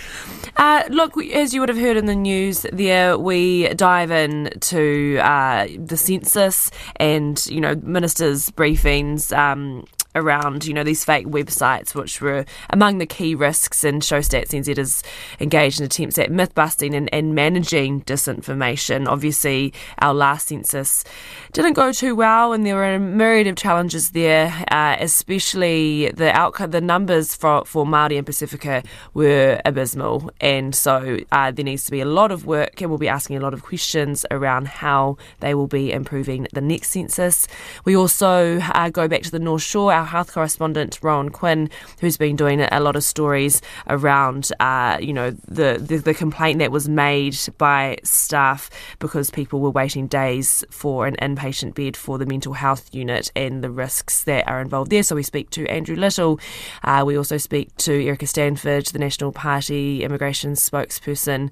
Uh, 0.58 0.84
look, 0.90 1.18
as 1.34 1.54
you 1.54 1.60
would 1.60 1.70
have 1.70 1.78
heard 1.78 1.98
in 1.98 2.06
the 2.06 2.16
news, 2.16 2.66
there 2.72 3.18
we 3.18 3.68
dive 3.70 4.12
in 4.12 4.52
to 4.60 5.18
uh, 5.22 5.68
the 5.78 5.98
census 5.98 6.70
and 6.98 7.46
you 7.48 7.60
know 7.60 7.76
ministers' 7.84 8.50
briefings. 8.52 9.36
Um, 9.36 9.86
Around, 10.16 10.66
you 10.66 10.74
know, 10.74 10.84
these 10.84 11.04
fake 11.04 11.28
websites, 11.28 11.94
which 11.94 12.22
were 12.22 12.46
among 12.70 13.00
the 13.00 13.06
key 13.06 13.36
risks, 13.36 13.84
and 13.84 14.02
Showstats 14.02 14.50
NZ 14.50 14.78
is 14.78 15.04
engaged 15.40 15.80
in 15.80 15.86
attempts 15.86 16.18
at 16.18 16.32
myth 16.32 16.56
busting 16.56 16.96
and, 16.96 17.14
and 17.14 17.36
managing 17.36 18.02
disinformation. 18.02 19.08
Obviously, 19.08 19.74
our 20.00 20.14
last 20.14 20.48
census 20.48 21.04
didn't 21.52 21.74
go 21.74 21.92
too 21.92 22.16
well, 22.16 22.54
and 22.54 22.66
there 22.66 22.76
were 22.76 22.94
a 22.94 23.00
myriad 23.00 23.48
of 23.48 23.56
challenges 23.56 24.12
there, 24.12 24.64
uh, 24.72 24.96
especially 25.00 26.12
the 26.12 26.32
outcome, 26.32 26.72
the 26.72 26.82
numbers 26.82 27.36
for, 27.36 27.66
for 27.66 27.86
Māori 27.86 28.18
and 28.18 28.26
Pacifica 28.26 28.84
were 29.14 29.60
abysmal. 29.66 30.32
And 30.40 30.74
so 30.74 31.20
uh, 31.32 31.52
there 31.52 31.66
needs 31.66 31.84
to 31.86 31.92
be 31.92 32.02
a 32.02 32.06
lot 32.06 32.32
of 32.32 32.46
work, 32.46 32.82
and 32.82 32.90
we'll 32.90 33.00
be 33.00 33.10
asking 33.10 33.38
a 33.38 33.42
lot 33.42 33.54
of 33.54 33.64
questions 33.64 34.26
around 34.32 34.68
how 34.68 35.18
they 35.40 35.54
will 35.54 35.68
be 35.68 35.92
improving 35.92 36.48
the 36.54 36.62
next 36.62 36.92
census. 36.92 37.48
We 37.84 37.96
also 37.96 38.60
uh, 38.62 38.90
go 38.90 39.08
back 39.08 39.24
to 39.24 39.32
the 39.32 39.40
North 39.40 39.62
Shore, 39.62 39.92
our 39.92 40.05
health 40.06 40.34
correspondent, 40.34 41.00
Rowan 41.02 41.30
Quinn, 41.30 41.70
who's 42.00 42.18
been 42.18 42.36
doing 42.36 42.62
a 42.62 42.80
lot 42.80 42.96
of 42.96 43.04
stories 43.04 43.62
around, 43.88 44.52
uh, 44.60 44.98
you 45.02 45.14
know, 45.14 45.32
the, 45.32 45.82
the, 45.82 45.98
the 45.98 46.14
complaint 46.14 46.60
that 46.60 46.72
was 46.72 46.88
made 46.88 47.38
by 47.58 47.98
staff 48.04 48.70
because 49.00 49.30
people 49.30 49.60
were 49.60 49.70
waiting 49.70 50.08
days 50.08 50.64
for 50.70 51.08
an 51.08 51.16
inpatient 51.22 51.76
bed 51.76 51.98
for 51.98 52.18
the 52.18 52.26
mental 52.26 52.54
health 52.54 52.94
unit 52.94 53.32
and 53.36 53.64
the 53.64 53.70
risks 53.70 54.24
that 54.24 54.48
are 54.48 54.62
involved 54.62 54.92
there. 54.92 55.04
So 55.04 55.16
we 55.16 55.24
speak 55.24 55.50
to 55.52 55.68
Andrew 55.68 55.96
Little. 55.96 56.40
Uh, 56.84 57.04
we 57.06 57.18
also 57.18 57.38
speak 57.38 57.76
to 57.78 58.06
Erica 58.06 58.28
Stanford, 58.28 58.86
the 58.88 59.00
National 59.00 59.32
Party 59.32 60.04
immigration 60.04 60.54
spokesperson, 60.54 61.52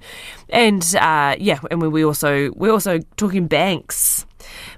and 0.49 0.95
uh, 0.99 1.35
yeah, 1.39 1.59
and 1.71 1.81
we, 1.81 1.87
we 1.87 2.05
also 2.05 2.51
we're 2.53 2.71
also 2.71 2.99
talking 3.17 3.47
banks. 3.47 4.25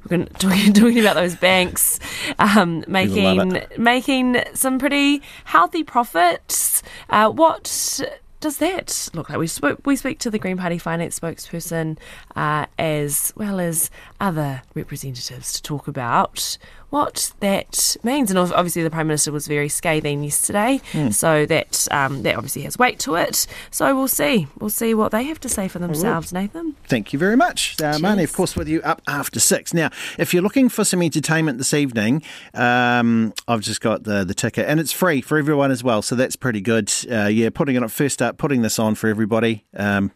We're 0.03 0.17
going 0.17 0.25
to, 0.27 0.33
talking, 0.33 0.73
talking 0.73 0.99
about 0.99 1.15
those 1.15 1.35
banks 1.35 1.99
um, 2.39 2.83
making 2.87 3.61
making 3.77 4.41
some 4.53 4.79
pretty 4.79 5.21
healthy 5.45 5.83
profits. 5.83 6.83
Uh, 7.09 7.29
what 7.29 7.99
does 8.45 8.57
that 8.57 9.09
look 9.13 9.29
like? 9.29 9.39
We 9.39 9.47
spoke, 9.47 9.79
we 9.85 9.95
speak 9.95 10.19
to 10.19 10.29
the 10.29 10.37
Green 10.37 10.57
Party 10.57 10.77
finance 10.77 11.19
spokesperson 11.19 11.97
uh, 12.35 12.67
as 12.77 13.33
well 13.35 13.59
as 13.59 13.89
other 14.19 14.61
representatives 14.75 15.53
to 15.53 15.63
talk 15.63 15.87
about 15.87 16.57
what 16.95 17.33
that 17.41 17.97
means. 18.03 18.31
And 18.31 18.39
obviously, 18.39 18.81
the 18.81 18.89
Prime 18.89 19.07
Minister 19.07 19.31
was 19.33 19.47
very 19.47 19.67
scathing 19.67 20.23
yesterday, 20.23 20.79
so 21.11 21.45
that 21.45 21.87
um, 21.91 22.23
that 22.23 22.35
obviously 22.35 22.61
has 22.61 22.79
weight 22.79 22.99
to 22.99 23.15
it. 23.15 23.45
So 23.69 23.93
we'll 23.93 24.07
see. 24.07 24.47
We'll 24.59 24.69
see 24.69 24.93
what 24.93 25.11
they 25.11 25.23
have 25.25 25.39
to 25.41 25.49
say 25.49 25.67
for 25.67 25.79
themselves, 25.79 26.31
Nathan. 26.31 26.75
Thank 26.87 27.11
you 27.11 27.19
very 27.19 27.35
much. 27.35 27.75
Uh, 27.81 27.95
Māni, 27.95 28.23
of 28.23 28.31
course, 28.31 28.55
with 28.55 28.69
you 28.69 28.81
up 28.83 29.01
after 29.07 29.41
six. 29.41 29.73
Now, 29.73 29.89
if 30.17 30.33
you're 30.33 30.41
looking 30.41 30.69
for 30.69 30.85
some 30.85 31.01
entertainment 31.01 31.57
this 31.57 31.73
evening, 31.73 32.23
um, 32.53 33.33
I've 33.45 33.61
just 33.61 33.81
got 33.81 34.03
the, 34.03 34.23
the 34.23 34.33
ticket, 34.33 34.65
and 34.67 34.79
it's 34.79 34.93
free 34.93 35.19
for 35.19 35.37
everyone 35.37 35.71
as 35.71 35.83
well, 35.83 36.01
so 36.01 36.15
that's 36.15 36.37
pretty 36.37 36.61
good. 36.61 36.93
Uh, 37.11 37.25
yeah, 37.25 37.49
putting 37.49 37.75
it 37.75 37.83
on 37.83 37.89
first 37.89 38.21
up, 38.21 38.37
putting 38.37 38.61
this 38.61 38.79
on 38.79 38.95
for 38.95 39.09
everybody. 39.09 39.65
Um, 39.75 40.11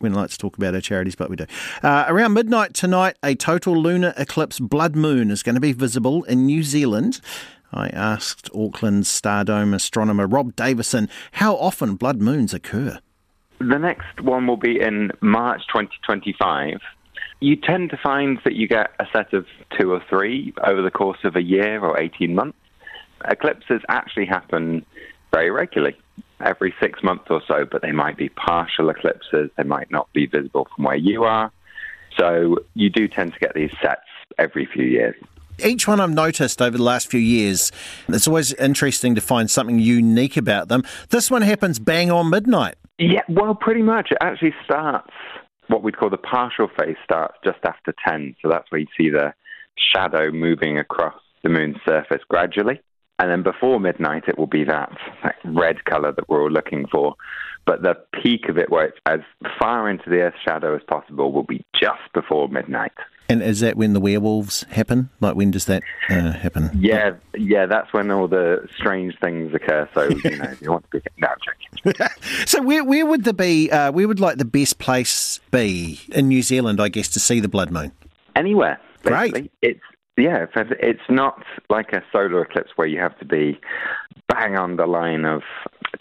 we 0.00 0.08
don't 0.08 0.18
like 0.18 0.30
to 0.30 0.38
talk 0.38 0.56
about 0.56 0.74
our 0.74 0.80
charities, 0.80 1.14
but 1.14 1.30
we 1.30 1.36
do. 1.36 1.46
Uh, 1.82 2.04
around 2.08 2.32
midnight 2.32 2.74
tonight, 2.74 3.16
a 3.22 3.34
total 3.34 3.76
lunar 3.76 4.14
eclipse 4.16 4.58
blood 4.58 4.96
moon 4.96 5.30
is 5.30 5.42
going 5.42 5.54
to 5.54 5.60
be 5.60 5.72
visible 5.72 6.24
in 6.24 6.46
New 6.46 6.62
Zealand. 6.62 7.20
I 7.72 7.88
asked 7.88 8.50
Auckland's 8.52 9.08
Stardome 9.08 9.74
astronomer 9.74 10.26
Rob 10.26 10.56
Davison 10.56 11.08
how 11.32 11.54
often 11.56 11.94
blood 11.94 12.20
moons 12.20 12.52
occur. 12.52 12.98
The 13.58 13.78
next 13.78 14.22
one 14.22 14.46
will 14.46 14.56
be 14.56 14.80
in 14.80 15.12
March 15.20 15.62
2025. 15.68 16.80
You 17.40 17.56
tend 17.56 17.90
to 17.90 17.96
find 17.96 18.40
that 18.44 18.54
you 18.54 18.66
get 18.66 18.90
a 18.98 19.06
set 19.12 19.32
of 19.32 19.46
two 19.78 19.92
or 19.92 20.02
three 20.08 20.52
over 20.64 20.82
the 20.82 20.90
course 20.90 21.18
of 21.24 21.36
a 21.36 21.42
year 21.42 21.80
or 21.80 21.98
18 21.98 22.34
months. 22.34 22.58
Eclipses 23.26 23.82
actually 23.88 24.26
happen 24.26 24.84
very 25.32 25.50
regularly, 25.50 25.96
every 26.40 26.74
six 26.80 27.02
months 27.02 27.24
or 27.30 27.42
so, 27.46 27.64
but 27.70 27.82
they 27.82 27.92
might 27.92 28.16
be 28.16 28.28
partial 28.30 28.88
eclipses. 28.90 29.50
They 29.56 29.62
might 29.62 29.90
not 29.90 30.12
be 30.12 30.26
visible 30.26 30.68
from 30.74 30.84
where 30.84 30.96
you 30.96 31.24
are. 31.24 31.52
So 32.18 32.58
you 32.74 32.90
do 32.90 33.08
tend 33.08 33.34
to 33.34 33.38
get 33.38 33.54
these 33.54 33.72
sets 33.82 34.02
every 34.38 34.66
few 34.66 34.84
years. 34.84 35.14
each 35.64 35.86
one 35.86 36.00
I've 36.00 36.10
noticed 36.10 36.60
over 36.62 36.76
the 36.76 36.82
last 36.82 37.10
few 37.10 37.20
years, 37.20 37.70
it's 38.08 38.26
always 38.26 38.52
interesting 38.54 39.14
to 39.14 39.20
find 39.20 39.50
something 39.50 39.78
unique 39.78 40.36
about 40.36 40.68
them. 40.68 40.82
This 41.10 41.30
one 41.30 41.42
happens 41.42 41.78
bang 41.78 42.10
on 42.10 42.30
midnight. 42.30 42.76
Yeah, 42.98 43.22
well, 43.28 43.54
pretty 43.54 43.82
much. 43.82 44.10
It 44.10 44.18
actually 44.20 44.54
starts, 44.64 45.10
what 45.68 45.82
we'd 45.82 45.96
call 45.96 46.10
the 46.10 46.18
partial 46.18 46.68
phase 46.78 46.96
starts 47.04 47.36
just 47.44 47.58
after 47.64 47.94
10. 48.06 48.36
So 48.42 48.48
that's 48.48 48.70
where 48.70 48.80
you 48.80 48.86
see 48.96 49.10
the 49.10 49.32
shadow 49.94 50.30
moving 50.30 50.78
across 50.78 51.14
the 51.42 51.48
moon's 51.48 51.76
surface 51.86 52.22
gradually. 52.28 52.80
And 53.20 53.30
then 53.30 53.42
before 53.42 53.78
midnight, 53.78 54.24
it 54.28 54.38
will 54.38 54.46
be 54.46 54.64
that, 54.64 54.90
that 55.22 55.36
red 55.44 55.84
color 55.84 56.10
that 56.10 56.26
we're 56.30 56.42
all 56.42 56.50
looking 56.50 56.86
for. 56.90 57.14
But 57.66 57.82
the 57.82 57.94
peak 58.22 58.48
of 58.48 58.56
it, 58.56 58.70
where 58.70 58.86
it's 58.86 58.98
as 59.04 59.20
far 59.58 59.90
into 59.90 60.08
the 60.08 60.20
Earth's 60.20 60.38
shadow 60.42 60.74
as 60.74 60.82
possible, 60.88 61.30
will 61.30 61.42
be 61.42 61.62
just 61.78 62.00
before 62.14 62.48
midnight. 62.48 62.92
And 63.28 63.42
is 63.42 63.60
that 63.60 63.76
when 63.76 63.92
the 63.92 64.00
werewolves 64.00 64.62
happen? 64.70 65.10
Like, 65.20 65.36
when 65.36 65.50
does 65.50 65.66
that 65.66 65.82
uh, 66.08 66.32
happen? 66.32 66.70
Yeah, 66.74 67.12
yeah, 67.36 67.66
that's 67.66 67.92
when 67.92 68.10
all 68.10 68.26
the 68.26 68.66
strange 68.74 69.16
things 69.20 69.54
occur. 69.54 69.86
So, 69.94 70.08
you 70.08 70.36
know, 70.38 70.44
if 70.50 70.62
you 70.62 70.70
want 70.70 70.90
to 70.90 70.98
be. 70.98 71.02
No, 71.18 71.28
I'm 71.28 71.36
joking. 71.44 72.08
So, 72.46 72.62
where, 72.62 72.82
where 72.82 73.04
would 73.04 73.24
the 73.24 73.34
be? 73.34 73.70
Uh, 73.70 73.92
where 73.92 74.08
would 74.08 74.18
like 74.18 74.38
the 74.38 74.44
best 74.46 74.78
place 74.78 75.40
be 75.50 76.00
in 76.08 76.28
New 76.28 76.42
Zealand? 76.42 76.80
I 76.80 76.88
guess 76.88 77.08
to 77.10 77.20
see 77.20 77.38
the 77.38 77.48
blood 77.48 77.70
moon. 77.70 77.92
anywhere. 78.34 78.80
Great. 79.02 79.50
It's 79.62 79.80
yeah, 80.20 80.46
it's 80.54 81.00
not 81.08 81.42
like 81.68 81.92
a 81.92 82.02
solar 82.12 82.42
eclipse 82.42 82.70
where 82.76 82.86
you 82.86 82.98
have 83.00 83.18
to 83.18 83.24
be 83.24 83.58
bang 84.28 84.56
on 84.56 84.76
the 84.76 84.86
line 84.86 85.24
of 85.24 85.42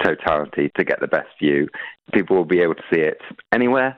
totality 0.03 0.71
to 0.77 0.84
get 0.84 0.99
the 0.99 1.08
best 1.08 1.29
view. 1.39 1.67
People 2.13 2.36
will 2.36 2.45
be 2.45 2.62
able 2.62 2.75
to 2.75 2.84
see 2.93 3.01
it 3.01 3.21
anywhere, 3.51 3.97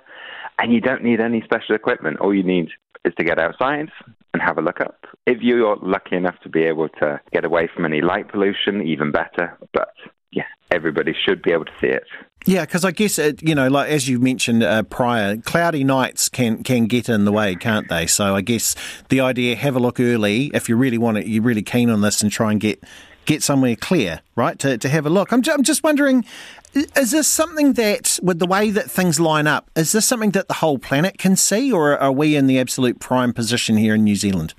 and 0.60 0.73
you 0.73 0.81
don't 0.81 1.03
need 1.03 1.19
any 1.19 1.41
special 1.41 1.75
equipment. 1.75 2.19
All 2.19 2.34
you 2.34 2.43
need 2.43 2.69
is 3.03 3.13
to 3.17 3.23
get 3.23 3.39
outside 3.39 3.89
and 4.34 4.41
have 4.41 4.57
a 4.57 4.62
look 4.62 4.79
up. 4.79 5.05
If 5.25 5.39
you're 5.41 5.75
lucky 5.81 6.15
enough 6.15 6.39
to 6.43 6.49
be 6.49 6.63
able 6.63 6.89
to 6.99 7.19
get 7.34 7.45
away 7.45 7.69
from 7.73 7.86
any 7.86 8.01
light 8.01 8.29
pollution, 8.31 8.81
even 8.81 9.12
better. 9.12 9.57
But 9.73 9.93
yeah, 10.32 10.46
everybody 10.72 11.13
should 11.13 11.41
be 11.41 11.52
able 11.52 11.65
to 11.65 11.74
see 11.80 11.88
it. 11.88 12.04
Yeah, 12.46 12.65
because 12.65 12.84
I 12.84 12.91
guess 12.91 13.20
it, 13.20 13.44
you 13.44 13.54
know, 13.54 13.67
like 13.67 13.89
as 13.91 14.10
you 14.10 14.20
mentioned 14.20 14.63
uh, 14.63 14.82
prior, 14.84 15.38
cloudy 15.38 15.84
nights 15.84 16.28
can 16.28 16.63
can 16.63 16.88
get 16.88 17.08
in 17.08 17.26
the 17.26 17.32
way, 17.32 17.56
can't 17.56 17.88
they? 17.88 18.08
So 18.08 18.36
I 18.36 18.41
guess 18.41 18.76
the 19.10 19.22
idea 19.22 19.56
have 19.56 19.76
a 19.76 19.80
look 19.80 20.00
early 20.00 20.50
if 20.54 20.67
you 20.67 20.76
really 20.76 20.98
want 20.98 21.17
it, 21.17 21.28
you're 21.28 21.44
really 21.44 21.62
keen 21.62 21.89
on 21.89 22.02
this, 22.02 22.22
and 22.22 22.32
try 22.32 22.52
and 22.52 22.60
get 22.60 22.84
get 23.26 23.44
somewhere 23.44 23.76
clear, 23.76 24.22
right? 24.36 24.58
To 24.60 24.78
to 24.78 24.89
have 24.89 25.06
a 25.06 25.10
look. 25.10 25.32
I'm 25.32 25.44
I'm 25.52 25.62
just 25.62 25.84
wondering, 25.84 26.26
is 26.74 27.12
this 27.12 27.28
something 27.28 27.74
that, 27.74 28.17
with 28.24 28.39
the 28.39 28.48
way 28.48 28.72
that 28.72 28.89
things 28.89 29.20
line 29.20 29.46
up, 29.46 29.70
is 29.76 29.91
this 29.91 30.08
something 30.08 30.32
that 30.32 30.48
the 30.48 30.56
whole 30.56 30.80
planet 30.80 31.20
can 31.20 31.36
see, 31.36 31.72
or 31.72 31.96
are 31.96 32.12
we 32.12 32.36
in 32.36 32.48
the 32.48 32.60
absolute 32.60 33.00
prime 33.00 33.34
position 33.34 33.78
here 33.78 33.94
in 33.94 34.04
New 34.04 34.15
Zealand? 34.15 34.56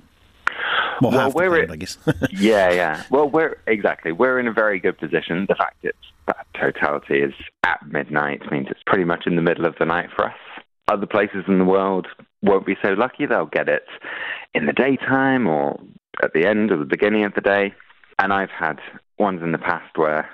Well, 1.01 1.11
Well, 1.11 1.31
we're 1.31 1.49
planet, 1.49 1.69
it- 1.69 1.71
I 1.71 1.75
guess. 1.77 1.97
yeah, 2.31 2.71
yeah. 2.71 3.03
Well, 3.09 3.29
we're 3.29 3.57
exactly. 3.67 4.11
We're 4.11 4.39
in 4.39 4.47
a 4.47 4.53
very 4.53 4.79
good 4.79 4.97
position. 4.97 5.45
The 5.47 5.55
fact 5.55 5.77
it's 5.83 5.97
that 6.27 6.45
totality 6.59 7.19
is 7.21 7.33
at 7.63 7.79
midnight 7.91 8.41
means 8.51 8.67
it's 8.69 8.83
pretty 8.85 9.03
much 9.03 9.23
in 9.27 9.35
the 9.35 9.41
middle 9.41 9.65
of 9.65 9.75
the 9.79 9.85
night 9.85 10.09
for 10.15 10.25
us. 10.25 10.35
Other 10.87 11.05
places 11.05 11.43
in 11.47 11.59
the 11.59 11.65
world 11.65 12.07
won't 12.41 12.65
be 12.65 12.75
so 12.83 12.89
lucky. 12.93 13.25
They'll 13.25 13.45
get 13.45 13.69
it 13.69 13.85
in 14.53 14.65
the 14.65 14.73
daytime 14.73 15.47
or 15.47 15.79
at 16.21 16.33
the 16.33 16.45
end 16.45 16.71
or 16.71 16.77
the 16.77 16.85
beginning 16.85 17.23
of 17.25 17.33
the 17.33 17.41
day. 17.41 17.73
And 18.19 18.31
I've 18.33 18.49
had 18.51 18.79
ones 19.17 19.41
in 19.41 19.51
the 19.53 19.57
past 19.57 19.97
where 19.97 20.29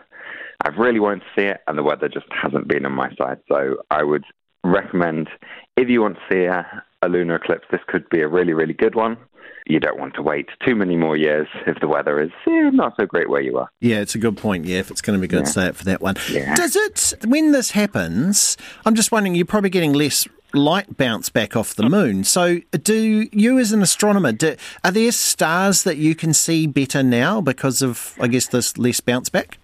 I've 0.66 0.78
really 0.78 1.00
wanted 1.00 1.20
to 1.22 1.42
see 1.42 1.46
it, 1.48 1.62
and 1.68 1.78
the 1.78 1.84
weather 1.84 2.10
just 2.10 2.26
hasn't 2.32 2.68
been 2.68 2.86
on 2.86 2.92
my 2.92 3.10
side. 3.16 3.38
So 3.48 3.78
I 3.90 4.04
would 4.04 4.26
recommend 4.64 5.30
if 5.78 5.88
you 5.88 6.02
want 6.02 6.16
to 6.18 6.22
see 6.34 6.44
a, 6.44 6.84
a 7.02 7.08
lunar 7.10 7.36
eclipse, 7.36 7.66
this 7.72 7.82
could 7.88 8.08
be 8.10 8.22
a 8.22 8.28
really, 8.28 8.54
really 8.54 8.74
good 8.74 8.96
one. 8.96 9.18
You 9.66 9.80
don't 9.80 10.00
want 10.00 10.16
to 10.16 10.24
wait 10.24 10.48
too 10.66 10.76
many 10.76 10.96
more 10.96 11.16
years 11.16 11.48
if 11.68 11.80
the 11.80 11.88
weather 11.88 12.20
is 12.20 12.32
eh, 12.48 12.70
not 12.74 12.96
so 13.00 13.06
great 13.06 13.30
where 13.30 13.42
you 13.42 13.58
are. 13.58 13.70
Yeah, 13.82 13.98
it's 14.00 14.16
a 14.16 14.18
good 14.18 14.36
point. 14.36 14.66
Yeah, 14.66 14.80
if 14.80 14.90
it's 14.90 15.02
going 15.02 15.18
to 15.18 15.22
be 15.22 15.28
good, 15.28 15.42
Yeah. 15.42 15.46
stay 15.52 15.68
up 15.68 15.76
for 15.76 15.84
that 15.86 16.02
one. 16.02 16.16
Yeah. 16.32 16.56
Does 16.56 16.76
it, 16.76 17.14
when 17.28 17.52
this 17.52 17.72
happens, 17.72 18.58
I'm 18.86 18.96
just 18.96 19.12
wondering, 19.12 19.36
you're 19.36 19.46
probably 19.46 19.70
getting 19.70 19.94
less 19.94 20.28
light 20.54 20.98
bounce 20.98 21.30
back 21.30 21.56
off 21.56 21.76
the 21.76 21.88
moon. 21.88 22.24
So, 22.24 22.60
do 22.72 23.28
you 23.32 23.60
as 23.60 23.72
an 23.72 23.84
astronomer, 23.84 24.32
do, 24.32 24.56
are 24.84 24.92
there 24.92 25.12
stars 25.12 25.84
that 25.84 25.98
you 25.98 26.16
can 26.16 26.34
see 26.34 26.66
better 26.66 27.04
now 27.04 27.40
because 27.40 27.84
of, 27.84 28.16
I 28.20 28.28
guess, 28.28 28.48
this 28.48 28.76
less 28.80 29.00
bounce 29.00 29.30
back? 29.30 29.60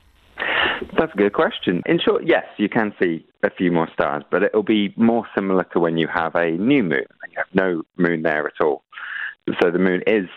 That's 1.00 1.14
a 1.14 1.18
good 1.18 1.34
question. 1.34 1.82
In 1.88 2.00
short, 2.00 2.24
yes, 2.28 2.46
you 2.58 2.70
can 2.70 2.94
see 3.02 3.26
a 3.44 3.50
few 3.50 3.72
more 3.72 3.88
stars, 3.92 4.24
but 4.30 4.44
it'll 4.44 4.64
be 4.64 4.94
more 4.98 5.26
similar 5.34 5.64
to 5.74 5.80
when 5.80 5.98
you 5.98 6.08
have 6.14 6.36
a 6.36 6.52
new 6.52 6.84
moon. 6.84 7.06
Have 7.36 7.48
no 7.54 7.84
moon 7.98 8.24
there 8.24 8.48
at 8.48 8.62
all. 8.62 8.84
So 9.62 9.70
the 9.72 9.80
moon 9.80 10.02
is 10.08 10.28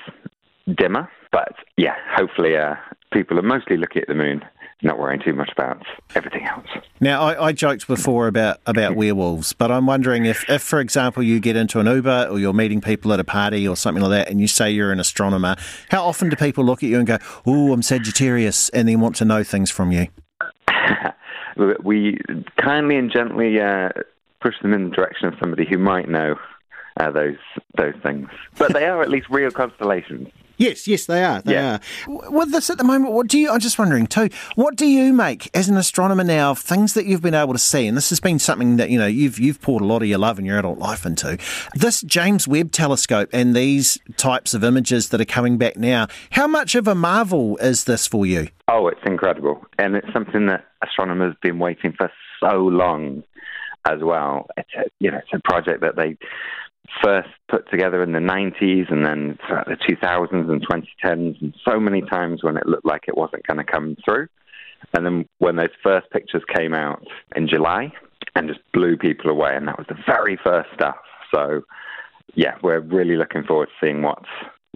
dimmer, 0.77 1.11
but 1.33 1.55
yeah, 1.77 1.95
hopefully 2.15 2.57
uh, 2.57 2.75
people 3.13 3.39
are 3.39 3.43
mostly 3.43 3.77
looking 3.77 4.03
at 4.03 4.09
the 4.09 4.15
moon, 4.15 4.45
not 4.83 4.99
worrying 4.99 5.21
too 5.25 5.33
much 5.33 5.51
about 5.51 5.83
everything 6.15 6.45
else. 6.45 6.67
Now, 7.01 7.23
I, 7.23 7.47
I 7.47 7.53
joked 7.53 7.87
before 7.87 8.27
about, 8.27 8.61
about 8.67 8.97
werewolves, 8.97 9.53
but 9.53 9.71
I'm 9.71 9.87
wondering 9.87 10.27
if, 10.27 10.49
if, 10.49 10.63
for 10.63 10.81
example, 10.81 11.23
you 11.23 11.41
get 11.41 11.57
into 11.57 11.81
an 11.81 11.87
Uber 11.87 12.29
or 12.31 12.39
you're 12.39 12.53
meeting 12.53 12.81
people 12.81 13.13
at 13.13 13.21
a 13.21 13.25
party 13.25 13.67
or 13.67 13.77
something 13.77 14.03
like 14.03 14.11
that 14.11 14.31
and 14.31 14.41
you 14.41 14.47
say 14.47 14.71
you're 14.71 14.93
an 14.93 15.01
astronomer, 15.01 15.57
how 15.91 16.05
often 16.05 16.29
do 16.29 16.37
people 16.37 16.65
look 16.65 16.83
at 16.83 16.89
you 16.89 16.99
and 16.99 17.07
go, 17.07 17.19
Oh, 17.47 17.73
I'm 17.73 17.83
Sagittarius, 17.83 18.69
and 18.71 18.89
then 18.89 19.01
want 19.01 19.17
to 19.17 19.25
know 19.25 19.43
things 19.43 19.71
from 19.71 19.91
you? 19.91 20.09
we 21.83 22.19
kindly 22.61 22.97
and 22.97 23.11
gently 23.11 23.61
uh, 23.61 23.89
push 24.41 24.55
them 24.63 24.73
in 24.73 24.91
the 24.91 24.95
direction 24.95 25.29
of 25.29 25.35
somebody 25.41 25.67
who 25.69 25.79
might 25.79 26.09
know 26.09 26.37
uh, 26.99 27.11
those 27.11 27.37
those 27.77 27.95
things, 28.03 28.29
but 28.59 28.73
they 28.73 28.85
are 28.87 29.03
at 29.03 29.09
least 29.11 29.27
real 29.31 29.51
constellations. 29.51 30.29
Yes, 30.61 30.89
yes, 30.89 31.07
they 31.07 31.23
are. 31.23 31.41
They 31.41 31.53
Yeah. 31.53 31.79
are. 32.09 32.31
With 32.33 32.51
this 32.51 32.69
at 32.69 32.79
the 32.79 32.83
moment, 32.83 33.13
what 33.13 33.29
do 33.29 33.39
you? 33.39 33.49
I'm 33.49 33.61
just 33.61 33.79
wondering 33.79 34.09
too. 34.09 34.29
What 34.57 34.75
do 34.75 34.87
you 34.87 35.13
make 35.13 35.49
as 35.57 35.69
an 35.69 35.77
astronomer 35.77 36.25
now? 36.25 36.51
of 36.51 36.59
Things 36.59 36.95
that 36.95 37.07
you've 37.07 37.23
been 37.23 37.33
able 37.33 37.53
to 37.53 37.61
see, 37.61 37.87
and 37.87 37.97
this 37.97 38.09
has 38.11 38.19
been 38.19 38.41
something 38.41 38.77
that 38.77 38.91
you 38.91 38.99
know 38.99 39.07
you've 39.07 39.39
you've 39.39 39.61
poured 39.63 39.83
a 39.83 39.87
lot 39.87 40.03
of 40.03 40.09
your 40.09 40.19
love 40.19 40.37
and 40.37 40.45
your 40.45 40.59
adult 40.59 40.79
life 40.81 41.07
into. 41.07 41.39
This 41.75 42.03
James 42.03 42.49
Webb 42.49 42.73
Telescope 42.73 43.29
and 43.33 43.55
these 43.55 43.99
types 44.17 44.53
of 44.53 44.65
images 44.65 45.11
that 45.11 45.21
are 45.21 45.25
coming 45.25 45.59
back 45.59 45.77
now. 45.77 46.09
How 46.31 46.49
much 46.49 46.75
of 46.75 46.89
a 46.89 46.95
marvel 46.97 47.57
is 47.59 47.85
this 47.85 48.09
for 48.09 48.27
you? 48.27 48.49
Oh, 48.67 48.89
it's 48.89 49.01
incredible, 49.07 49.65
and 49.79 49.95
it's 49.95 50.13
something 50.13 50.47
that 50.47 50.65
astronomers 50.83 51.35
have 51.35 51.41
been 51.41 51.61
waiting 51.61 51.93
for 51.97 52.11
so 52.43 52.57
long, 52.57 53.23
as 53.89 54.01
well. 54.03 54.49
It's 54.57 54.71
a, 54.77 54.91
you 54.99 55.13
know, 55.13 55.19
it's 55.19 55.33
a 55.33 55.39
project 55.49 55.83
that 55.83 55.95
they 55.95 56.17
first 57.03 57.29
put 57.49 57.71
together 57.71 58.03
in 58.03 58.13
the 58.13 58.19
90s 58.19 58.91
and 58.91 59.05
then 59.05 59.39
throughout 59.47 59.67
the 59.67 59.77
2000s 59.77 60.51
and 60.51 60.67
2010s, 60.67 61.41
and 61.41 61.55
so 61.67 61.79
many 61.79 62.03
times 62.03 62.43
when 62.43 62.57
it 62.57 62.67
looked 62.67 62.87
like 62.87 63.05
it 63.09 63.17
wasn't 63.17 63.47
going 63.47 63.59
to 63.59 63.65
come 63.65 63.97
through. 64.05 64.29
And 64.95 65.05
then 65.05 65.29
when 65.39 65.57
those 65.57 65.69
first 65.83 66.11
pictures 66.11 66.43
came 66.55 66.75
out 66.75 67.05
in 67.35 67.49
July 67.49 67.93
and 68.35 68.49
just 68.49 68.61
blew 68.73 68.97
people 68.97 69.31
away, 69.31 69.57
and 69.57 69.67
that 69.69 69.79
was 69.79 69.87
the 69.89 69.99
very 70.07 70.39
first 70.43 70.69
stuff. 70.75 70.97
So, 71.35 71.63
yeah, 72.35 72.55
we're 72.63 72.81
really 72.81 73.17
looking 73.17 73.45
forward 73.45 73.69
to 73.69 73.87
seeing 73.87 74.03
what 74.03 74.23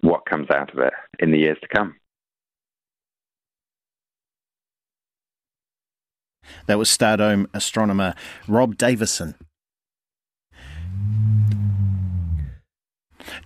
what 0.01 0.25
comes 0.25 0.49
out 0.49 0.73
of 0.73 0.79
it 0.79 0.93
in 1.19 1.31
the 1.31 1.39
years 1.39 1.57
to 1.61 1.67
come. 1.69 1.95
That 6.67 6.77
was 6.77 6.89
Stardome 6.89 7.47
astronomer 7.53 8.15
Rob 8.47 8.75
Davison. 8.75 9.35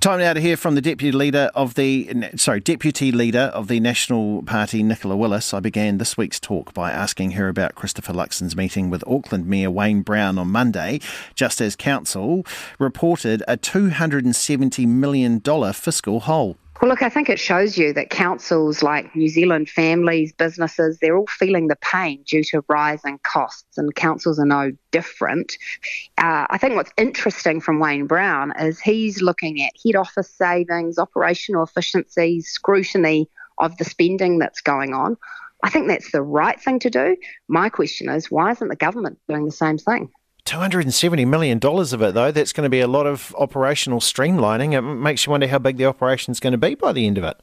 Time 0.08 0.20
now 0.20 0.32
to 0.32 0.40
hear 0.40 0.56
from 0.56 0.76
the 0.76 0.82
deputy 0.82 1.12
leader 1.12 1.52
of 1.54 1.74
the 1.74 2.10
sorry 2.38 2.62
deputy 2.62 3.12
leader 3.12 3.52
of 3.54 3.68
the 3.68 3.82
National 3.82 4.42
Party, 4.42 4.82
Nicola 4.82 5.18
Willis. 5.18 5.54
I 5.54 5.60
began 5.60 5.98
this 5.98 6.16
week's 6.16 6.40
talk 6.40 6.74
by 6.74 6.92
asking 6.92 7.32
her 7.32 7.50
about 7.50 7.76
Christopher 7.76 8.14
Luxon's 8.14 8.56
meeting 8.56 8.90
with 8.90 9.04
Auckland 9.06 9.48
Mayor 9.48 9.70
Wayne 9.70 10.04
Brown 10.04 10.38
on 10.38 10.48
Monday, 10.48 11.02
just 11.36 11.60
as 11.60 11.76
council 11.76 12.46
reported 12.80 13.44
a 13.50 13.58
two 13.58 13.90
hundred 13.90 14.24
and 14.24 14.34
seventy 14.34 14.86
million 14.86 15.40
dollar 15.40 15.74
fiscal 15.74 16.22
hole. 16.22 16.56
Well, 16.80 16.90
look, 16.90 17.02
I 17.02 17.10
think 17.10 17.28
it 17.28 17.40
shows 17.40 17.76
you 17.76 17.92
that 17.94 18.12
councils 18.12 18.84
like 18.84 19.16
New 19.16 19.30
Zealand 19.30 19.68
families, 19.68 20.32
businesses, 20.32 21.00
they're 21.02 21.18
all 21.18 21.26
feeling 21.26 21.68
the 21.68 21.76
pain 21.78 22.24
due 22.28 22.44
to 22.46 22.64
rising 22.68 23.20
costs, 23.24 23.80
and 23.80 23.96
councils 23.96 24.38
are 24.38 24.46
no 24.46 24.72
different. 24.92 25.58
Uh, 26.20 26.46
I 26.52 26.60
think 26.60 26.76
what's 26.76 26.92
interesting 26.96 27.62
from 27.62 27.80
Wayne 27.80 28.06
Brown 28.06 28.54
is 28.60 28.80
he's 28.80 29.24
looking 29.24 29.64
at 29.64 29.74
head 29.84 29.96
office 29.96 30.30
savings, 30.30 31.00
operational 31.00 31.64
efficiencies, 31.64 32.48
scrutiny 32.48 33.28
of 33.58 33.76
the 33.78 33.84
spending 33.84 34.38
that's 34.38 34.62
going 34.62 34.94
on. 34.94 35.18
I 35.64 35.72
think 35.72 35.88
that's 35.88 36.12
the 36.12 36.22
right 36.22 36.62
thing 36.62 36.78
to 36.80 36.92
do. 36.92 37.18
My 37.48 37.70
question 37.70 38.08
is, 38.08 38.30
why 38.30 38.52
isn't 38.52 38.68
the 38.68 38.76
government 38.76 39.18
doing 39.28 39.46
the 39.46 39.52
same 39.52 39.80
thing? 39.80 40.12
$270 40.48 41.28
million 41.28 41.60
of 41.62 42.02
it, 42.02 42.14
though, 42.14 42.32
that's 42.32 42.54
going 42.54 42.64
to 42.64 42.70
be 42.70 42.80
a 42.80 42.88
lot 42.88 43.06
of 43.06 43.36
operational 43.38 44.00
streamlining. 44.00 44.74
It 44.74 44.82
makes 44.82 45.26
you 45.26 45.32
wonder 45.32 45.48
how 45.48 45.60
big 45.60 45.78
the 45.78 45.86
operation 45.86 46.32
is 46.32 46.40
going 46.40 46.54
to 46.54 46.58
be 46.58 46.76
by 46.76 46.94
the 46.94 47.06
end 47.06 47.18
of 47.18 47.24
it. 47.24 47.38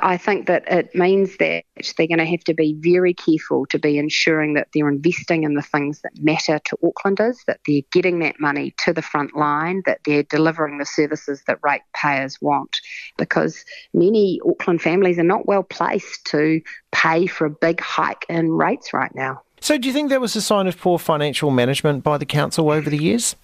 I 0.00 0.16
think 0.16 0.46
that 0.46 0.62
it 0.70 0.94
means 0.94 1.38
that 1.38 1.64
they're 1.96 2.06
going 2.06 2.18
to 2.18 2.24
have 2.24 2.44
to 2.44 2.54
be 2.54 2.76
very 2.78 3.12
careful 3.12 3.66
to 3.66 3.80
be 3.80 3.98
ensuring 3.98 4.54
that 4.54 4.68
they're 4.72 4.88
investing 4.88 5.42
in 5.42 5.54
the 5.54 5.62
things 5.62 6.02
that 6.02 6.12
matter 6.20 6.60
to 6.66 6.78
Aucklanders, 6.84 7.36
that 7.48 7.58
they're 7.66 7.82
getting 7.90 8.20
that 8.20 8.38
money 8.38 8.72
to 8.78 8.92
the 8.92 9.02
front 9.02 9.36
line, 9.36 9.82
that 9.86 9.98
they're 10.04 10.22
delivering 10.22 10.78
the 10.78 10.86
services 10.86 11.42
that 11.48 11.58
ratepayers 11.62 12.40
want. 12.40 12.78
Because 13.16 13.64
many 13.92 14.40
Auckland 14.48 14.82
families 14.82 15.18
are 15.18 15.24
not 15.24 15.46
well 15.46 15.64
placed 15.64 16.24
to 16.26 16.60
pay 16.92 17.26
for 17.26 17.46
a 17.46 17.50
big 17.50 17.80
hike 17.80 18.24
in 18.28 18.52
rates 18.52 18.92
right 18.92 19.14
now. 19.16 19.42
So, 19.60 19.78
do 19.78 19.88
you 19.88 19.94
think 19.94 20.10
that 20.10 20.20
was 20.20 20.36
a 20.36 20.42
sign 20.42 20.66
of 20.66 20.78
poor 20.78 20.98
financial 20.98 21.50
management 21.50 22.04
by 22.04 22.18
the 22.18 22.26
council 22.26 22.70
over 22.70 22.88
the 22.88 22.98
years? 22.98 23.36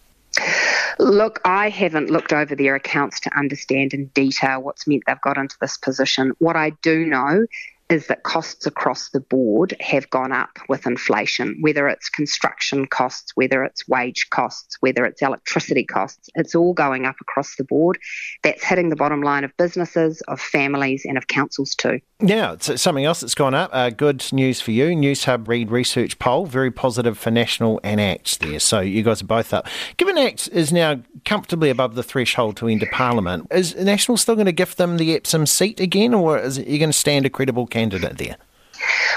Look, 0.98 1.40
I 1.44 1.68
haven't 1.70 2.10
looked 2.10 2.32
over 2.32 2.54
their 2.54 2.76
accounts 2.76 3.20
to 3.20 3.38
understand 3.38 3.94
in 3.94 4.06
detail 4.06 4.62
what's 4.62 4.86
meant 4.86 5.02
they've 5.06 5.20
got 5.20 5.36
into 5.36 5.56
this 5.60 5.76
position. 5.76 6.32
What 6.38 6.56
I 6.56 6.70
do 6.82 7.04
know 7.04 7.46
is 7.95 8.09
that 8.09 8.24
costs 8.24 8.66
across 8.66 9.11
the 9.11 9.20
board 9.20 9.76
have 9.78 10.11
gone 10.11 10.32
up 10.32 10.59
with 10.68 10.84
inflation, 10.84 11.57
whether 11.61 11.86
it's 11.88 12.09
construction 12.09 12.86
costs, 12.86 13.30
whether 13.36 13.62
it's 13.62 13.86
wage 13.88 14.28
costs, 14.30 14.76
whether 14.80 15.05
it's 15.05 15.22
electricity 15.22 15.84
costs. 15.84 16.28
It's 16.34 16.57
all 16.57 16.74
going 16.74 17.07
up 17.07 17.14
across 17.20 17.55
the 17.55 17.62
board. 17.62 17.99
That's 18.42 18.64
hitting 18.64 18.88
the 18.88 18.97
bottom 18.97 19.22
line 19.22 19.45
of 19.45 19.57
businesses, 19.57 20.20
of 20.22 20.40
families, 20.40 21.05
and 21.05 21.16
of 21.16 21.28
councils 21.28 21.76
too. 21.76 22.01
It's 22.20 22.80
something 22.80 23.05
else 23.05 23.20
that's 23.20 23.34
gone 23.34 23.55
up. 23.55 23.70
Uh, 23.72 23.90
good 23.90 24.24
news 24.32 24.61
for 24.61 24.72
you. 24.72 24.86
Newshub 24.86 25.47
Reid 25.47 25.70
Research 25.70 26.18
poll, 26.18 26.47
very 26.47 26.70
positive 26.70 27.16
for 27.16 27.30
National 27.30 27.80
and 27.84 28.01
ACT 28.01 28.40
there. 28.40 28.59
So 28.59 28.80
you 28.80 29.03
guys 29.03 29.22
are 29.22 29.26
both 29.26 29.55
up. 29.55 29.68
Given 29.99 30.18
ACT 30.18 30.49
is 30.49 30.72
now 30.72 31.01
comfortably 31.24 31.70
above 31.70 31.95
the 31.95 32.03
threshold 32.03 32.57
to 32.57 32.68
enter 32.68 32.88
Parliament, 32.90 33.47
is 33.53 33.76
National 33.76 34.16
still 34.16 34.34
going 34.34 34.47
to 34.47 34.53
gift 34.53 34.78
them 34.78 34.97
the 34.97 35.14
Epsom 35.14 35.47
seat 35.47 35.78
again, 35.78 36.12
or 36.12 36.38
is 36.38 36.59
it, 36.59 36.66
you 36.66 36.78
going 36.78 36.90
to 36.90 36.97
stand 36.97 37.24
a 37.24 37.30
credible 37.30 37.66
candidate 37.66 37.84
there? 37.91 38.37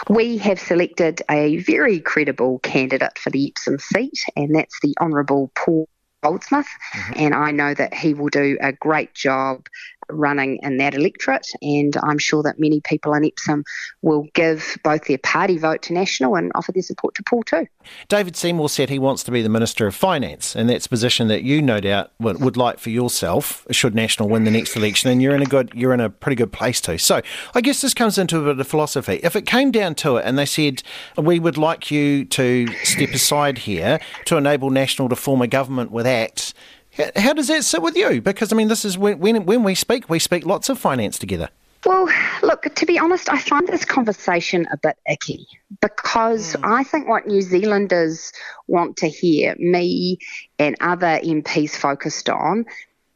We 0.10 0.38
have 0.38 0.60
selected 0.60 1.22
a 1.30 1.58
very 1.58 2.00
credible 2.00 2.60
candidate 2.60 3.18
for 3.18 3.30
the 3.30 3.48
Epsom 3.50 3.80
seat, 3.80 4.20
and 4.36 4.56
that's 4.56 4.80
the 4.82 4.94
Honourable 5.02 5.52
Paul 5.56 5.90
Goldsmith. 6.24 6.68
Mm-hmm. 6.94 7.14
And 7.18 7.34
I 7.34 7.52
know 7.52 7.74
that 7.74 7.94
he 7.94 8.14
will 8.14 8.30
do 8.30 8.58
a 8.62 8.72
great 8.72 9.14
job 9.14 9.68
running 10.10 10.60
in 10.64 10.78
that 10.78 10.94
electorate, 10.94 11.48
and 11.62 11.96
I'm 12.04 12.18
sure 12.18 12.44
that 12.44 12.60
many 12.60 12.82
people 12.82 13.14
in 13.14 13.26
Epsom 13.26 13.64
will 14.02 14.28
give 14.34 14.78
both 14.84 15.06
their 15.06 15.18
party 15.18 15.58
vote 15.58 15.82
to 15.84 15.94
National 15.94 16.36
and 16.36 16.52
offer 16.56 16.72
their 16.72 16.84
support 16.84 17.16
to 17.16 17.24
Paul 17.24 17.44
too. 17.44 17.68
David 18.08 18.36
Seymour 18.36 18.70
said 18.70 18.90
he 18.90 19.00
wants 19.00 19.24
to 19.24 19.32
be 19.32 19.42
the 19.42 19.50
Minister 19.50 19.88
of 19.88 19.96
Finance, 19.96 20.56
and 20.56 20.70
that's 20.70 20.86
a 20.86 20.90
position 20.90 21.28
that 21.28 21.44
you 21.44 21.62
no 21.62 21.80
doubt 21.80 22.12
would, 22.20 22.58
like 22.58 22.80
for 22.80 22.90
yourself 22.90 23.66
should 23.72 23.96
National 23.96 24.30
win 24.30 24.44
the 24.44 24.52
next 24.52 24.76
election, 24.76 25.10
and 25.10 25.22
you're 25.22 25.36
in 25.36 25.42
a 25.42 25.46
good, 25.46 25.72
you're 25.76 25.94
in 25.94 26.00
a 26.00 26.10
pretty 26.10 26.36
good 26.36 26.52
place 26.52 26.82
to. 26.82 26.98
So 26.98 27.22
I 27.54 27.62
guess 27.62 27.82
this 27.82 27.94
comes 27.94 28.18
into 28.18 28.40
a 28.40 28.44
bit 28.44 28.60
of 28.60 28.68
philosophy. 28.68 29.20
If 29.24 29.36
it 29.36 29.46
came 29.46 29.72
down 29.72 29.96
to 29.96 30.18
it, 30.18 30.26
and 30.26 30.38
they 30.38 30.46
said 30.46 30.84
we 31.18 31.40
would 31.40 31.58
like 31.58 31.92
you 31.92 32.26
to 32.26 32.68
step 32.84 33.10
aside 33.10 33.60
here 33.60 34.00
to 34.26 34.38
enable 34.38 34.70
National 34.70 35.10
to 35.10 35.16
form 35.16 35.42
a 35.42 35.48
government 35.48 35.92
with 35.92 36.06
ACT. 36.06 36.54
How- 36.98 37.22
How 37.22 37.34
does 37.34 37.48
that 37.48 37.64
sit 37.64 37.82
with 37.82 37.96
you? 37.96 38.22
Because 38.22 38.52
I 38.52 38.56
mean, 38.56 38.68
this 38.68 38.86
is 38.86 38.98
when, 38.98 39.20
when 39.20 39.46
when 39.46 39.64
we 39.64 39.76
speak, 39.76 40.10
we 40.10 40.20
speak 40.20 40.46
lots 40.46 40.70
of 40.70 40.80
finance 40.80 41.18
together. 41.20 41.50
Well, 41.86 42.10
look, 42.42 42.64
to 42.64 42.86
be 42.86 43.00
honest, 43.00 43.32
I 43.32 43.38
find 43.38 43.68
this 43.68 43.86
conversation 43.86 44.68
a 44.72 44.78
bit 44.78 44.98
icky 45.10 45.48
because 45.80 46.54
hmm. 46.54 46.66
I 46.66 46.84
think 46.84 47.08
what 47.08 47.28
New 47.28 47.42
Zealanders 47.42 48.32
want 48.68 48.98
to 48.98 49.08
hear 49.08 49.56
me 49.58 50.18
and 50.60 50.76
other 50.82 51.20
MPs 51.24 51.72
focused 51.72 52.30
on 52.30 52.66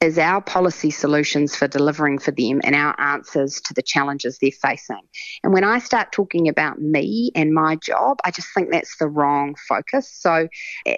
is 0.02 0.18
our 0.18 0.42
policy 0.42 0.90
solutions 0.90 1.56
for 1.56 1.68
delivering 1.68 2.18
for 2.18 2.32
them 2.32 2.60
and 2.64 2.76
our 2.76 3.00
answers 3.00 3.62
to 3.62 3.74
the 3.74 3.84
challenges 3.84 4.40
they're 4.40 4.50
facing. 4.52 5.02
And 5.44 5.54
when 5.54 5.64
I 5.64 5.78
start 5.78 6.12
talking 6.12 6.50
about 6.50 6.82
me 6.82 7.32
and 7.36 7.54
my 7.54 7.76
job, 7.76 8.18
I 8.26 8.32
just 8.32 8.48
think 8.56 8.72
that's 8.72 8.98
the 8.98 9.08
wrong 9.08 9.56
focus. 9.70 10.12
So, 10.12 10.48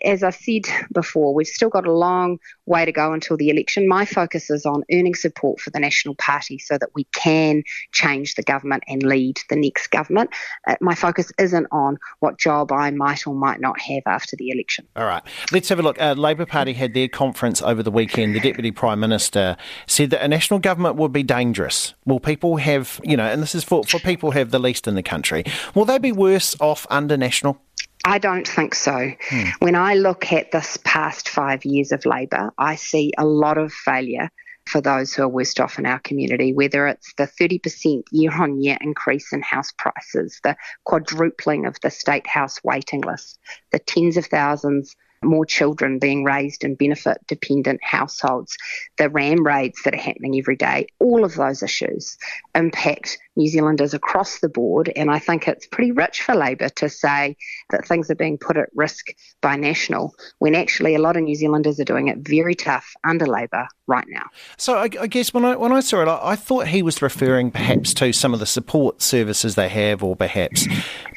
as 0.05 0.23
I 0.23 0.29
said 0.29 0.63
before, 0.93 1.33
we've 1.33 1.47
still 1.47 1.69
got 1.69 1.85
a 1.85 1.91
long 1.91 2.37
way 2.65 2.85
to 2.85 2.91
go 2.91 3.13
until 3.13 3.37
the 3.37 3.49
election. 3.49 3.87
My 3.87 4.05
focus 4.05 4.49
is 4.49 4.65
on 4.65 4.83
earning 4.91 5.15
support 5.15 5.59
for 5.59 5.69
the 5.69 5.79
National 5.79 6.15
Party 6.15 6.57
so 6.57 6.77
that 6.77 6.89
we 6.95 7.03
can 7.05 7.63
change 7.91 8.35
the 8.35 8.43
government 8.43 8.83
and 8.87 9.03
lead 9.03 9.39
the 9.49 9.55
next 9.55 9.87
government. 9.91 10.29
Uh, 10.67 10.75
my 10.81 10.95
focus 10.95 11.31
isn't 11.37 11.67
on 11.71 11.97
what 12.19 12.39
job 12.39 12.71
I 12.71 12.91
might 12.91 13.27
or 13.27 13.35
might 13.35 13.59
not 13.59 13.79
have 13.81 14.03
after 14.05 14.35
the 14.35 14.49
election. 14.49 14.87
All 14.95 15.05
right, 15.05 15.23
let's 15.51 15.69
have 15.69 15.79
a 15.79 15.81
look. 15.81 16.01
Uh, 16.01 16.13
Labour 16.13 16.45
Party 16.45 16.73
had 16.73 16.93
their 16.93 17.07
conference 17.07 17.61
over 17.61 17.83
the 17.83 17.91
weekend. 17.91 18.35
The 18.35 18.39
Deputy 18.39 18.71
Prime 18.71 18.99
Minister 18.99 19.57
said 19.87 20.09
that 20.11 20.23
a 20.23 20.27
national 20.27 20.59
government 20.59 20.95
would 20.95 21.11
be 21.11 21.23
dangerous. 21.23 21.93
Will 22.05 22.19
people 22.19 22.57
have, 22.57 22.99
you 23.03 23.17
know, 23.17 23.25
and 23.25 23.41
this 23.41 23.55
is 23.55 23.63
for, 23.63 23.83
for 23.83 23.99
people 23.99 24.31
who 24.31 24.39
have 24.39 24.51
the 24.51 24.59
least 24.59 24.87
in 24.87 24.95
the 24.95 25.03
country, 25.03 25.43
will 25.75 25.85
they 25.85 25.97
be 25.97 26.11
worse 26.11 26.55
off 26.59 26.87
under 26.89 27.17
national? 27.17 27.59
I 28.05 28.17
don't 28.17 28.47
think 28.47 28.75
so. 28.75 29.11
Hmm. 29.29 29.49
When 29.59 29.75
I 29.75 29.95
look 29.95 30.31
at 30.31 30.51
this 30.51 30.77
past 30.83 31.29
five 31.29 31.63
years 31.65 31.91
of 31.91 32.05
Labor, 32.05 32.51
I 32.57 32.75
see 32.75 33.13
a 33.17 33.25
lot 33.25 33.57
of 33.57 33.71
failure 33.71 34.29
for 34.65 34.81
those 34.81 35.13
who 35.13 35.23
are 35.23 35.29
worst 35.29 35.59
off 35.59 35.77
in 35.77 35.85
our 35.85 35.99
community, 35.99 36.53
whether 36.53 36.87
it's 36.87 37.13
the 37.17 37.27
30% 37.27 38.03
year 38.11 38.31
on 38.31 38.61
year 38.61 38.77
increase 38.81 39.33
in 39.33 39.41
house 39.41 39.71
prices, 39.77 40.39
the 40.43 40.55
quadrupling 40.85 41.65
of 41.65 41.77
the 41.81 41.91
state 41.91 42.27
house 42.27 42.63
waiting 42.63 43.01
list, 43.01 43.39
the 43.71 43.79
tens 43.79 44.17
of 44.17 44.25
thousands 44.25 44.95
more 45.23 45.45
children 45.45 45.99
being 45.99 46.23
raised 46.23 46.63
in 46.63 46.75
benefit 46.75 47.17
dependent 47.27 47.83
households, 47.83 48.57
the 48.97 49.09
ram 49.09 49.45
raids 49.45 49.81
that 49.83 49.93
are 49.93 50.01
happening 50.01 50.37
every 50.37 50.55
day, 50.55 50.87
all 50.99 51.23
of 51.23 51.35
those 51.35 51.63
issues 51.63 52.17
impact 52.55 53.17
New 53.35 53.47
Zealanders 53.47 53.93
across 53.93 54.39
the 54.39 54.49
board. 54.49 54.91
And 54.95 55.09
I 55.09 55.19
think 55.19 55.47
it's 55.47 55.67
pretty 55.67 55.91
rich 55.91 56.21
for 56.21 56.35
Labour 56.35 56.69
to 56.69 56.89
say 56.89 57.35
that 57.71 57.87
things 57.87 58.09
are 58.09 58.15
being 58.15 58.37
put 58.37 58.57
at 58.57 58.69
risk 58.75 59.07
by 59.41 59.55
National 59.55 60.13
when 60.39 60.55
actually 60.55 60.95
a 60.95 60.99
lot 60.99 61.17
of 61.17 61.23
New 61.23 61.35
Zealanders 61.35 61.79
are 61.79 61.85
doing 61.85 62.07
it 62.07 62.19
very 62.19 62.55
tough 62.55 62.93
under 63.03 63.25
Labour 63.25 63.67
right 63.87 64.05
now. 64.07 64.29
So 64.57 64.75
I, 64.75 64.89
I 64.99 65.07
guess 65.07 65.33
when 65.33 65.43
I 65.45 65.55
when 65.55 65.71
I 65.71 65.81
saw 65.81 66.01
it, 66.01 66.07
I, 66.07 66.19
I, 66.31 66.35
thought 66.35 66.67
he 66.67 66.81
was 66.81 67.01
referring 67.01 67.51
perhaps 67.51 67.93
to 67.95 68.13
some 68.13 68.33
of 68.33 68.39
the 68.39 68.45
support 68.45 69.01
services 69.01 69.55
they 69.55 69.69
have, 69.69 70.03
or 70.03 70.15
perhaps 70.15 70.67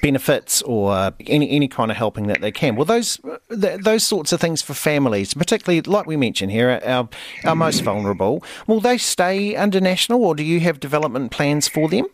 benefits, 0.03 0.63
or 0.63 1.13
any 1.27 1.51
any 1.51 1.69
kind 1.69 1.91
of 1.91 1.97
helping 1.97 2.27
that 2.27 2.41
they 2.41 2.51
can. 2.51 2.77
Well, 2.77 2.85
those 2.85 3.21
those 3.49 4.05
sorts 4.05 4.33
of 4.33 4.41
things 4.41 4.63
for 4.63 4.75
families, 4.75 5.35
particularly 5.35 5.83
like 5.83 6.07
we 6.07 6.17
mentioned 6.17 6.51
here, 6.53 6.81
our 6.85 7.09
our 7.45 7.57
most 7.57 7.81
vulnerable, 7.81 8.43
will 8.67 8.81
they 8.81 8.99
stay 8.99 9.55
under 9.55 9.81
national, 9.81 10.25
or 10.25 10.35
do 10.35 10.43
you 10.43 10.61
have 10.61 10.81
development 10.81 11.31
plans 11.31 11.69
for 11.69 11.89
them? 11.89 12.06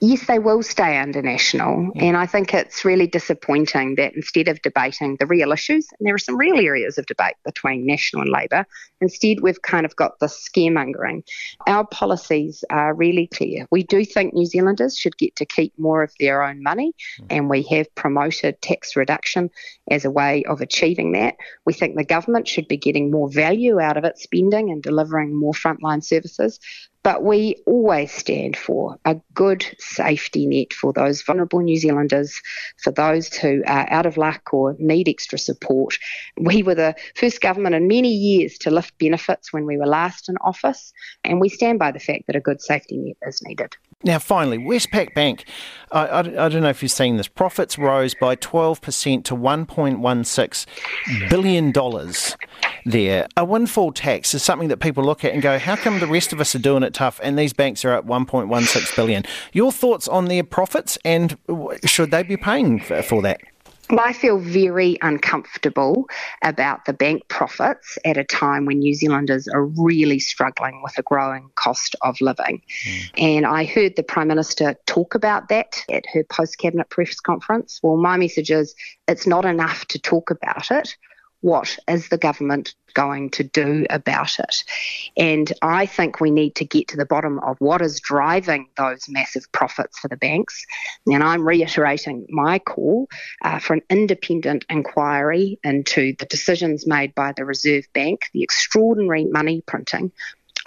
Yes, 0.00 0.26
they 0.26 0.38
will 0.38 0.62
stay 0.62 0.98
under 0.98 1.22
national. 1.22 1.90
And 1.96 2.16
I 2.16 2.26
think 2.26 2.54
it's 2.54 2.84
really 2.84 3.06
disappointing 3.06 3.96
that 3.96 4.14
instead 4.14 4.48
of 4.48 4.60
debating 4.62 5.16
the 5.18 5.26
real 5.26 5.52
issues, 5.52 5.86
and 5.98 6.06
there 6.06 6.14
are 6.14 6.18
some 6.18 6.36
real 6.36 6.58
areas 6.58 6.98
of 6.98 7.06
debate 7.06 7.34
between 7.44 7.86
national 7.86 8.22
and 8.22 8.30
Labor, 8.30 8.66
instead 9.00 9.40
we've 9.40 9.62
kind 9.62 9.84
of 9.84 9.94
got 9.96 10.18
the 10.18 10.26
scaremongering. 10.26 11.22
Our 11.66 11.86
policies 11.86 12.64
are 12.70 12.94
really 12.94 13.26
clear. 13.26 13.66
We 13.70 13.82
do 13.82 14.04
think 14.04 14.34
New 14.34 14.46
Zealanders 14.46 14.96
should 14.96 15.16
get 15.18 15.36
to 15.36 15.46
keep 15.46 15.78
more 15.78 16.02
of 16.02 16.12
their 16.18 16.42
own 16.42 16.62
money, 16.62 16.92
mm. 17.20 17.26
and 17.30 17.50
we 17.50 17.62
have 17.64 17.94
promoted 17.94 18.60
tax 18.62 18.96
reduction 18.96 19.50
as 19.90 20.04
a 20.04 20.10
way 20.10 20.44
of 20.44 20.60
achieving 20.60 21.12
that. 21.12 21.36
We 21.66 21.72
think 21.72 21.96
the 21.96 22.04
government 22.04 22.48
should 22.48 22.68
be 22.68 22.76
getting 22.76 23.10
more 23.10 23.30
value 23.30 23.80
out 23.80 23.96
of 23.96 24.04
its 24.04 24.22
spending 24.22 24.70
and 24.70 24.82
delivering 24.82 25.34
more 25.34 25.52
frontline 25.52 26.02
services. 26.02 26.58
But 27.02 27.24
we 27.24 27.56
always 27.66 28.12
stand 28.12 28.56
for 28.56 28.98
a 29.06 29.16
good 29.32 29.64
safety 29.78 30.46
net 30.46 30.74
for 30.74 30.92
those 30.92 31.22
vulnerable 31.22 31.60
New 31.60 31.78
Zealanders, 31.78 32.38
for 32.82 32.90
those 32.90 33.34
who 33.34 33.62
are 33.66 33.90
out 33.90 34.04
of 34.04 34.18
luck 34.18 34.52
or 34.52 34.76
need 34.78 35.08
extra 35.08 35.38
support. 35.38 35.98
We 36.36 36.62
were 36.62 36.74
the 36.74 36.94
first 37.16 37.40
government 37.40 37.74
in 37.74 37.88
many 37.88 38.10
years 38.10 38.58
to 38.58 38.70
lift 38.70 38.98
benefits 38.98 39.50
when 39.50 39.64
we 39.64 39.78
were 39.78 39.86
last 39.86 40.28
in 40.28 40.36
office, 40.38 40.92
and 41.24 41.40
we 41.40 41.48
stand 41.48 41.78
by 41.78 41.90
the 41.90 42.00
fact 42.00 42.26
that 42.26 42.36
a 42.36 42.40
good 42.40 42.60
safety 42.60 42.98
net 42.98 43.16
is 43.26 43.40
needed. 43.42 43.76
Now, 44.02 44.18
finally, 44.18 44.56
Westpac 44.56 45.14
Bank. 45.14 45.44
I, 45.92 46.06
I, 46.06 46.18
I, 46.20 46.48
don't 46.48 46.62
know 46.62 46.70
if 46.70 46.82
you've 46.82 46.90
seen 46.90 47.18
this. 47.18 47.28
Profits 47.28 47.76
rose 47.78 48.14
by 48.14 48.34
12% 48.34 49.24
to 49.24 49.36
$1.16 49.36 51.28
billion 51.28 51.72
there. 52.86 53.26
A 53.36 53.44
windfall 53.44 53.92
tax 53.92 54.32
is 54.32 54.42
something 54.42 54.68
that 54.68 54.78
people 54.78 55.04
look 55.04 55.22
at 55.22 55.34
and 55.34 55.42
go, 55.42 55.58
how 55.58 55.76
come 55.76 56.00
the 56.00 56.06
rest 56.06 56.32
of 56.32 56.40
us 56.40 56.54
are 56.54 56.60
doing 56.60 56.82
it 56.82 56.89
tough 56.90 57.20
and 57.22 57.38
these 57.38 57.52
banks 57.52 57.84
are 57.84 57.92
at 57.92 58.06
1.16 58.06 58.96
billion? 58.96 59.24
Your 59.52 59.72
thoughts 59.72 60.08
on 60.08 60.26
their 60.26 60.44
profits 60.44 60.98
and 61.04 61.36
should 61.84 62.10
they 62.10 62.22
be 62.22 62.36
paying 62.36 62.80
for, 62.80 63.02
for 63.02 63.22
that? 63.22 63.40
I 63.98 64.12
feel 64.12 64.38
very 64.38 64.98
uncomfortable 65.02 66.08
about 66.44 66.84
the 66.84 66.92
bank 66.92 67.26
profits 67.28 67.98
at 68.04 68.16
a 68.16 68.24
time 68.24 68.66
when 68.66 68.78
New 68.78 68.94
Zealanders 68.94 69.48
are 69.48 69.64
really 69.64 70.20
struggling 70.20 70.80
with 70.82 70.96
a 70.98 71.02
growing 71.02 71.50
cost 71.56 71.96
of 72.02 72.20
living. 72.20 72.62
Mm. 72.84 73.10
And 73.18 73.46
I 73.46 73.64
heard 73.64 73.96
the 73.96 74.02
Prime 74.02 74.28
Minister 74.28 74.76
talk 74.86 75.14
about 75.14 75.48
that 75.48 75.82
at 75.90 76.04
her 76.12 76.24
post 76.24 76.58
cabinet 76.58 76.88
press 76.90 77.18
conference. 77.18 77.80
Well, 77.82 77.96
my 77.96 78.16
message 78.16 78.50
is 78.50 78.74
it's 79.08 79.26
not 79.26 79.44
enough 79.44 79.86
to 79.86 79.98
talk 79.98 80.30
about 80.30 80.70
it 80.70 80.96
what 81.40 81.78
is 81.88 82.08
the 82.08 82.18
government 82.18 82.74
going 82.94 83.30
to 83.30 83.44
do 83.44 83.86
about 83.88 84.38
it? 84.38 84.64
And 85.16 85.52
I 85.62 85.86
think 85.86 86.20
we 86.20 86.30
need 86.30 86.56
to 86.56 86.64
get 86.64 86.88
to 86.88 86.96
the 86.96 87.06
bottom 87.06 87.38
of 87.40 87.56
what 87.60 87.82
is 87.82 88.00
driving 88.00 88.68
those 88.76 89.08
massive 89.08 89.50
profits 89.52 89.98
for 89.98 90.08
the 90.08 90.16
banks. 90.16 90.64
And 91.06 91.22
I'm 91.22 91.46
reiterating 91.46 92.26
my 92.28 92.58
call 92.58 93.08
uh, 93.42 93.58
for 93.58 93.74
an 93.74 93.82
independent 93.88 94.64
inquiry 94.68 95.58
into 95.64 96.14
the 96.18 96.26
decisions 96.26 96.86
made 96.86 97.14
by 97.14 97.32
the 97.32 97.44
Reserve 97.44 97.84
Bank, 97.92 98.22
the 98.32 98.42
extraordinary 98.42 99.24
money 99.24 99.62
printing 99.66 100.12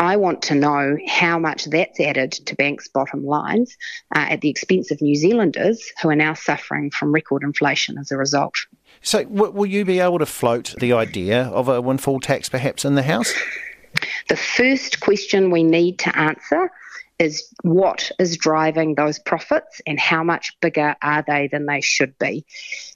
I 0.04 0.18
want 0.18 0.42
to 0.44 0.56
know 0.56 0.98
how 1.08 1.40
much 1.40 1.66
that's 1.66 2.00
added 2.00 2.34
to 2.34 2.56
banks' 2.56 2.88
bottom 2.88 3.26
lines 3.26 3.78
uh, 4.14 4.28
at 4.30 4.42
the 4.42 4.50
expense 4.50 4.92
of 4.92 5.02
New 5.02 5.16
Zealanders 5.16 5.82
who 6.02 6.10
are 6.10 6.16
now 6.16 6.34
suffering 6.34 6.92
from 6.92 7.14
record 7.14 7.44
inflation 7.44 7.98
as 7.98 8.12
a 8.12 8.18
result. 8.18 8.56
So, 9.02 9.24
w- 9.24 9.52
will 9.52 9.66
you 9.66 9.86
be 9.86 10.00
able 10.00 10.20
to 10.20 10.26
float 10.26 10.76
the 10.80 10.94
idea 10.94 11.44
of 11.44 11.70
a 11.70 11.82
windfall 11.82 12.20
tax 12.20 12.50
perhaps 12.50 12.84
in 12.86 12.96
the 12.96 13.04
House? 13.04 13.34
The 14.28 14.36
first 14.36 15.00
question 15.00 15.52
we 15.52 15.64
need 15.64 16.00
to 16.00 16.18
answer 16.18 16.70
is 17.20 17.54
what 17.62 18.12
is 18.20 18.38
driving 18.38 18.96
those 18.96 19.20
profits 19.20 19.82
and 19.86 20.00
how 20.00 20.24
much 20.24 20.60
bigger 20.62 20.96
are 21.02 21.24
they 21.26 21.48
than 21.48 21.66
they 21.66 21.82
should 21.82 22.18
be. 22.18 22.46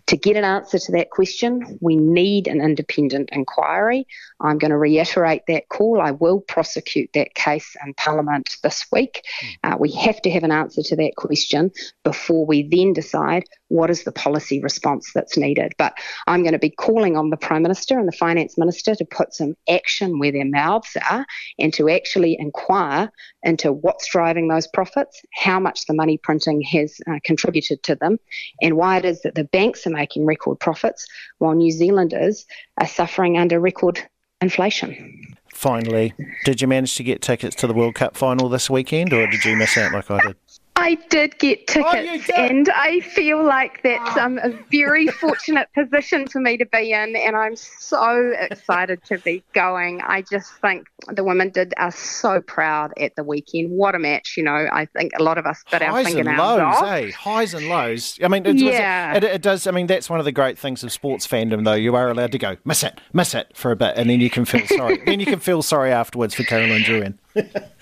To 0.07 0.17
get 0.17 0.35
an 0.35 0.43
answer 0.43 0.79
to 0.79 0.91
that 0.93 1.11
question, 1.11 1.77
we 1.81 1.95
need 1.95 2.47
an 2.47 2.61
independent 2.61 3.29
inquiry. 3.31 4.07
I'm 4.39 4.57
going 4.57 4.71
to 4.71 4.77
reiterate 4.77 5.43
that 5.47 5.69
call. 5.69 6.01
I 6.01 6.11
will 6.11 6.41
prosecute 6.41 7.09
that 7.13 7.33
case 7.35 7.75
in 7.85 7.93
Parliament 7.95 8.57
this 8.61 8.85
week. 8.91 9.23
Uh, 9.63 9.77
we 9.79 9.91
have 9.93 10.21
to 10.21 10.29
have 10.29 10.43
an 10.43 10.51
answer 10.51 10.83
to 10.83 10.95
that 10.97 11.13
question 11.17 11.71
before 12.03 12.45
we 12.45 12.67
then 12.67 12.93
decide 12.93 13.43
what 13.69 13.89
is 13.89 14.03
the 14.03 14.11
policy 14.11 14.61
response 14.61 15.11
that's 15.13 15.37
needed. 15.37 15.73
But 15.77 15.97
I'm 16.27 16.43
going 16.43 16.53
to 16.53 16.59
be 16.59 16.69
calling 16.69 17.17
on 17.17 17.29
the 17.29 17.37
Prime 17.37 17.63
Minister 17.63 17.97
and 17.97 18.07
the 18.07 18.13
Finance 18.13 18.57
Minister 18.57 18.95
to 18.95 19.05
put 19.05 19.33
some 19.33 19.55
action 19.69 20.19
where 20.19 20.31
their 20.31 20.45
mouths 20.45 20.95
are 21.09 21.25
and 21.59 21.73
to 21.73 21.89
actually 21.89 22.37
inquire 22.39 23.11
into 23.43 23.73
what's 23.73 24.09
driving 24.09 24.47
those 24.47 24.67
profits, 24.67 25.21
how 25.33 25.59
much 25.59 25.85
the 25.85 25.93
money 25.93 26.17
printing 26.17 26.61
has 26.61 26.99
uh, 27.09 27.19
contributed 27.23 27.81
to 27.83 27.95
them, 27.95 28.17
and 28.61 28.77
why 28.77 28.97
it 28.97 29.05
is 29.05 29.21
that 29.21 29.35
the 29.35 29.43
banks 29.45 29.87
are 29.87 29.91
making 29.91 30.25
record 30.25 30.59
profits 30.59 31.05
while 31.39 31.53
New 31.53 31.71
Zealanders 31.71 32.45
are 32.77 32.87
suffering 32.87 33.37
under 33.37 33.59
record 33.59 34.01
inflation. 34.41 35.35
Finally, 35.53 36.13
did 36.45 36.61
you 36.61 36.67
manage 36.67 36.95
to 36.95 37.03
get 37.03 37.21
tickets 37.21 37.55
to 37.55 37.67
the 37.67 37.73
World 37.73 37.95
Cup 37.95 38.15
final 38.15 38.47
this 38.47 38.69
weekend 38.69 39.11
or 39.11 39.25
did 39.27 39.43
you 39.43 39.55
miss 39.55 39.75
out 39.77 39.91
like 39.91 40.11
I 40.11 40.19
did? 40.21 40.35
I 40.77 40.95
did 41.09 41.39
get 41.39 41.61
oh, 41.75 41.91
tickets, 41.91 42.29
oh, 42.35 42.41
and 42.41 42.69
I 42.69 42.99
feel 42.99 43.43
like 43.43 43.81
that's 43.81 44.15
um, 44.15 44.37
a 44.37 44.49
very 44.71 45.07
fortunate 45.07 45.67
position 45.73 46.27
for 46.27 46.39
me 46.39 46.55
to 46.57 46.65
be 46.67 46.91
in, 46.91 47.15
and 47.15 47.35
I'm 47.35 47.55
so 47.55 48.33
excited 48.39 49.03
to 49.05 49.17
be 49.17 49.43
going. 49.53 50.01
I 50.01 50.21
just 50.21 50.53
think 50.61 50.87
the 51.11 51.23
women 51.23 51.49
did 51.49 51.73
us 51.77 51.97
so 51.97 52.41
proud 52.41 52.93
at 52.99 53.15
the 53.15 53.23
weekend. 53.23 53.71
What 53.71 53.95
a 53.95 53.99
match, 53.99 54.35
you 54.37 54.43
know. 54.43 54.67
I 54.71 54.85
think 54.85 55.13
a 55.17 55.23
lot 55.23 55.39
of 55.39 55.47
us 55.47 55.63
bit 55.71 55.81
our 55.81 56.03
fingernails 56.03 56.37
lows, 56.37 56.61
off. 56.61 56.83
Eh? 56.83 57.11
Highs 57.11 57.55
and 57.55 57.67
lows. 57.67 58.19
I 58.23 58.27
mean, 58.27 58.45
it, 58.45 58.57
yeah. 58.57 59.15
it, 59.15 59.23
it, 59.23 59.41
does. 59.41 59.65
I 59.65 59.71
mean, 59.71 59.87
that's 59.87 60.11
one 60.11 60.19
of 60.19 60.25
the 60.25 60.31
great 60.31 60.59
things 60.59 60.83
of 60.83 60.91
sports 60.91 61.25
fandom, 61.25 61.65
though. 61.65 61.73
You 61.73 61.95
are 61.95 62.09
allowed 62.09 62.31
to 62.33 62.37
go 62.37 62.57
miss 62.65 62.83
it, 62.83 63.01
miss 63.13 63.33
it 63.33 63.55
for 63.55 63.71
a 63.71 63.75
bit, 63.75 63.95
and 63.97 64.09
then 64.09 64.21
you 64.21 64.29
can 64.29 64.45
feel 64.45 64.67
sorry. 64.67 65.01
then 65.05 65.19
you 65.19 65.25
can 65.25 65.39
feel 65.39 65.63
sorry 65.63 65.91
afterwards 65.91 66.35
for 66.35 66.43
Caroline 66.43 66.81
Drouin. 66.81 67.15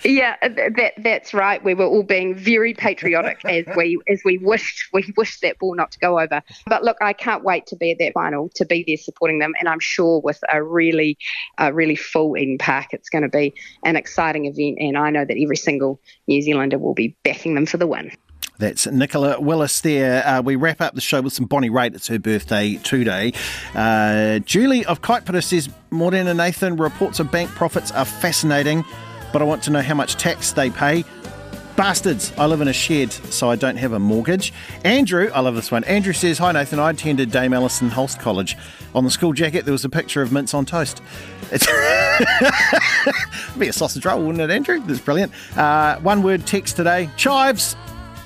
Yeah, 0.04 0.36
that 0.40 0.92
that's 0.98 1.34
right. 1.34 1.62
We 1.62 1.74
were 1.74 1.86
all 1.86 2.02
being 2.02 2.34
very 2.34 2.74
patriotic 2.74 3.44
as 3.44 3.64
we 3.76 3.98
as 4.08 4.22
we 4.24 4.38
wished 4.38 4.88
we 4.92 5.12
wished 5.16 5.42
that 5.42 5.58
ball 5.58 5.74
not 5.74 5.92
to 5.92 5.98
go 5.98 6.20
over. 6.20 6.42
But 6.66 6.84
look, 6.84 6.96
I 7.00 7.12
can't 7.12 7.42
wait 7.42 7.66
to 7.66 7.76
be 7.76 7.92
at 7.92 7.98
that 7.98 8.12
final, 8.12 8.50
to 8.54 8.64
be 8.64 8.84
there 8.86 8.96
supporting 8.96 9.38
them, 9.38 9.52
and 9.58 9.68
I'm 9.68 9.80
sure 9.80 10.20
with 10.20 10.40
a 10.52 10.62
really, 10.62 11.18
a 11.58 11.72
really 11.72 11.96
full 11.96 12.36
Eden 12.36 12.58
Park, 12.58 12.88
it's 12.92 13.08
going 13.08 13.22
to 13.22 13.28
be 13.28 13.54
an 13.84 13.96
exciting 13.96 14.44
event. 14.46 14.78
And 14.80 14.96
I 14.96 15.10
know 15.10 15.24
that 15.24 15.36
every 15.36 15.56
single 15.56 16.00
New 16.26 16.42
Zealander 16.42 16.78
will 16.78 16.94
be 16.94 17.16
backing 17.24 17.54
them 17.54 17.66
for 17.66 17.76
the 17.76 17.86
win. 17.86 18.12
That's 18.58 18.86
Nicola 18.86 19.38
Willis 19.38 19.82
there. 19.82 20.26
Uh, 20.26 20.40
we 20.40 20.56
wrap 20.56 20.80
up 20.80 20.94
the 20.94 21.00
show 21.02 21.20
with 21.20 21.34
some 21.34 21.44
Bonnie 21.44 21.68
Raitt. 21.68 21.94
It's 21.94 22.08
her 22.08 22.18
birthday 22.18 22.76
today. 22.76 23.34
Uh, 23.74 24.38
Julie 24.40 24.86
of 24.86 25.02
Kaipara 25.02 25.44
says 25.44 25.68
Morena 25.90 26.32
Nathan 26.32 26.76
reports 26.76 27.20
of 27.20 27.30
bank 27.30 27.50
profits 27.50 27.90
are 27.92 28.06
fascinating, 28.06 28.82
but 29.36 29.42
I 29.42 29.44
want 29.44 29.62
to 29.64 29.70
know 29.70 29.82
how 29.82 29.92
much 29.92 30.16
tax 30.16 30.52
they 30.52 30.70
pay. 30.70 31.04
Bastards, 31.76 32.32
I 32.38 32.46
live 32.46 32.62
in 32.62 32.68
a 32.68 32.72
shed, 32.72 33.12
so 33.12 33.50
I 33.50 33.56
don't 33.56 33.76
have 33.76 33.92
a 33.92 33.98
mortgage. 33.98 34.50
Andrew, 34.82 35.30
I 35.34 35.40
love 35.40 35.54
this 35.54 35.70
one. 35.70 35.84
Andrew 35.84 36.14
says, 36.14 36.38
Hi 36.38 36.52
Nathan, 36.52 36.78
I 36.78 36.88
attended 36.88 37.30
Dame 37.32 37.52
Alison 37.52 37.90
Holst 37.90 38.18
College. 38.18 38.56
On 38.94 39.04
the 39.04 39.10
school 39.10 39.34
jacket, 39.34 39.66
there 39.66 39.72
was 39.72 39.84
a 39.84 39.90
picture 39.90 40.22
of 40.22 40.32
mince 40.32 40.54
on 40.54 40.64
toast. 40.64 41.02
It's 41.52 41.66
be 43.58 43.68
a 43.68 43.74
sausage 43.74 44.06
roll, 44.06 44.22
wouldn't 44.24 44.40
it, 44.40 44.48
Andrew? 44.50 44.80
That's 44.80 45.00
brilliant. 45.00 45.32
Uh, 45.54 45.98
one 45.98 46.22
word 46.22 46.46
text 46.46 46.76
today 46.76 47.10
chives. 47.18 47.76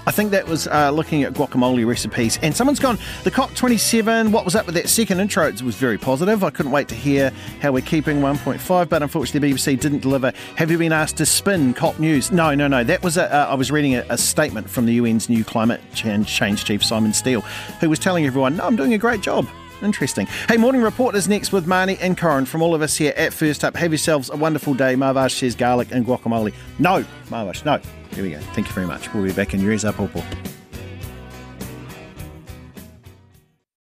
I 0.07 0.13
think 0.13 0.31
that 0.31 0.47
was 0.47 0.67
uh, 0.67 0.91
looking 0.91 1.23
at 1.25 1.35
guacamole 1.35 1.87
recipes. 1.87 2.39
And 2.43 2.57
someone's 2.57 2.81
gone, 2.81 2.99
the 3.25 3.31
COP27, 3.31 4.33
what 4.33 4.45
was 4.45 4.55
up 4.55 4.67
with 4.67 4.75
that 4.77 4.89
second 4.89 5.21
intro? 5.21 5.47
It 5.47 5.63
was 5.63 5.77
very 5.77 5.99
positive. 5.99 6.43
I 6.43 6.51
couldn't 6.51 6.73
wait 6.73 6.89
to 6.89 6.95
hear 6.95 7.33
how 7.61 7.73
we're 7.73 7.83
keeping 7.83 8.21
1.5, 8.21 8.89
but 8.89 9.03
unfortunately, 9.03 9.49
the 9.51 9.55
BBC 9.55 9.79
didn't 9.79 10.01
deliver. 10.01 10.33
Have 10.57 10.71
you 10.71 10.79
been 10.79 10.93
asked 10.93 11.17
to 11.19 11.27
spin 11.27 11.75
COP 11.75 11.99
news? 11.99 12.33
No, 12.33 12.55
no, 12.55 12.67
no. 12.67 12.83
That 12.83 13.03
was 13.03 13.17
a, 13.17 13.33
uh, 13.33 13.49
I 13.51 13.55
was 13.55 13.71
reading 13.71 13.95
a, 13.95 14.05
a 14.09 14.19
statement 14.19 14.71
from 14.71 14.87
the 14.87 14.99
UN's 14.99 15.29
new 15.29 15.45
climate 15.45 15.81
change 15.95 16.65
chief, 16.65 16.85
Simon 16.85 17.13
Stiell, 17.13 17.43
who 17.81 17.91
was 17.91 17.99
telling 17.99 18.27
everyone, 18.27 18.57
no, 18.57 18.65
I'm 18.65 18.77
doing 18.77 18.95
a 18.95 18.99
great 18.99 19.21
job. 19.21 19.47
Interesting. 19.83 20.27
Hey, 20.49 20.57
Morning 20.57 20.83
Report 20.83 21.15
is 21.15 21.29
next 21.29 21.53
with 21.53 21.67
Māni 21.67 21.99
and 22.01 22.17
Corin 22.17 22.45
from 22.45 22.63
all 22.63 22.75
of 22.75 22.83
us 22.83 22.97
here 22.97 23.15
at 23.17 23.33
First 23.33 23.65
Up. 23.65 23.77
Have 23.77 23.93
yourselves 23.93 24.31
a 24.31 24.37
wonderful 24.37 24.75
day. 24.75 24.95
Marvash 24.95 25.33
says 25.33 25.55
garlic 25.55 25.89
and 25.91 26.07
guacamole. 26.07 26.53
No, 26.79 27.05
Marvash, 27.29 27.65
no. 27.65 27.81
Here 28.15 28.25
we 28.25 28.31
go. 28.31 28.41
Thank 28.55 28.67
you 28.69 28.75
very 28.75 28.87
much. 28.87 29.13
We'll 29.15 29.25
be 29.25 29.33
back 29.33 29.55
in 29.55 29.61
your 29.61 29.71
ears 29.71 29.85
up. 29.85 29.99